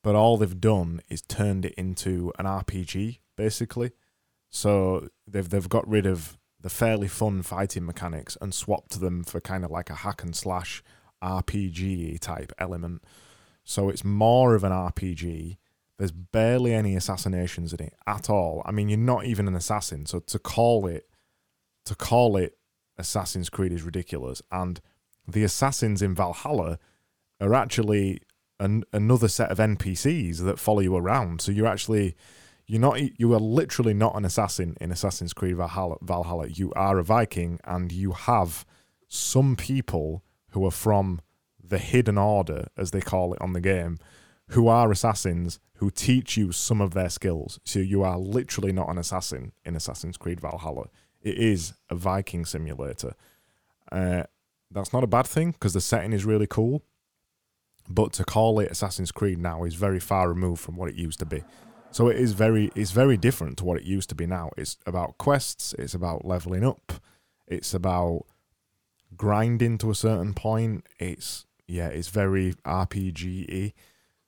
but 0.08 0.16
all 0.16 0.38
they've 0.38 0.62
done 0.62 1.02
is 1.10 1.22
turned 1.22 1.66
it 1.66 1.74
into 1.74 2.32
an 2.40 2.46
RPG 2.46 3.20
basically. 3.36 3.92
So 4.50 5.10
they've 5.28 5.50
they've 5.50 5.68
got 5.68 5.86
rid 5.86 6.06
of 6.06 6.38
the 6.58 6.70
fairly 6.70 7.10
fun 7.10 7.42
fighting 7.42 7.86
mechanics 7.86 8.38
and 8.40 8.54
swapped 8.54 9.02
them 9.02 9.26
for 9.26 9.42
kind 9.42 9.66
of 9.66 9.72
like 9.72 9.90
a 9.90 9.96
hack 9.96 10.24
and 10.24 10.34
slash 10.34 10.82
RPG 11.22 12.22
type 12.22 12.54
element. 12.58 13.04
So 13.66 13.90
it's 13.90 14.06
more 14.06 14.56
of 14.56 14.64
an 14.64 14.72
RPG. 14.72 15.58
There's 15.98 16.12
barely 16.12 16.74
any 16.74 16.96
assassinations 16.96 17.74
in 17.74 17.82
it 17.82 17.94
at 18.06 18.30
all. 18.30 18.62
I 18.66 18.72
mean, 18.72 18.88
you're 18.88 19.00
not 19.00 19.26
even 19.26 19.48
an 19.48 19.56
assassin, 19.56 20.06
so 20.06 20.20
to 20.20 20.40
call 20.40 20.86
it 20.88 21.10
to 21.86 21.96
call 21.96 22.38
it 22.38 22.58
Assassin's 22.98 23.50
Creed 23.50 23.72
is 23.72 23.84
ridiculous. 23.84 24.42
And 24.52 24.82
the 25.28 25.44
assassins 25.44 26.02
in 26.02 26.14
Valhalla 26.14 26.80
are 27.40 27.54
actually 27.54 28.22
an, 28.60 28.84
another 28.92 29.28
set 29.28 29.52
of 29.52 29.58
NPCs 29.58 30.40
that 30.40 30.60
follow 30.60 30.82
you 30.82 30.96
around. 30.96 31.42
So 31.42 31.52
you're 31.52 31.68
actually 31.68 32.16
you're 32.66 32.82
not 32.82 33.00
you 33.20 33.34
are 33.34 33.40
literally 33.40 33.94
not 33.94 34.16
an 34.16 34.26
assassin 34.26 34.76
in 34.82 34.92
Assassin's 34.92 35.34
Creed 35.34 35.56
Valhalla. 35.56 35.98
Valhalla. 36.02 36.48
You 36.48 36.72
are 36.76 37.00
a 37.00 37.04
Viking, 37.04 37.60
and 37.64 37.92
you 37.92 38.12
have 38.12 38.66
some 39.08 39.56
people 39.56 40.24
who 40.52 40.66
are 40.66 40.72
from 40.72 41.22
the 41.64 41.78
Hidden 41.78 42.18
Order, 42.18 42.68
as 42.78 42.92
they 42.92 43.02
call 43.02 43.34
it 43.34 43.42
on 43.42 43.54
the 43.54 43.62
game, 43.62 43.98
who 44.50 44.68
are 44.68 44.92
assassins 44.92 45.60
who 45.78 45.92
teach 45.92 46.38
you 46.38 46.52
some 46.52 46.82
of 46.82 46.94
their 46.94 47.10
skills. 47.10 47.60
So 47.64 47.80
you 47.80 48.04
are 48.04 48.18
literally 48.18 48.72
not 48.72 48.90
an 48.90 48.98
assassin 48.98 49.52
in 49.64 49.76
Assassin's 49.76 50.18
Creed 50.18 50.40
Valhalla. 50.40 50.88
It 51.22 51.38
is 51.38 51.74
a 51.90 51.96
Viking 51.96 52.46
simulator. 52.46 53.14
Uh, 53.92 54.24
that's 54.72 54.92
not 54.92 55.04
a 55.04 55.08
bad 55.08 55.28
thing 55.28 55.52
because 55.52 55.74
the 55.74 55.82
setting 55.82 56.14
is 56.14 56.26
really 56.26 56.48
cool. 56.48 56.84
But 57.90 58.12
to 58.14 58.26
call 58.26 58.60
it 58.60 58.72
Assassin's 58.72 59.12
Creed 59.12 59.40
now 59.40 59.64
is 59.64 59.76
very 59.76 60.00
far 60.00 60.28
removed 60.28 60.62
from 60.62 60.76
what 60.76 60.90
it 60.90 60.96
used 60.96 61.20
to 61.20 61.26
be. 61.26 61.44
So 61.92 62.10
it 62.10 62.18
is 62.18 62.34
very 62.34 62.70
it's 62.76 62.92
very 62.92 63.16
different 63.16 63.58
to 63.60 63.66
what 63.66 63.80
it 63.80 63.84
used 63.84 64.10
to 64.10 64.16
be 64.16 64.26
now. 64.26 64.52
It's 64.58 64.78
about 64.86 65.18
quests, 65.18 65.74
it's 65.80 65.94
about 65.94 66.26
leveling 66.26 66.66
up, 66.66 66.94
It's 67.48 67.74
about 67.74 68.26
grinding 69.16 69.78
to 69.80 69.92
a 69.92 69.96
certain 69.96 70.34
point. 70.34 70.86
It's 71.00 71.46
yeah, 71.66 71.88
it's 71.88 72.10
very 72.10 72.54
RPG-y. 72.66 73.74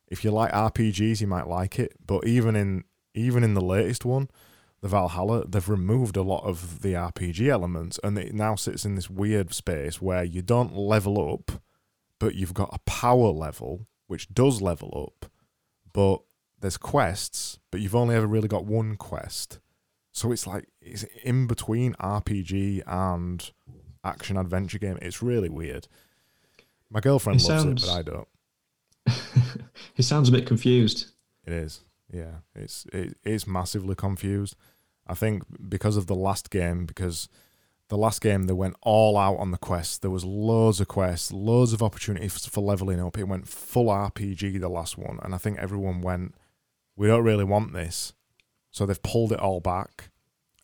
If 0.09 0.23
you 0.23 0.31
like 0.31 0.51
RPGs, 0.51 1.21
you 1.21 1.27
might 1.27 1.47
like 1.47 1.79
it. 1.79 1.93
But 2.05 2.25
even 2.27 2.55
in 2.55 2.83
even 3.13 3.43
in 3.43 3.53
the 3.53 3.61
latest 3.61 4.05
one, 4.05 4.29
the 4.81 4.87
Valhalla, 4.87 5.45
they've 5.47 5.67
removed 5.69 6.15
a 6.17 6.21
lot 6.21 6.43
of 6.45 6.81
the 6.81 6.93
RPG 6.93 7.47
elements, 7.47 7.99
and 8.03 8.17
it 8.17 8.33
now 8.33 8.55
sits 8.55 8.85
in 8.85 8.95
this 8.95 9.09
weird 9.09 9.53
space 9.53 10.01
where 10.01 10.23
you 10.23 10.41
don't 10.41 10.75
level 10.75 11.33
up, 11.33 11.61
but 12.19 12.35
you've 12.35 12.53
got 12.53 12.69
a 12.73 12.79
power 12.79 13.29
level 13.29 13.87
which 14.07 14.33
does 14.33 14.61
level 14.61 15.11
up, 15.21 15.29
but 15.93 16.21
there's 16.59 16.77
quests, 16.77 17.59
but 17.71 17.79
you've 17.81 17.95
only 17.95 18.15
ever 18.15 18.27
really 18.27 18.47
got 18.47 18.65
one 18.65 18.95
quest. 18.95 19.59
So 20.11 20.31
it's 20.31 20.47
like 20.47 20.67
it's 20.81 21.03
in 21.23 21.45
between 21.47 21.93
RPG 21.95 22.81
and 22.87 23.51
action 24.03 24.37
adventure 24.37 24.79
game. 24.79 24.97
It's 25.01 25.21
really 25.21 25.49
weird. 25.49 25.87
My 26.89 26.99
girlfriend 26.99 27.41
It 27.41 27.47
loves 27.47 27.63
sounds- 27.63 27.83
it, 27.83 27.87
but 27.87 27.93
I 27.93 28.01
don't. 28.01 28.27
he 29.93 30.03
sounds 30.03 30.29
a 30.29 30.31
bit 30.31 30.45
confused. 30.45 31.07
It 31.45 31.53
is. 31.53 31.81
Yeah, 32.11 32.39
it's 32.55 32.85
it 32.91 33.17
is 33.23 33.45
massively 33.47 33.95
confused. 33.95 34.55
I 35.07 35.13
think 35.13 35.43
because 35.69 35.97
of 35.97 36.07
the 36.07 36.15
last 36.15 36.49
game, 36.49 36.85
because 36.85 37.29
the 37.89 37.97
last 37.97 38.21
game 38.21 38.43
they 38.43 38.53
went 38.53 38.75
all 38.81 39.17
out 39.17 39.37
on 39.37 39.51
the 39.51 39.57
quest. 39.57 40.01
There 40.01 40.11
was 40.11 40.23
loads 40.23 40.79
of 40.79 40.87
quests, 40.87 41.31
loads 41.31 41.73
of 41.73 41.83
opportunities 41.83 42.45
for 42.45 42.61
leveling 42.61 42.99
up. 42.99 43.17
It 43.17 43.27
went 43.27 43.47
full 43.47 43.87
RPG 43.87 44.59
the 44.59 44.69
last 44.69 44.97
one, 44.97 45.19
and 45.23 45.35
I 45.35 45.37
think 45.37 45.57
everyone 45.57 46.01
went, 46.01 46.35
"We 46.95 47.07
don't 47.07 47.23
really 47.23 47.43
want 47.43 47.73
this," 47.73 48.13
so 48.71 48.85
they've 48.85 49.01
pulled 49.01 49.31
it 49.31 49.39
all 49.39 49.59
back, 49.59 50.11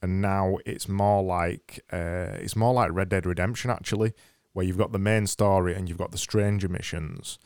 and 0.01 0.21
now 0.21 0.57
it's 0.65 0.87
more 0.87 1.23
like 1.23 1.83
uh, 1.91 2.37
it's 2.39 2.55
more 2.55 2.73
like 2.73 2.91
Red 2.93 3.09
Dead 3.09 3.25
Redemption 3.25 3.71
actually, 3.71 4.13
where 4.53 4.65
you've 4.65 4.77
got 4.77 4.91
the 4.91 4.99
main 4.99 5.25
story 5.27 5.73
and 5.73 5.89
you've 5.89 5.97
got 5.97 6.11
the 6.11 6.17
stranger 6.17 6.69
missions. 6.69 7.39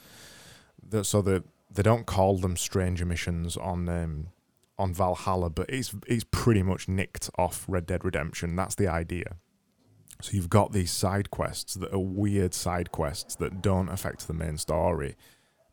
The, 0.87 1.03
so 1.03 1.21
the 1.21 1.43
they 1.71 1.83
don't 1.83 2.05
call 2.05 2.37
them 2.37 2.57
stranger 2.57 3.05
missions 3.05 3.55
on 3.57 3.87
um, 3.89 4.27
on 4.77 4.93
Valhalla, 4.93 5.49
but 5.49 5.69
it's 5.69 5.93
it's 6.07 6.25
pretty 6.31 6.63
much 6.63 6.87
nicked 6.87 7.29
off 7.37 7.65
Red 7.67 7.85
Dead 7.85 8.03
Redemption. 8.03 8.55
That's 8.55 8.75
the 8.75 8.87
idea. 8.87 9.37
So 10.21 10.31
you've 10.33 10.49
got 10.49 10.73
these 10.73 10.91
side 10.91 11.31
quests 11.31 11.75
that 11.75 11.93
are 11.93 11.99
weird 11.99 12.53
side 12.53 12.91
quests 12.91 13.35
that 13.35 13.61
don't 13.61 13.89
affect 13.89 14.27
the 14.27 14.33
main 14.33 14.57
story, 14.57 15.15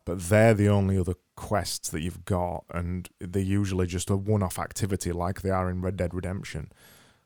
but 0.05 0.21
they're 0.21 0.53
the 0.53 0.69
only 0.69 0.97
other 0.97 1.15
quests 1.35 1.89
that 1.89 2.01
you've 2.01 2.23
got, 2.23 2.63
and 2.73 3.09
they're 3.19 3.41
usually 3.41 3.87
just 3.87 4.09
a 4.09 4.15
one-off 4.15 4.57
activity 4.57 5.11
like 5.11 5.41
they 5.41 5.49
are 5.49 5.69
in 5.69 5.81
Red 5.81 5.97
Dead 5.97 6.13
Redemption. 6.13 6.71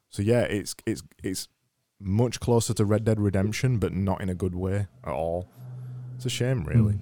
So 0.09 0.21
yeah, 0.23 0.41
it's 0.41 0.75
it's 0.85 1.03
it's 1.23 1.47
much 1.99 2.39
closer 2.39 2.73
to 2.73 2.85
Red 2.85 3.05
Dead 3.05 3.19
Redemption, 3.19 3.77
but 3.77 3.93
not 3.93 4.21
in 4.21 4.29
a 4.29 4.35
good 4.35 4.55
way 4.55 4.87
at 5.03 5.11
all. 5.11 5.47
It's 6.15 6.25
a 6.25 6.29
shame, 6.29 6.63
really. 6.63 6.99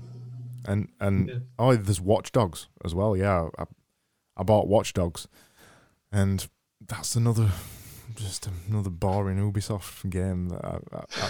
And 0.65 0.89
and 0.99 1.27
Yeah. 1.29 1.35
oh, 1.57 1.75
there's 1.75 2.01
Watch 2.01 2.31
Dogs 2.31 2.67
as 2.83 2.93
well. 2.93 3.15
Yeah, 3.15 3.49
I, 3.57 3.65
I 4.37 4.43
bought 4.43 4.67
Watch 4.67 4.93
Dogs, 4.93 5.27
and 6.11 6.47
that's 6.85 7.15
another 7.15 7.49
just 8.15 8.49
another 8.67 8.89
boring 8.89 9.37
Ubisoft 9.37 10.09
game 10.09 10.49
that 10.49 10.63
I, 10.65 10.79
I, 10.91 10.99
I, 11.21 11.29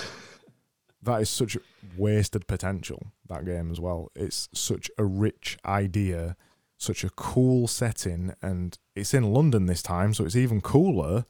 that 1.03 1.21
is 1.21 1.29
such 1.29 1.57
wasted 1.97 2.47
potential. 2.47 3.07
That 3.27 3.45
game 3.45 3.71
as 3.71 3.79
well. 3.79 4.11
It's 4.15 4.49
such 4.53 4.89
a 4.97 5.05
rich 5.05 5.57
idea, 5.65 6.35
such 6.77 7.03
a 7.03 7.09
cool 7.11 7.67
setting, 7.67 8.33
and 8.41 8.77
it's 8.95 9.13
in 9.13 9.31
London 9.33 9.67
this 9.67 9.83
time, 9.83 10.13
so 10.13 10.25
it's 10.25 10.35
even 10.35 10.61
cooler. 10.61 11.25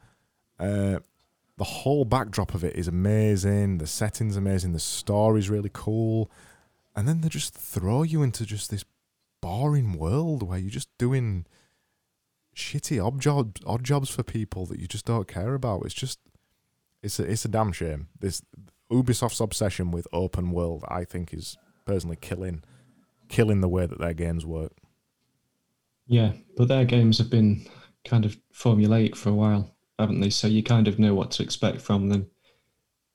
Uh, 0.60 1.00
the 1.58 1.64
whole 1.66 2.06
backdrop 2.06 2.54
of 2.54 2.64
it 2.64 2.76
is 2.78 2.88
amazing. 2.88 3.80
The 3.80 3.88
setting's 3.88 4.38
amazing. 4.38 4.72
The 4.72 4.80
story's 4.80 5.50
really 5.50 5.70
cool, 5.74 6.32
and 7.00 7.08
then 7.08 7.22
they 7.22 7.30
just 7.30 7.54
throw 7.54 8.04
you 8.04 8.22
into 8.22 8.46
just 8.46 8.70
this 8.70 8.84
boring 9.42 9.98
world 9.98 10.44
where 10.44 10.60
you're 10.60 10.70
just 10.70 10.90
doing 10.98 11.46
shitty 12.54 13.02
odd 13.02 13.22
jobs, 13.22 13.62
odd 13.66 13.86
jobs 13.86 14.10
for 14.10 14.22
people 14.22 14.66
that 14.66 14.82
you 14.82 14.86
just 14.86 15.06
don't 15.06 15.26
care 15.26 15.54
about. 15.54 15.84
It's 15.86 15.94
just, 15.94 16.20
it's 17.02 17.18
a, 17.18 17.24
it's 17.24 17.46
a 17.46 17.48
damn 17.48 17.72
shame. 17.72 18.10
This 18.20 18.42
Ubisoft's 18.92 19.40
obsession 19.40 19.92
with 19.92 20.10
open 20.12 20.52
world, 20.52 20.84
I 20.90 21.06
think, 21.06 21.34
is 21.34 21.58
personally 21.86 22.18
killing, 22.20 22.66
killing 23.30 23.62
the 23.62 23.70
way 23.70 23.86
that 23.86 24.00
their 24.00 24.14
games 24.14 24.46
work. 24.46 24.74
Yeah, 26.06 26.34
but 26.58 26.68
their 26.68 26.84
games 26.84 27.18
have 27.20 27.30
been 27.30 27.66
kind 28.04 28.26
of 28.26 28.36
formulaic 28.54 29.16
for 29.16 29.30
a 29.30 29.34
while, 29.34 29.74
haven't 29.98 30.20
they? 30.20 30.32
So 30.32 30.48
you 30.48 30.64
kind 30.64 30.90
of 30.90 31.00
know 31.00 31.16
what 31.16 31.32
to 31.32 31.44
expect 31.44 31.80
from 31.80 32.10
them. 32.10 32.30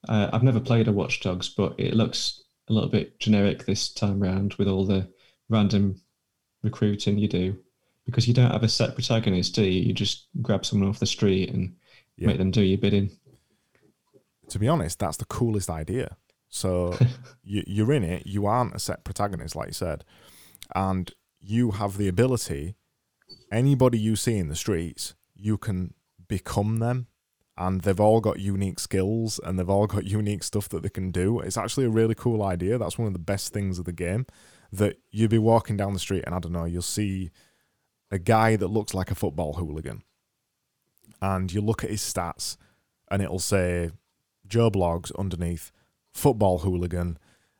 Uh, 0.09 0.31
I've 0.33 0.41
never 0.41 0.59
played 0.59 0.87
a 0.87 0.91
Watch 0.91 1.21
Dogs, 1.21 1.49
but 1.49 1.75
it 1.79 1.93
looks 1.93 2.41
a 2.67 2.73
little 2.73 2.89
bit 2.89 3.19
generic 3.19 3.65
this 3.65 3.89
time 3.89 4.19
round 4.19 4.53
with 4.55 4.67
all 4.67 4.85
the 4.85 5.07
random 5.49 6.01
recruiting 6.63 7.17
you 7.17 7.27
do, 7.27 7.57
because 8.05 8.27
you 8.27 8.33
don't 8.33 8.51
have 8.51 8.63
a 8.63 8.69
set 8.69 8.95
protagonist, 8.95 9.55
do 9.55 9.63
you? 9.63 9.81
You 9.81 9.93
just 9.93 10.27
grab 10.41 10.65
someone 10.65 10.89
off 10.89 10.99
the 10.99 11.05
street 11.05 11.49
and 11.51 11.75
Yeah. 12.17 12.27
make 12.27 12.37
them 12.37 12.51
do 12.51 12.61
your 12.61 12.77
bidding. 12.77 13.11
to 14.49 14.59
be 14.59 14.67
honest, 14.67 14.99
that's 14.99 15.17
the 15.17 15.25
coolest 15.25 15.69
idea. 15.69 16.17
So 16.49 16.97
you, 17.43 17.63
you're 17.67 17.91
in 17.91 18.03
it, 18.03 18.25
you 18.27 18.45
aren't 18.45 18.75
a 18.75 18.79
set 18.79 19.03
protagonist, 19.03 19.55
like 19.55 19.67
you 19.69 19.73
said, 19.73 20.03
and 20.75 21.11
you 21.41 21.71
have 21.71 21.97
the 21.97 22.07
ability. 22.07 22.75
Anybody 23.51 23.97
you 23.99 24.15
see 24.15 24.37
in 24.37 24.47
the 24.49 24.55
streets, 24.55 25.15
you 25.35 25.57
can 25.57 25.93
become 26.27 26.77
them, 26.77 27.07
and 27.57 27.81
they've 27.81 27.99
all 27.99 28.19
got 28.19 28.39
unique 28.39 28.79
skills 28.79 29.39
and 29.43 29.57
they've 29.57 29.69
all 29.69 29.87
got 29.87 30.05
unique 30.19 30.43
stuff 30.43 30.69
that 30.69 30.83
they 30.83 30.89
can 30.89 31.11
do. 31.11 31.39
It's 31.39 31.57
actually 31.57 31.85
a 31.85 31.89
really 31.89 32.15
cool 32.15 32.43
idea. 32.43 32.77
That's 32.77 32.97
one 32.97 33.07
of 33.07 33.13
the 33.13 33.19
best 33.19 33.53
things 33.53 33.79
of 33.79 33.85
the 33.85 33.93
game. 33.93 34.25
That 34.71 34.97
you'll 35.11 35.29
be 35.29 35.37
walking 35.37 35.77
down 35.77 35.93
the 35.93 35.99
street, 35.99 36.23
and 36.25 36.35
I 36.35 36.39
don't 36.39 36.51
know, 36.51 36.65
you'll 36.65 36.81
see 36.81 37.31
a 38.11 38.19
guy 38.19 38.55
that 38.57 38.67
looks 38.67 38.93
like 38.93 39.09
a 39.09 39.15
football 39.15 39.53
hooligan, 39.53 40.03
and 41.21 41.53
you 41.53 41.61
look 41.61 41.83
at 41.83 41.91
his 41.91 42.01
stats, 42.01 42.57
and 43.09 43.21
it'll 43.21 43.39
say 43.39 43.91
Joe 44.47 44.69
Bloggs 44.69 45.11
underneath 45.17 45.71
football 46.11 46.59
hooligan, 46.59 47.19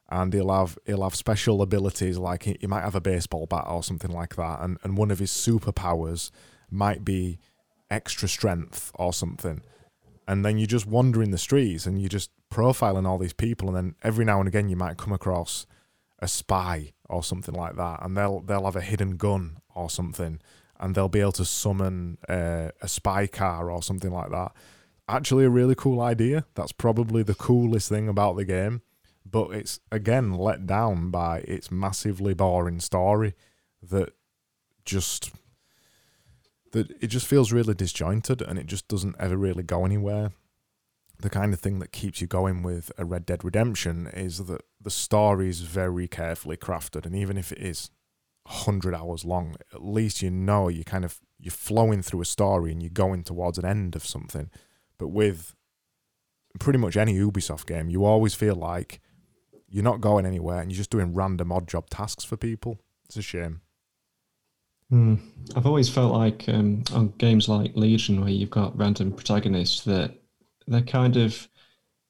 and 0.10 0.34
he'll 0.34 0.52
have 0.52 0.78
he'll 0.86 1.04
have 1.04 1.16
special 1.16 1.62
abilities 1.62 2.18
like 2.18 2.44
he, 2.44 2.58
he 2.60 2.68
might 2.68 2.84
have 2.84 2.96
a 2.96 3.02
baseball 3.02 3.46
bat 3.46 3.66
or 3.68 3.84
something 3.84 4.12
like 4.12 4.36
that, 4.36 4.60
and 4.62 4.78
and 4.84 4.98
one 4.98 5.12
of 5.12 5.20
his 5.20 5.32
superpowers 5.32 6.32
might 6.70 7.06
be 7.06 7.38
extra 7.90 8.28
strength 8.28 8.92
or 8.96 9.14
something. 9.14 9.62
And 10.28 10.44
then 10.44 10.58
you 10.58 10.66
just 10.66 10.88
wander 10.88 11.22
in 11.22 11.32
the 11.32 11.38
streets 11.38 11.86
and 11.86 12.00
you're 12.02 12.10
just 12.10 12.32
profiling 12.52 13.08
all 13.08 13.18
these 13.18 13.34
people, 13.34 13.68
and 13.68 13.78
then 13.78 13.96
every 14.04 14.26
now 14.26 14.40
and 14.40 14.48
again 14.48 14.70
you 14.70 14.76
might 14.76 14.98
come 14.98 15.14
across 15.14 15.66
a 16.20 16.28
spy 16.28 16.94
or 17.08 17.24
something 17.24 17.54
like 17.54 17.76
that, 17.76 18.04
and 18.04 18.18
they'll 18.18 18.40
they'll 18.42 18.66
have 18.66 18.76
a 18.76 18.82
hidden 18.82 19.18
gun 19.18 19.58
or 19.76 19.90
something, 19.90 20.40
and 20.80 20.96
they'll 20.96 21.10
be 21.10 21.20
able 21.22 21.32
to 21.34 21.46
summon 21.46 22.18
uh, 22.28 22.70
a 22.82 22.88
spy 22.88 23.28
car 23.28 23.70
or 23.70 23.84
something 23.84 24.12
like 24.12 24.32
that 24.32 24.52
actually 25.08 25.46
a 25.46 25.50
really 25.50 25.76
cool 25.76 26.02
idea. 26.02 26.46
That's 26.56 26.72
probably 26.72 27.24
the 27.24 27.36
coolest 27.36 27.90
thing 27.90 28.08
about 28.08 28.36
the 28.36 28.46
game. 28.46 28.82
But 29.30 29.52
it's 29.52 29.80
again 29.92 30.34
let 30.34 30.68
down 30.68 31.10
by 31.10 31.40
its 31.40 31.72
massively 31.72 32.34
boring 32.34 32.80
story 32.80 33.34
that 33.82 34.14
just 34.84 35.32
that 36.76 36.92
it 37.02 37.08
just 37.08 37.26
feels 37.26 37.54
really 37.54 37.74
disjointed 37.74 38.42
and 38.42 38.60
it 38.60 38.68
just 38.68 38.88
doesn't 38.90 39.16
ever 39.18 39.38
really 39.38 39.64
go 39.64 39.86
anywhere. 39.86 40.32
The 41.20 41.30
kind 41.30 41.54
of 41.54 41.62
thing 41.62 41.80
that 41.80 41.94
keeps 41.94 42.20
you 42.20 42.28
going 42.28 42.64
with 42.64 42.92
a 42.98 43.06
Red 43.06 43.26
Dead 43.26 43.46
Redemption 43.46 44.08
is 44.08 44.46
that 44.46 44.62
the 44.82 44.92
story 44.92 45.48
is 45.48 45.62
very 45.62 46.10
carefully 46.10 46.58
crafted, 46.58 47.06
and 47.06 47.16
even 47.16 47.38
if 47.38 47.54
it 47.54 47.60
is 47.60 47.90
hundred 48.48 48.94
hours 48.94 49.24
long, 49.24 49.56
at 49.74 49.84
least 49.84 50.22
you 50.22 50.30
know 50.30 50.68
you 50.68 50.84
kind 50.84 51.06
of 51.06 51.20
you're 51.40 51.52
flowing 51.52 52.02
through 52.02 52.22
a 52.22 52.26
story 52.26 52.72
and 52.72 52.84
you're 52.84 52.90
going 52.90 53.24
towards 53.24 53.58
an 53.58 53.66
end 53.66 53.96
of 53.96 54.06
something. 54.06 54.50
But 54.98 55.08
with 55.08 55.56
pretty 56.60 56.80
much 56.80 56.98
any 56.98 57.18
Ubisoft 57.18 57.66
game, 57.66 57.90
you 57.90 58.04
always 58.04 58.36
feel 58.36 58.56
like 58.56 59.00
you're 59.70 59.84
not 59.84 60.02
going 60.02 60.26
anywhere 60.26 60.60
and 60.60 60.70
you're 60.70 60.78
just 60.78 60.90
doing 60.90 61.14
random 61.14 61.52
odd 61.52 61.68
job 61.68 61.90
tasks 61.90 62.26
for 62.26 62.36
people. 62.36 62.80
It's 63.06 63.18
a 63.18 63.22
shame. 63.22 63.62
Hmm. 64.90 65.16
I've 65.56 65.66
always 65.66 65.90
felt 65.90 66.14
like 66.14 66.48
um, 66.48 66.84
on 66.94 67.14
games 67.18 67.50
like 67.50 67.76
Legion, 67.76 68.22
where 68.22 68.30
you've 68.30 68.50
got 68.50 68.78
random 68.78 69.12
protagonists, 69.12 69.84
that 69.86 70.16
they're 70.68 70.82
kind 70.82 71.18
of 71.18 71.48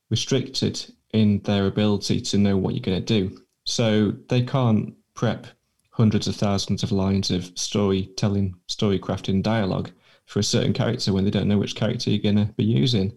restricted 0.09 0.85
in 1.11 1.39
their 1.43 1.67
ability 1.67 2.21
to 2.21 2.37
know 2.37 2.57
what 2.57 2.73
you're 2.73 2.81
going 2.81 3.03
to 3.03 3.21
do. 3.21 3.37
So 3.65 4.13
they 4.29 4.41
can't 4.41 4.93
prep 5.13 5.47
hundreds 5.91 6.27
of 6.27 6.35
thousands 6.35 6.83
of 6.83 6.91
lines 6.91 7.31
of 7.31 7.51
storytelling, 7.55 8.55
story 8.67 8.99
crafting 8.99 9.41
dialogue 9.41 9.91
for 10.25 10.39
a 10.39 10.43
certain 10.43 10.73
character 10.73 11.13
when 11.13 11.23
they 11.23 11.31
don't 11.31 11.47
know 11.47 11.57
which 11.57 11.75
character 11.75 12.09
you're 12.09 12.21
going 12.21 12.45
to 12.45 12.51
be 12.53 12.65
using. 12.65 13.13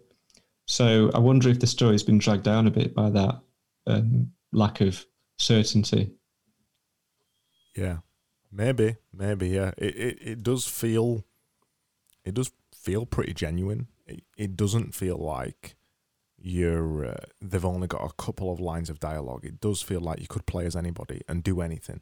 So 0.66 1.11
I 1.14 1.18
wonder 1.18 1.48
if 1.48 1.59
the 1.59 1.66
story's 1.66 2.02
been 2.02 2.18
dragged 2.18 2.44
down 2.44 2.66
a 2.66 2.70
bit 2.70 2.94
by 2.94 3.11
that 3.11 3.40
um, 3.86 4.30
lack 4.52 4.80
of 4.80 5.04
certainty. 5.38 6.12
Yeah, 7.74 7.98
maybe, 8.51 8.96
maybe. 9.12 9.49
Yeah, 9.49 9.72
it 9.76 9.96
it, 9.96 10.18
it 10.20 10.42
does 10.42 10.66
feel, 10.66 11.24
it 12.24 12.34
does 12.34 12.51
feel 12.74 13.07
pretty 13.07 13.34
genuine. 13.34 13.88
It, 14.07 14.22
it 14.36 14.57
doesn't 14.57 14.94
feel 14.94 15.16
like 15.16 15.76
you're 16.40 17.05
uh, 17.05 17.24
they've 17.40 17.64
only 17.64 17.88
got 17.88 18.05
a 18.05 18.22
couple 18.22 18.53
of 18.53 18.61
lines 18.61 18.88
of 18.90 19.01
dialogue. 19.01 19.44
It 19.44 19.61
does 19.61 19.82
feel 19.82 20.01
like 20.01 20.20
you 20.20 20.28
could 20.28 20.46
play 20.46 20.66
as 20.66 20.76
anybody 20.76 21.22
and 21.28 21.42
do 21.42 21.61
anything, 21.61 22.01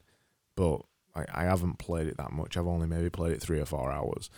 but 0.57 0.83
I, 1.15 1.25
I 1.33 1.45
haven't 1.45 1.79
played 1.79 2.07
it 2.07 2.19
that 2.19 2.33
much. 2.33 2.57
I've 2.57 2.67
only 2.67 2.87
maybe 2.87 3.11
played 3.11 3.33
it 3.33 3.43
three 3.43 3.61
or 3.61 3.67
four 3.67 3.91
hours. 3.91 4.31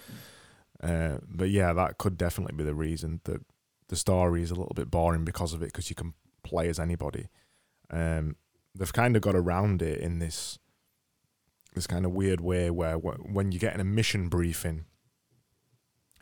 Uh, 0.81 1.19
but 1.29 1.51
yeah, 1.51 1.73
that 1.73 1.99
could 1.99 2.17
definitely 2.17 2.55
be 2.55 2.65
the 2.65 2.75
reason 2.75 3.21
that 3.25 3.43
the 3.89 3.97
story 3.97 4.43
is 4.43 4.51
a 4.51 4.55
little 4.55 4.75
bit 4.75 4.91
boring 4.91 5.25
because 5.25 5.53
of 5.53 5.63
it, 5.63 5.67
because 5.73 5.91
you 5.91 5.97
can 5.97 6.15
play 6.45 6.69
as 6.69 6.79
anybody. 6.79 7.29
Um, 7.91 8.37
they've 8.75 8.93
kind 8.93 9.17
of 9.17 9.23
got 9.23 9.35
around 9.35 9.83
it 9.83 9.99
in 9.99 10.21
this 10.21 10.59
this 11.75 11.87
kind 11.87 12.05
of 12.05 12.13
weird 12.13 12.41
way 12.41 12.71
where 12.71 12.97
when 12.97 13.53
you 13.53 13.59
get 13.59 13.75
in 13.75 13.81
a 13.81 13.85
mission 13.85 14.29
briefing, 14.29 14.85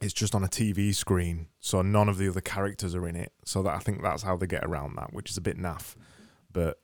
it's 0.03 0.13
just 0.13 0.35
on 0.35 0.45
a 0.45 0.49
TV 0.49 0.95
screen, 0.95 1.49
so 1.61 1.81
none 1.83 2.09
of 2.09 2.19
the 2.19 2.29
other 2.29 2.41
characters 2.41 2.95
are 2.95 3.09
in 3.09 3.17
it. 3.17 3.33
So 3.45 3.63
that 3.63 3.75
I 3.75 3.79
think 3.79 4.03
that's 4.03 4.23
how 4.23 4.37
they 4.37 4.47
get 4.47 4.65
around 4.65 4.97
that, 4.97 5.13
which 5.13 5.31
is 5.31 5.37
a 5.37 5.41
bit 5.41 5.59
naff, 5.59 5.95
but 6.53 6.79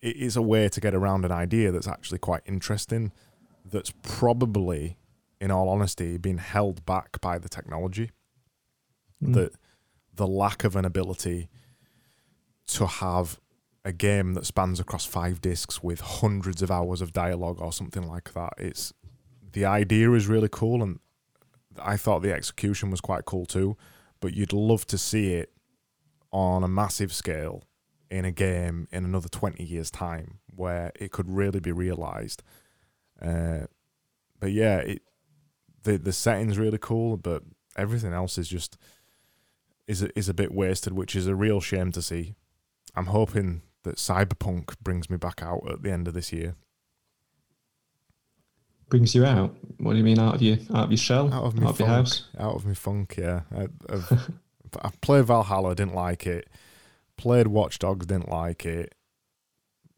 it 0.00 0.16
is 0.16 0.36
a 0.36 0.42
way 0.42 0.68
to 0.68 0.80
get 0.80 0.94
around 0.94 1.24
an 1.24 1.32
idea 1.32 1.72
that's 1.72 1.88
actually 1.88 2.18
quite 2.18 2.42
interesting. 2.46 3.12
That's 3.64 3.92
probably, 4.02 4.96
in 5.40 5.50
all 5.50 5.68
honesty, 5.68 6.18
been 6.18 6.38
held 6.38 6.86
back 6.86 7.20
by 7.20 7.38
the 7.38 7.48
technology. 7.48 8.12
Mm. 9.22 9.34
That 9.34 9.52
the 10.14 10.26
lack 10.26 10.64
of 10.64 10.76
an 10.76 10.84
ability 10.84 11.48
to 12.68 12.86
have 12.86 13.40
a 13.86 13.92
game 13.92 14.34
that 14.34 14.44
spans 14.44 14.80
across 14.80 15.06
five 15.06 15.40
discs 15.40 15.80
with 15.80 16.00
hundreds 16.00 16.60
of 16.60 16.72
hours 16.72 17.00
of 17.00 17.12
dialogue 17.12 17.62
or 17.62 17.72
something 17.72 18.02
like 18.02 18.34
that. 18.34 18.52
It's 18.58 18.92
the 19.52 19.64
idea 19.64 20.10
is 20.10 20.26
really 20.26 20.48
cool, 20.50 20.82
and 20.82 20.98
I 21.80 21.96
thought 21.96 22.22
the 22.22 22.32
execution 22.32 22.90
was 22.90 23.00
quite 23.00 23.24
cool 23.24 23.46
too. 23.46 23.76
But 24.18 24.34
you'd 24.34 24.52
love 24.52 24.88
to 24.88 24.98
see 24.98 25.34
it 25.34 25.52
on 26.32 26.64
a 26.64 26.68
massive 26.68 27.12
scale 27.12 27.62
in 28.10 28.24
a 28.24 28.32
game 28.32 28.88
in 28.90 29.04
another 29.04 29.28
20 29.28 29.62
years' 29.62 29.90
time 29.90 30.40
where 30.52 30.90
it 30.96 31.12
could 31.12 31.30
really 31.30 31.60
be 31.60 31.70
realized. 31.70 32.42
Uh, 33.22 33.66
but 34.40 34.50
yeah, 34.50 34.78
it 34.78 35.02
the 35.84 35.96
the 35.96 36.12
setting's 36.12 36.58
really 36.58 36.78
cool, 36.78 37.16
but 37.16 37.44
everything 37.76 38.12
else 38.12 38.36
is 38.36 38.48
just 38.48 38.76
is 39.86 40.02
is 40.02 40.28
a 40.28 40.34
bit 40.34 40.50
wasted, 40.50 40.92
which 40.92 41.14
is 41.14 41.28
a 41.28 41.36
real 41.36 41.60
shame 41.60 41.92
to 41.92 42.02
see. 42.02 42.34
I'm 42.96 43.06
hoping 43.06 43.62
that 43.86 43.96
Cyberpunk 43.96 44.78
brings 44.82 45.08
me 45.08 45.16
back 45.16 45.42
out 45.42 45.62
at 45.70 45.82
the 45.82 45.90
end 45.90 46.08
of 46.08 46.14
this 46.14 46.32
year. 46.32 46.56
Brings 48.88 49.14
you 49.14 49.24
out? 49.24 49.56
What 49.78 49.92
do 49.92 49.98
you 49.98 50.04
mean 50.04 50.18
out 50.18 50.36
of 50.36 50.42
your 50.42 50.58
out 50.74 50.84
of 50.84 50.90
your 50.90 50.98
shell? 50.98 51.32
Out 51.32 51.44
of, 51.44 51.58
my 51.58 51.66
out 51.66 51.70
of 51.70 51.78
your 51.80 51.88
house? 51.88 52.24
Out 52.38 52.54
of 52.54 52.66
my 52.66 52.74
funk, 52.74 53.16
yeah. 53.16 53.40
I, 53.56 53.68
I've, 53.88 54.30
I 54.82 54.90
played 55.00 55.24
Valhalla, 55.24 55.74
didn't 55.74 55.94
like 55.94 56.26
it. 56.26 56.48
Played 57.16 57.48
Watch 57.48 57.78
Dogs, 57.78 58.06
didn't 58.06 58.28
like 58.28 58.64
it. 58.66 58.94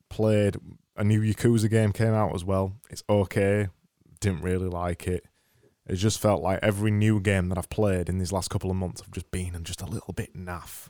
Played 0.08 0.56
a 0.96 1.04
new 1.04 1.20
Yakuza 1.20 1.68
game 1.68 1.92
came 1.92 2.14
out 2.14 2.34
as 2.34 2.44
well. 2.44 2.74
It's 2.88 3.02
okay. 3.10 3.68
Didn't 4.20 4.42
really 4.42 4.68
like 4.68 5.06
it. 5.06 5.24
It 5.86 5.96
just 5.96 6.20
felt 6.20 6.42
like 6.42 6.60
every 6.62 6.90
new 6.90 7.20
game 7.20 7.48
that 7.48 7.58
I've 7.58 7.70
played 7.70 8.08
in 8.08 8.18
these 8.18 8.32
last 8.32 8.48
couple 8.48 8.70
of 8.70 8.76
months 8.76 9.00
have 9.00 9.10
just 9.10 9.30
been 9.30 9.62
just 9.64 9.82
a 9.82 9.86
little 9.86 10.12
bit 10.12 10.34
naff, 10.34 10.88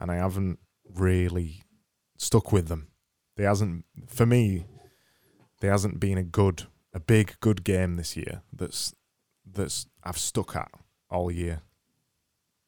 and 0.00 0.10
I 0.10 0.16
haven't 0.16 0.58
really 0.92 1.62
stuck 2.18 2.52
with 2.52 2.68
them. 2.68 2.88
There 3.36 3.48
hasn't, 3.48 3.86
for 4.06 4.26
me, 4.26 4.66
there 5.60 5.70
hasn't 5.70 5.98
been 5.98 6.18
a 6.18 6.22
good, 6.22 6.64
a 6.92 7.00
big 7.00 7.36
good 7.40 7.64
game 7.64 7.96
this 7.96 8.16
year 8.16 8.42
that's 8.52 8.94
that's 9.50 9.86
I've 10.04 10.18
stuck 10.18 10.54
at 10.54 10.70
all 11.10 11.30
year. 11.30 11.62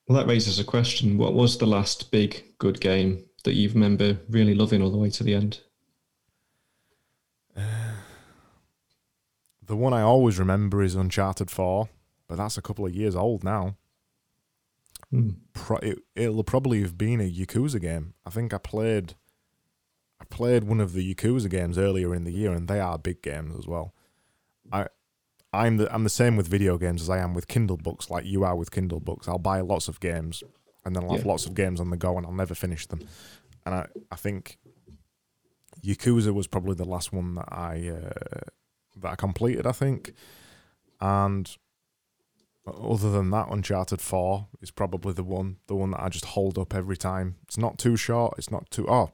Well, 0.08 0.18
that 0.18 0.26
raises 0.26 0.58
a 0.58 0.64
question. 0.64 1.18
What 1.18 1.34
was 1.34 1.58
the 1.58 1.66
last 1.66 2.10
big 2.10 2.42
good 2.58 2.80
game 2.80 3.24
that 3.44 3.54
you 3.54 3.68
remember 3.68 4.18
really 4.28 4.54
loving 4.54 4.82
all 4.82 4.90
the 4.90 4.98
way 4.98 5.10
to 5.10 5.22
the 5.22 5.34
end? 5.34 5.60
Uh, 7.56 7.60
the 9.62 9.76
one 9.76 9.92
I 9.92 10.02
always 10.02 10.38
remember 10.38 10.82
is 10.82 10.94
Uncharted 10.94 11.50
4, 11.50 11.88
but 12.26 12.36
that's 12.36 12.58
a 12.58 12.62
couple 12.62 12.86
of 12.86 12.94
years 12.94 13.14
old 13.14 13.44
now. 13.44 13.76
Hmm. 15.10 15.30
Pro- 15.52 15.78
it, 15.78 15.98
it'll 16.16 16.44
probably 16.44 16.82
have 16.82 16.96
been 16.96 17.20
a 17.20 17.30
Yakuza 17.30 17.80
game. 17.80 18.14
I 18.24 18.30
think 18.30 18.54
I 18.54 18.58
played 18.58 19.14
played 20.30 20.64
one 20.64 20.80
of 20.80 20.92
the 20.92 21.14
Yakuza 21.14 21.50
games 21.50 21.76
earlier 21.76 22.14
in 22.14 22.24
the 22.24 22.32
year, 22.32 22.52
and 22.52 22.68
they 22.68 22.80
are 22.80 22.98
big 22.98 23.22
games 23.22 23.54
as 23.58 23.66
well. 23.66 23.94
I 24.72 24.86
I'm 25.52 25.78
the 25.78 25.92
I'm 25.92 26.04
the 26.04 26.10
same 26.10 26.36
with 26.36 26.46
video 26.46 26.78
games 26.78 27.02
as 27.02 27.10
I 27.10 27.18
am 27.18 27.34
with 27.34 27.48
Kindle 27.48 27.76
books, 27.76 28.08
like 28.08 28.24
you 28.24 28.44
are 28.44 28.56
with 28.56 28.70
Kindle 28.70 29.00
books. 29.00 29.28
I'll 29.28 29.38
buy 29.38 29.60
lots 29.60 29.88
of 29.88 30.00
games, 30.00 30.42
and 30.84 30.94
then 30.94 31.04
I'll 31.04 31.16
have 31.16 31.26
lots 31.26 31.46
of 31.46 31.54
games 31.54 31.80
on 31.80 31.90
the 31.90 31.96
go, 31.96 32.16
and 32.16 32.24
I'll 32.26 32.32
never 32.32 32.54
finish 32.54 32.86
them. 32.86 33.00
And 33.66 33.74
I 33.74 33.86
I 34.10 34.16
think 34.16 34.58
Yakuza 35.84 36.32
was 36.32 36.46
probably 36.46 36.74
the 36.74 36.84
last 36.84 37.12
one 37.12 37.34
that 37.34 37.48
I 37.52 37.88
uh, 37.88 38.40
that 38.96 39.12
I 39.12 39.16
completed. 39.16 39.66
I 39.66 39.72
think, 39.72 40.12
and 41.00 41.56
other 42.66 43.10
than 43.10 43.30
that, 43.30 43.48
Uncharted 43.50 44.00
Four 44.00 44.46
is 44.60 44.70
probably 44.70 45.12
the 45.12 45.24
one 45.24 45.56
the 45.66 45.74
one 45.74 45.90
that 45.90 46.02
I 46.02 46.08
just 46.08 46.26
hold 46.26 46.58
up 46.58 46.74
every 46.74 46.96
time. 46.96 47.36
It's 47.44 47.58
not 47.58 47.78
too 47.78 47.96
short. 47.96 48.34
It's 48.38 48.52
not 48.52 48.70
too 48.70 48.86
oh 48.88 49.10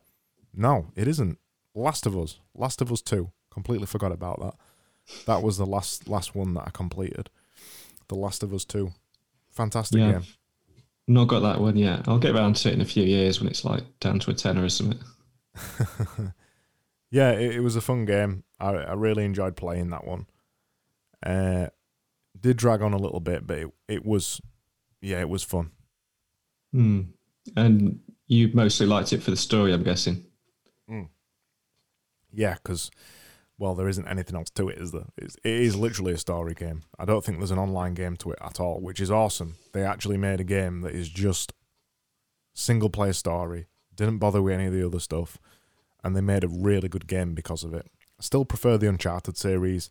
no, 0.57 0.86
it 0.96 1.07
isn't. 1.07 1.38
Last 1.74 2.07
of 2.07 2.16
Us, 2.16 2.40
Last 2.54 2.80
of 2.80 2.90
Us 2.90 3.02
Two. 3.02 3.30
Completely 3.50 3.86
forgot 3.86 4.12
about 4.12 4.40
that. 4.40 4.54
That 5.26 5.42
was 5.42 5.59
the 5.59 5.66
last 5.66 6.09
last 6.09 6.34
one 6.34 6.54
that 6.54 6.64
I 6.66 6.70
completed. 6.70 7.30
The 8.09 8.16
Last 8.16 8.42
of 8.42 8.52
Us 8.52 8.64
Two, 8.64 8.92
fantastic 9.50 10.00
yeah. 10.00 10.12
game. 10.12 10.22
Not 11.09 11.28
got 11.28 11.40
that 11.40 11.61
one 11.61 11.76
yet. 11.76 12.09
I'll 12.09 12.18
get 12.18 12.34
around 12.34 12.57
to 12.57 12.68
it 12.68 12.74
in 12.74 12.80
a 12.80 12.86
few 12.86 13.04
years 13.04 13.40
when 13.40 13.48
it's 13.48 13.64
like 13.64 13.84
down 14.00 14.18
to 14.20 14.30
a 14.30 14.34
tenner 14.34 14.64
or 14.64 14.68
something. 14.68 14.98
yeah, 17.11 17.30
it, 17.32 17.57
it, 17.57 17.61
was 17.61 17.76
a 17.76 17.80
fun 17.80 18.04
game. 18.07 18.42
I, 18.59 18.70
I 18.70 18.92
really 18.94 19.24
enjoyed 19.24 19.57
playing 19.57 19.90
that 19.90 20.04
one. 20.04 20.26
Uh, 21.24 21.68
did 22.40 22.57
drag 22.57 22.82
on 22.82 22.92
a 22.92 22.98
little 22.98 23.20
bit, 23.20 23.46
but 23.46 23.59
it, 23.59 23.68
it 23.86 24.04
was, 24.04 24.40
yeah, 25.00 25.20
it 25.20 25.28
was 25.28 25.44
fun. 25.44 25.70
Hmm. 26.72 27.02
And 27.57 28.00
you 28.26 28.50
mostly 28.52 28.86
liked 28.86 29.12
it 29.12 29.22
for 29.22 29.30
the 29.30 29.36
story, 29.36 29.72
I'm 29.72 29.84
guessing. 29.84 30.24
Mm. 30.91 31.09
Yeah, 32.32 32.55
because 32.55 32.91
well, 33.59 33.74
there 33.74 33.89
isn't 33.89 34.07
anything 34.07 34.37
else 34.37 34.51
to 34.51 34.68
it, 34.68 34.78
is 34.78 34.93
there? 34.93 35.07
It's, 35.16 35.37
it 35.37 35.53
is 35.53 35.76
literally 35.76 36.12
a 36.12 36.18
story 36.18 36.55
game. 36.55 36.82
I 36.99 37.05
don't 37.05 37.24
think 37.24 37.39
there's 37.39 37.51
an 37.51 37.59
online 37.59 37.95
game 37.95 38.16
to 38.18 38.32
it 38.32 38.39
at 38.43 38.61
all, 38.61 38.80
which 38.80 39.01
is 39.01 39.11
awesome. 39.11 39.57
They 39.72 39.82
actually 39.82 40.18
made 40.18 40.41
a 40.41 40.45
game 40.45 40.82
that 40.82 40.95
is 40.95 41.09
just 41.09 41.53
single 42.55 42.91
player 42.91 43.14
story, 43.14 43.66
didn't 43.95 44.18
bother 44.18 44.43
with 44.43 44.55
any 44.55 44.66
of 44.66 44.72
the 44.74 44.84
other 44.84 45.01
stuff, 45.01 45.39
and 46.05 46.14
they 46.14 46.20
made 46.20 46.45
a 46.45 46.49
really 46.49 46.89
good 46.89 47.07
game 47.07 47.34
because 47.34 47.64
of 47.64 47.72
it. 47.72 47.87
I 48.18 48.22
still 48.22 48.45
prefer 48.45 48.76
the 48.76 48.89
Uncharted 48.89 49.37
series. 49.37 49.89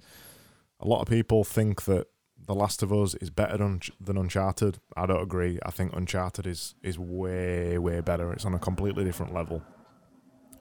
A 0.80 0.88
lot 0.88 1.02
of 1.02 1.08
people 1.08 1.44
think 1.44 1.86
that 1.86 2.08
The 2.38 2.56
Last 2.56 2.84
of 2.84 2.94
Us 2.94 3.16
is 3.16 3.30
better 3.30 3.58
than, 3.58 3.82
than 4.00 4.18
Uncharted. 4.18 4.80
I 4.96 5.06
don't 5.08 5.22
agree. 5.22 5.60
I 5.66 5.72
think 5.72 5.94
Uncharted 5.94 6.46
is 6.46 6.76
is 6.84 7.00
way 7.00 7.78
way 7.78 8.02
better. 8.02 8.32
It's 8.34 8.46
on 8.46 8.54
a 8.54 8.60
completely 8.60 9.04
different 9.04 9.34
level, 9.34 9.64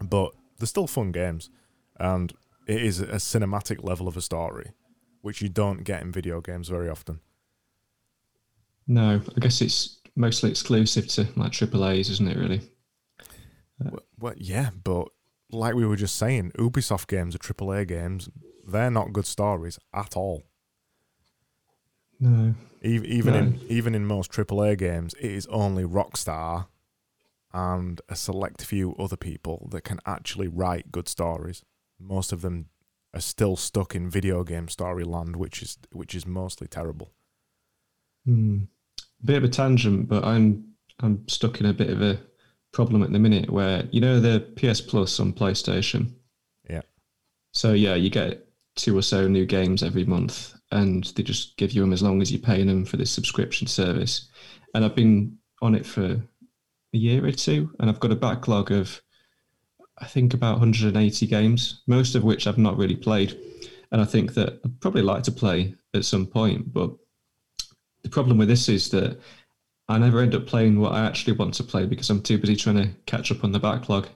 but 0.09 0.32
they're 0.59 0.66
still 0.66 0.86
fun 0.86 1.12
games, 1.12 1.50
and 1.98 2.32
it 2.66 2.82
is 2.82 3.00
a 3.00 3.16
cinematic 3.16 3.84
level 3.84 4.09
of 4.09 4.16
a 4.16 4.20
story, 4.20 4.72
which 5.22 5.42
you 5.42 5.48
don't 5.48 5.84
get 5.84 6.02
in 6.02 6.12
video 6.12 6.40
games 6.40 6.68
very 6.68 6.88
often. 6.88 7.20
No, 8.86 9.20
I 9.36 9.40
guess 9.40 9.61
it's 9.61 9.98
mostly 10.16 10.50
exclusive 10.50 11.09
to 11.09 11.26
like 11.36 11.52
AAA's, 11.52 12.11
isn't 12.11 12.28
it? 12.28 12.36
Really. 12.36 12.61
Well, 13.78 14.02
well, 14.18 14.34
yeah, 14.36 14.70
but 14.82 15.09
like 15.50 15.74
we 15.74 15.86
were 15.86 15.96
just 15.96 16.16
saying, 16.16 16.52
Ubisoft 16.59 17.09
games 17.09 17.34
are 17.34 17.38
AAA 17.38 17.88
games. 17.88 18.28
They're 18.66 18.90
not 18.90 19.12
good 19.12 19.26
stories 19.26 19.78
at 19.92 20.16
all. 20.16 20.42
No. 22.20 22.55
Even 22.82 23.32
no. 23.32 23.38
in 23.38 23.61
even 23.68 23.94
in 23.94 24.05
most 24.05 24.30
AAA 24.30 24.78
games, 24.78 25.14
it 25.14 25.30
is 25.30 25.46
only 25.46 25.84
Rockstar 25.84 26.66
and 27.55 28.02
a 28.11 28.16
select 28.16 28.62
few 28.62 28.94
other 28.96 29.16
people 29.16 29.68
that 29.70 29.82
can 29.82 30.00
actually 30.05 30.48
write 30.48 30.92
good 30.92 31.09
stories 31.09 31.62
most 31.98 32.32
of 32.32 32.42
them 32.42 32.68
are 33.12 33.20
still 33.20 33.57
stuck 33.57 33.94
in 33.94 34.11
video 34.11 34.44
game 34.44 34.68
story 34.68 35.05
land, 35.05 35.36
which 35.36 35.62
is 35.62 35.78
which 35.92 36.14
is 36.14 36.26
mostly 36.26 36.66
terrible. 36.66 37.12
Mm. 38.26 38.68
Bit 39.24 39.36
of 39.36 39.44
a 39.44 39.48
tangent, 39.48 40.09
but 40.09 40.24
I'm 40.24 40.74
I'm 41.00 41.26
stuck 41.28 41.61
in 41.61 41.66
a 41.66 41.72
bit 41.72 41.90
of 41.90 42.02
a 42.02 42.18
problem 42.72 43.02
at 43.02 43.12
the 43.12 43.18
minute 43.18 43.50
where 43.50 43.88
you 43.92 44.00
know 44.00 44.20
the 44.20 44.40
PS 44.57 44.80
Plus 44.80 45.20
on 45.20 45.32
PlayStation. 45.32 46.12
Yeah. 46.68 46.82
So 47.52 47.72
yeah, 47.72 47.94
you 47.94 48.11
get 48.11 48.46
two 48.76 48.96
or 48.98 49.02
so 49.02 49.28
new 49.28 49.46
games 49.46 49.82
every 49.82 50.05
month, 50.05 50.55
and 50.72 51.05
they 51.05 51.22
just 51.22 51.57
give 51.57 51.72
you 51.72 51.82
them 51.82 51.92
as 51.92 52.02
long 52.02 52.20
as 52.20 52.32
you're 52.32 52.40
paying 52.40 52.66
them 52.66 52.84
for 52.84 52.96
this 52.96 53.12
subscription 53.12 53.66
service. 53.66 54.28
And 54.74 54.84
I've 54.84 54.96
been 54.96 55.38
on 55.62 55.76
it 55.76 55.86
for 55.86 56.20
a 56.95 56.99
year 56.99 57.24
or 57.26 57.32
two, 57.32 57.70
and 57.80 57.90
I've 57.90 58.01
got 58.01 58.12
a 58.12 58.16
backlog 58.16 58.70
of 58.70 59.03
I 59.99 60.07
think 60.07 60.34
about 60.34 60.59
180 60.59 61.26
games, 61.26 61.82
most 61.86 62.14
of 62.14 62.24
which 62.24 62.47
I've 62.47 62.59
not 62.59 62.76
really 62.76 62.97
played. 62.97 63.38
And 63.92 64.01
I 64.01 64.05
think 64.05 64.34
that 64.34 64.61
I'd 64.64 64.80
probably 64.80 65.03
like 65.03 65.22
to 65.24 65.32
play 65.32 65.74
at 65.95 66.05
some 66.05 66.26
point. 66.26 66.72
But 66.72 66.90
the 68.03 68.09
problem 68.09 68.38
with 68.38 68.49
this 68.49 68.68
is 68.68 68.90
that 68.90 69.20
I 69.88 69.99
never 69.99 70.20
end 70.20 70.34
up 70.34 70.47
playing 70.47 70.80
what 70.80 70.92
I 70.92 71.05
actually 71.05 71.34
want 71.34 71.55
to 71.55 71.64
play 71.64 71.86
because 71.86 72.11
I'm 72.11 72.22
too 72.22 72.38
busy 72.38 72.57
trying 72.57 72.76
to 72.76 72.88
catch 73.07 73.30
up 73.30 73.45
on 73.45 73.53
the 73.53 73.61
backlog. 73.61 74.09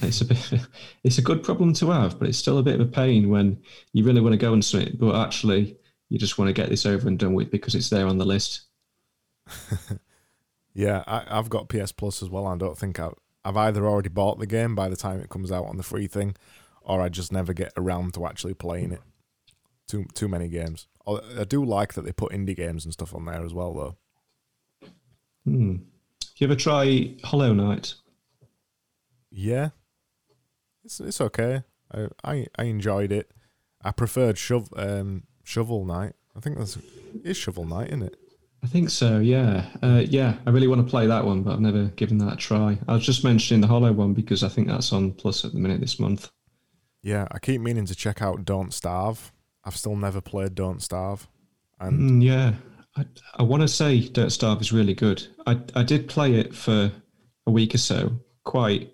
It's 0.00 0.20
a 0.20 0.24
bit, 0.24 0.52
it's 1.04 1.18
a 1.18 1.22
good 1.22 1.44
problem 1.44 1.74
to 1.74 1.90
have, 1.90 2.18
but 2.18 2.28
it's 2.28 2.38
still 2.38 2.58
a 2.58 2.62
bit 2.62 2.80
of 2.80 2.80
a 2.80 2.90
pain 2.90 3.28
when 3.28 3.60
you 3.92 4.04
really 4.04 4.20
want 4.20 4.32
to 4.32 4.38
go 4.38 4.52
and 4.52 4.64
something, 4.64 4.96
but 4.98 5.14
actually 5.14 5.76
you 6.08 6.18
just 6.18 6.38
want 6.38 6.48
to 6.48 6.52
get 6.52 6.70
this 6.70 6.86
over 6.86 7.06
and 7.06 7.18
done 7.18 7.34
with 7.34 7.50
because 7.50 7.74
it's 7.74 7.90
there 7.90 8.06
on 8.06 8.18
the 8.18 8.24
list. 8.24 8.62
yeah, 10.78 11.02
I, 11.08 11.34
have 11.34 11.48
got 11.48 11.68
PS 11.68 11.90
Plus 11.90 12.22
as 12.22 12.30
well. 12.30 12.46
I 12.46 12.56
don't 12.56 12.78
think 12.78 13.00
I've, 13.00 13.14
I've 13.44 13.56
either 13.56 13.84
already 13.84 14.10
bought 14.10 14.38
the 14.38 14.46
game 14.46 14.76
by 14.76 14.88
the 14.88 14.94
time 14.94 15.18
it 15.18 15.28
comes 15.28 15.50
out 15.50 15.64
on 15.64 15.76
the 15.76 15.82
free 15.82 16.06
thing, 16.06 16.36
or 16.82 17.00
I 17.00 17.08
just 17.08 17.32
never 17.32 17.52
get 17.52 17.72
around 17.76 18.14
to 18.14 18.24
actually 18.26 18.54
playing 18.54 18.92
it. 18.92 19.00
Too 19.88 20.06
too 20.14 20.28
many 20.28 20.48
games. 20.48 20.86
I 21.04 21.42
do 21.48 21.64
like 21.64 21.94
that 21.94 22.04
they 22.04 22.12
put 22.12 22.30
indie 22.30 22.54
games 22.54 22.84
and 22.84 22.92
stuff 22.92 23.12
on 23.12 23.24
there 23.24 23.44
as 23.44 23.52
well, 23.52 23.74
though. 23.74 24.88
Hmm. 25.44 25.76
You 26.36 26.46
ever 26.46 26.54
try 26.54 27.16
Hollow 27.24 27.52
Knight? 27.52 27.94
Yeah, 29.32 29.70
it's 30.84 31.00
it's 31.00 31.20
okay. 31.20 31.64
I 31.92 32.06
I, 32.22 32.46
I 32.56 32.64
enjoyed 32.64 33.10
it. 33.10 33.32
I 33.82 33.90
preferred 33.90 34.36
Shov- 34.36 34.78
um, 34.78 35.24
Shovel 35.42 35.84
Knight. 35.84 36.12
I 36.36 36.40
think 36.40 36.56
that's 36.56 36.78
is 37.24 37.36
Shovel 37.36 37.64
Knight, 37.64 37.88
isn't 37.88 38.04
it? 38.04 38.16
I 38.62 38.66
think 38.66 38.90
so. 38.90 39.18
Yeah, 39.18 39.66
uh, 39.82 40.02
yeah. 40.06 40.36
I 40.46 40.50
really 40.50 40.66
want 40.66 40.84
to 40.84 40.90
play 40.90 41.06
that 41.06 41.24
one, 41.24 41.42
but 41.42 41.52
I've 41.52 41.60
never 41.60 41.84
given 41.84 42.18
that 42.18 42.32
a 42.32 42.36
try. 42.36 42.78
I 42.88 42.94
was 42.94 43.04
just 43.04 43.24
mentioning 43.24 43.60
the 43.60 43.68
Hollow 43.68 43.92
one 43.92 44.14
because 44.14 44.42
I 44.42 44.48
think 44.48 44.68
that's 44.68 44.92
on 44.92 45.12
Plus 45.12 45.44
at 45.44 45.52
the 45.52 45.58
minute 45.58 45.80
this 45.80 46.00
month. 46.00 46.30
Yeah, 47.02 47.28
I 47.30 47.38
keep 47.38 47.60
meaning 47.60 47.86
to 47.86 47.94
check 47.94 48.20
out 48.20 48.44
Don't 48.44 48.74
Starve. 48.74 49.32
I've 49.64 49.76
still 49.76 49.96
never 49.96 50.20
played 50.20 50.54
Don't 50.54 50.82
Starve. 50.82 51.28
And 51.80 52.22
mm, 52.22 52.24
yeah, 52.24 52.54
I, 52.96 53.04
I 53.36 53.42
want 53.44 53.62
to 53.62 53.68
say 53.68 54.08
Don't 54.08 54.30
Starve 54.30 54.60
is 54.60 54.72
really 54.72 54.94
good. 54.94 55.26
I 55.46 55.60
I 55.74 55.84
did 55.84 56.08
play 56.08 56.34
it 56.34 56.54
for 56.54 56.90
a 57.46 57.50
week 57.50 57.74
or 57.74 57.78
so, 57.78 58.12
quite 58.44 58.92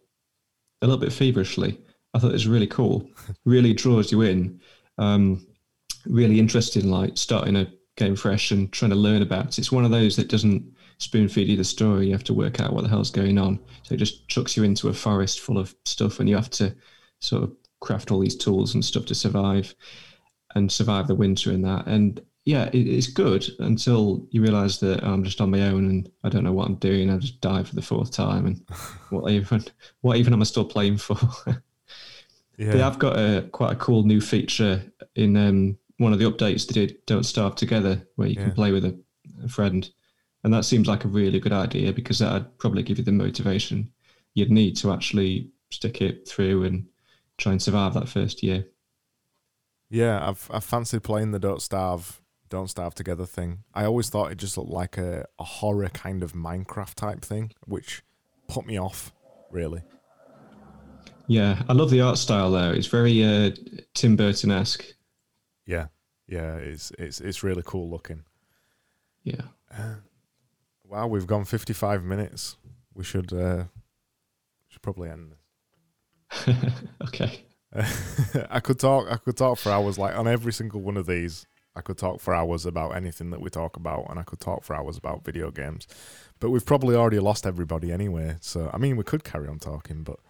a 0.83 0.87
little 0.87 1.01
bit 1.01 1.13
feverishly. 1.13 1.81
I 2.13 2.19
thought 2.19 2.31
it 2.31 2.35
was 2.35 2.47
really 2.47 2.67
cool. 2.67 3.09
really 3.45 3.73
draws 3.73 4.13
you 4.13 4.23
in. 4.23 4.61
Um, 4.99 5.47
really 6.07 6.39
interested 6.39 6.85
in 6.85 6.91
like 6.91 7.17
starting 7.17 7.57
a 7.57 7.73
game 7.97 8.17
fresh 8.17 8.51
and 8.51 8.73
trying 8.73 8.91
to 8.91 8.97
learn 8.97 9.23
about 9.23 9.47
it. 9.47 9.59
It's 9.59 9.73
one 9.73 9.85
of 9.85 9.91
those 9.91 10.17
that 10.17 10.29
doesn't 10.29 10.65
spoon 10.99 11.29
feed 11.29 11.49
you 11.49 11.57
the 11.57 11.65
story. 11.65 12.07
You 12.07 12.13
have 12.13 12.25
to 12.25 12.35
work 12.35 12.61
out 12.61 12.73
what 12.73 12.83
the 12.83 12.89
hell's 12.89 13.11
going 13.11 13.39
on. 13.39 13.61
So 13.83 13.95
it 13.95 13.99
just 13.99 14.27
chucks 14.29 14.57
you 14.57 14.65
into 14.65 14.89
a 14.89 14.95
forest 14.95 15.41
full 15.41 15.59
of 15.59 15.75
stuff, 15.85 16.21
and 16.21 16.29
you 16.29 16.37
have 16.37 16.51
to 16.51 16.75
sort 17.21 17.45
of 17.45 17.53
craft 17.81 18.11
all 18.11 18.21
these 18.21 18.37
tools 18.37 18.75
and 18.75 18.85
stuff 18.85 19.07
to 19.07 19.15
survive 19.15 19.75
and 20.55 20.71
survive 20.71 21.07
the 21.07 21.15
winter 21.15 21.53
in 21.53 21.63
that. 21.63 21.87
And 21.87 22.21
yeah, 22.45 22.69
it, 22.73 22.87
it's 22.87 23.07
good 23.07 23.47
until 23.59 24.27
you 24.31 24.43
realise 24.43 24.79
that 24.79 25.03
I'm 25.03 25.25
just 25.25 25.41
on 25.41 25.51
my 25.51 25.63
own 25.63 25.89
and 25.89 26.11
I 26.25 26.29
don't 26.29 26.45
know 26.45 26.53
what 26.53 26.67
I'm 26.67 26.77
doing. 26.77 27.11
I 27.11 27.19
just 27.19 27.41
die 27.41 27.63
for 27.63 27.75
the 27.75 27.83
fourth 27.83 28.11
time, 28.11 28.47
and 28.47 28.65
what 29.11 29.31
even 29.31 29.65
what 30.01 30.17
even 30.17 30.33
am 30.33 30.41
I 30.41 30.45
still 30.45 30.65
playing 30.65 30.99
for? 30.99 31.17
yeah. 32.57 32.73
They 32.73 32.79
have 32.79 32.99
got 32.99 33.19
a 33.19 33.49
quite 33.53 33.73
a 33.73 33.77
cool 33.77 34.03
new 34.03 34.21
feature 34.21 34.83
in 35.15 35.37
um, 35.37 35.79
one 36.05 36.13
of 36.13 36.19
the 36.21 36.31
updates 36.31 36.67
they 36.67 36.87
did. 36.87 37.05
Don't 37.07 37.25
starve 37.25 37.57
together, 37.57 38.07
where 38.17 38.29
you 38.29 38.37
yeah. 38.37 38.45
can 38.45 38.53
play 38.53 38.71
with 38.71 38.85
a, 38.85 38.97
a 39.43 39.49
friend, 39.49 39.91
and 40.45 40.55
that 40.55 40.65
seems 40.65 40.87
like 40.87 41.05
a 41.05 41.09
really 41.09 41.41
good 41.41 41.53
idea 41.53 41.93
because 41.93 42.21
that'd 42.21 42.59
probably 42.59 42.83
give 42.83 42.99
you 42.99 43.05
the 43.05 43.13
motivation 43.13 43.91
you'd 44.35 44.51
need 44.51 44.77
to 44.77 44.93
actually 44.93 45.51
stick 45.71 46.03
it 46.03 46.29
through 46.29 46.65
and 46.65 46.87
try 47.39 47.53
and 47.53 47.63
survive 47.63 47.95
that 47.95 48.09
first 48.09 48.43
year. 48.43 48.67
Yeah, 49.89 50.29
I've 50.29 50.51
I've 50.53 50.65
fancied 50.65 51.03
playing 51.03 51.31
the 51.31 51.39
Don't 51.39 51.63
Starve 51.63 52.21
Don't 52.49 52.69
Starve 52.69 52.95
Together 52.95 53.27
thing. 53.27 53.61
I 53.73 53.85
always 53.85 54.11
thought 54.11 54.33
it 54.33 54.39
just 54.39 54.59
looked 54.59 54.71
like 54.71 54.99
a, 54.99 55.27
a 55.39 55.45
horror 55.45 55.89
kind 55.89 56.23
of 56.23 56.33
Minecraft 56.33 56.95
type 56.95 57.25
thing, 57.25 57.53
which 57.67 58.03
put 58.49 58.67
me 58.67 58.79
off, 58.79 59.13
really. 59.51 59.83
Yeah, 61.27 61.63
I 61.69 61.73
love 61.73 61.91
the 61.91 62.01
art 62.01 62.19
style 62.19 62.51
though. 62.51 62.71
It's 62.71 62.89
very 62.89 63.25
uh, 63.25 63.53
Tim 63.95 64.17
Burton 64.17 64.51
esque. 64.51 64.85
Yeah, 65.67 65.87
yeah, 66.27 66.57
it's 66.57 66.91
it's 66.99 67.21
it's 67.21 67.43
really 67.43 67.63
cool 67.65 67.91
looking. 67.91 68.25
Yeah. 69.23 69.43
Uh, 69.77 69.97
wow, 70.85 71.07
we've 71.07 71.27
gone 71.27 71.45
fifty 71.45 71.73
five 71.73 72.03
minutes. 72.03 72.57
We 72.95 73.05
should 73.05 73.33
uh, 73.33 73.65
should 74.69 74.83
probably 74.83 75.11
end 75.11 75.33
this. 75.33 76.57
okay. 77.05 77.45
I 78.51 78.61
could 78.61 78.79
talk. 78.79 79.07
I 79.11 79.17
could 79.17 79.37
talk 79.37 79.59
for 79.59 79.71
hours. 79.71 79.99
Like 79.99 80.17
on 80.17 80.29
every 80.29 80.53
single 80.53 80.81
one 80.81 80.97
of 80.97 81.07
these, 81.07 81.47
I 81.75 81.81
could 81.81 81.99
talk 81.99 82.21
for 82.21 82.35
hours 82.35 82.67
about 82.67 82.95
anything 82.95 83.31
that 83.31 83.41
we 83.41 83.51
talk 83.51 83.77
about, 83.77 84.07
and 84.09 84.19
I 84.19 84.23
could 84.23 84.41
talk 84.41 84.63
for 84.63 84.77
hours 84.77 84.97
about 84.97 85.25
video 85.25 85.51
games. 85.51 85.87
But 86.41 86.51
we've 86.51 86.65
probably 86.65 86.95
already 86.95 87.19
lost 87.19 87.47
everybody 87.47 87.93
anyway. 87.93 88.37
So 88.41 88.71
I 88.73 88.79
mean, 88.79 88.97
we 88.97 89.05
could 89.05 89.25
carry 89.25 89.49
on 89.49 89.59
talking, 89.59 90.05
but 90.05 90.21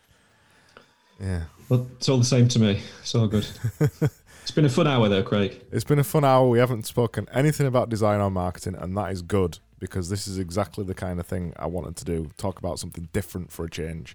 yeah. 1.20 1.44
Well, 1.68 1.86
it's 1.96 2.08
all 2.08 2.18
the 2.18 2.24
same 2.24 2.48
to 2.48 2.58
me. 2.58 2.80
It's 3.00 3.14
all 3.14 3.28
good. 3.28 3.46
it's 4.44 4.50
been 4.50 4.66
a 4.66 4.68
fun 4.68 4.86
hour, 4.86 5.08
though, 5.08 5.22
Craig. 5.22 5.58
It's 5.72 5.84
been 5.84 5.98
a 5.98 6.04
fun 6.04 6.22
hour. 6.22 6.46
We 6.46 6.58
haven't 6.58 6.84
spoken 6.84 7.26
anything 7.32 7.66
about 7.66 7.88
design 7.88 8.20
or 8.20 8.30
marketing, 8.30 8.74
and 8.74 8.94
that 8.94 9.10
is 9.10 9.22
good 9.22 9.58
because 9.78 10.10
this 10.10 10.28
is 10.28 10.38
exactly 10.38 10.84
the 10.84 10.92
kind 10.92 11.18
of 11.18 11.26
thing 11.26 11.54
I 11.56 11.64
wanted 11.64 11.96
to 11.96 12.04
do. 12.04 12.30
Talk 12.36 12.58
about 12.58 12.78
something 12.78 13.08
different 13.14 13.50
for 13.50 13.64
a 13.64 13.70
change, 13.70 14.14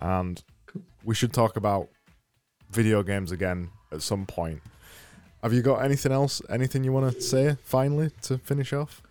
and 0.00 0.42
we 1.04 1.14
should 1.14 1.34
talk 1.34 1.58
about 1.58 1.88
video 2.70 3.02
games 3.02 3.30
again 3.30 3.68
at 3.92 4.00
some 4.00 4.24
point. 4.24 4.62
Have 5.42 5.52
you 5.52 5.60
got 5.60 5.84
anything 5.84 6.10
else? 6.10 6.40
Anything 6.48 6.82
you 6.82 6.92
want 6.92 7.12
to 7.12 7.20
say 7.20 7.58
finally 7.62 8.10
to 8.22 8.38
finish 8.38 8.72
off? 8.72 9.02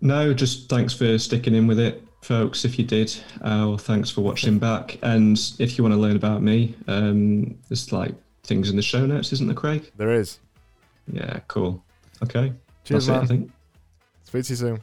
No, 0.00 0.32
just 0.32 0.68
thanks 0.68 0.94
for 0.94 1.18
sticking 1.18 1.56
in 1.56 1.66
with 1.66 1.80
it, 1.80 2.04
folks. 2.22 2.64
If 2.64 2.78
you 2.78 2.84
did, 2.84 3.12
uh, 3.38 3.66
well, 3.66 3.78
thanks 3.78 4.10
for 4.10 4.20
watching 4.20 4.60
back. 4.60 4.96
And 5.02 5.36
if 5.58 5.76
you 5.76 5.82
want 5.82 5.92
to 5.94 6.00
learn 6.00 6.14
about 6.14 6.40
me, 6.40 6.76
um, 6.86 7.58
there's 7.68 7.90
like 7.90 8.14
things 8.46 8.70
in 8.70 8.76
the 8.76 8.82
show 8.82 9.04
notes, 9.06 9.32
isn't 9.32 9.46
there, 9.46 9.54
Craig? 9.54 9.90
There 9.96 10.12
is. 10.12 10.38
Yeah, 11.12 11.40
cool. 11.48 11.82
Okay. 12.22 12.52
Cheers, 12.84 13.06
That's 13.06 13.08
man. 13.08 13.16
It, 13.16 13.22
I 13.22 13.26
think. 13.26 13.52
Speak 14.24 14.44
to 14.44 14.52
you 14.52 14.56
soon. 14.56 14.80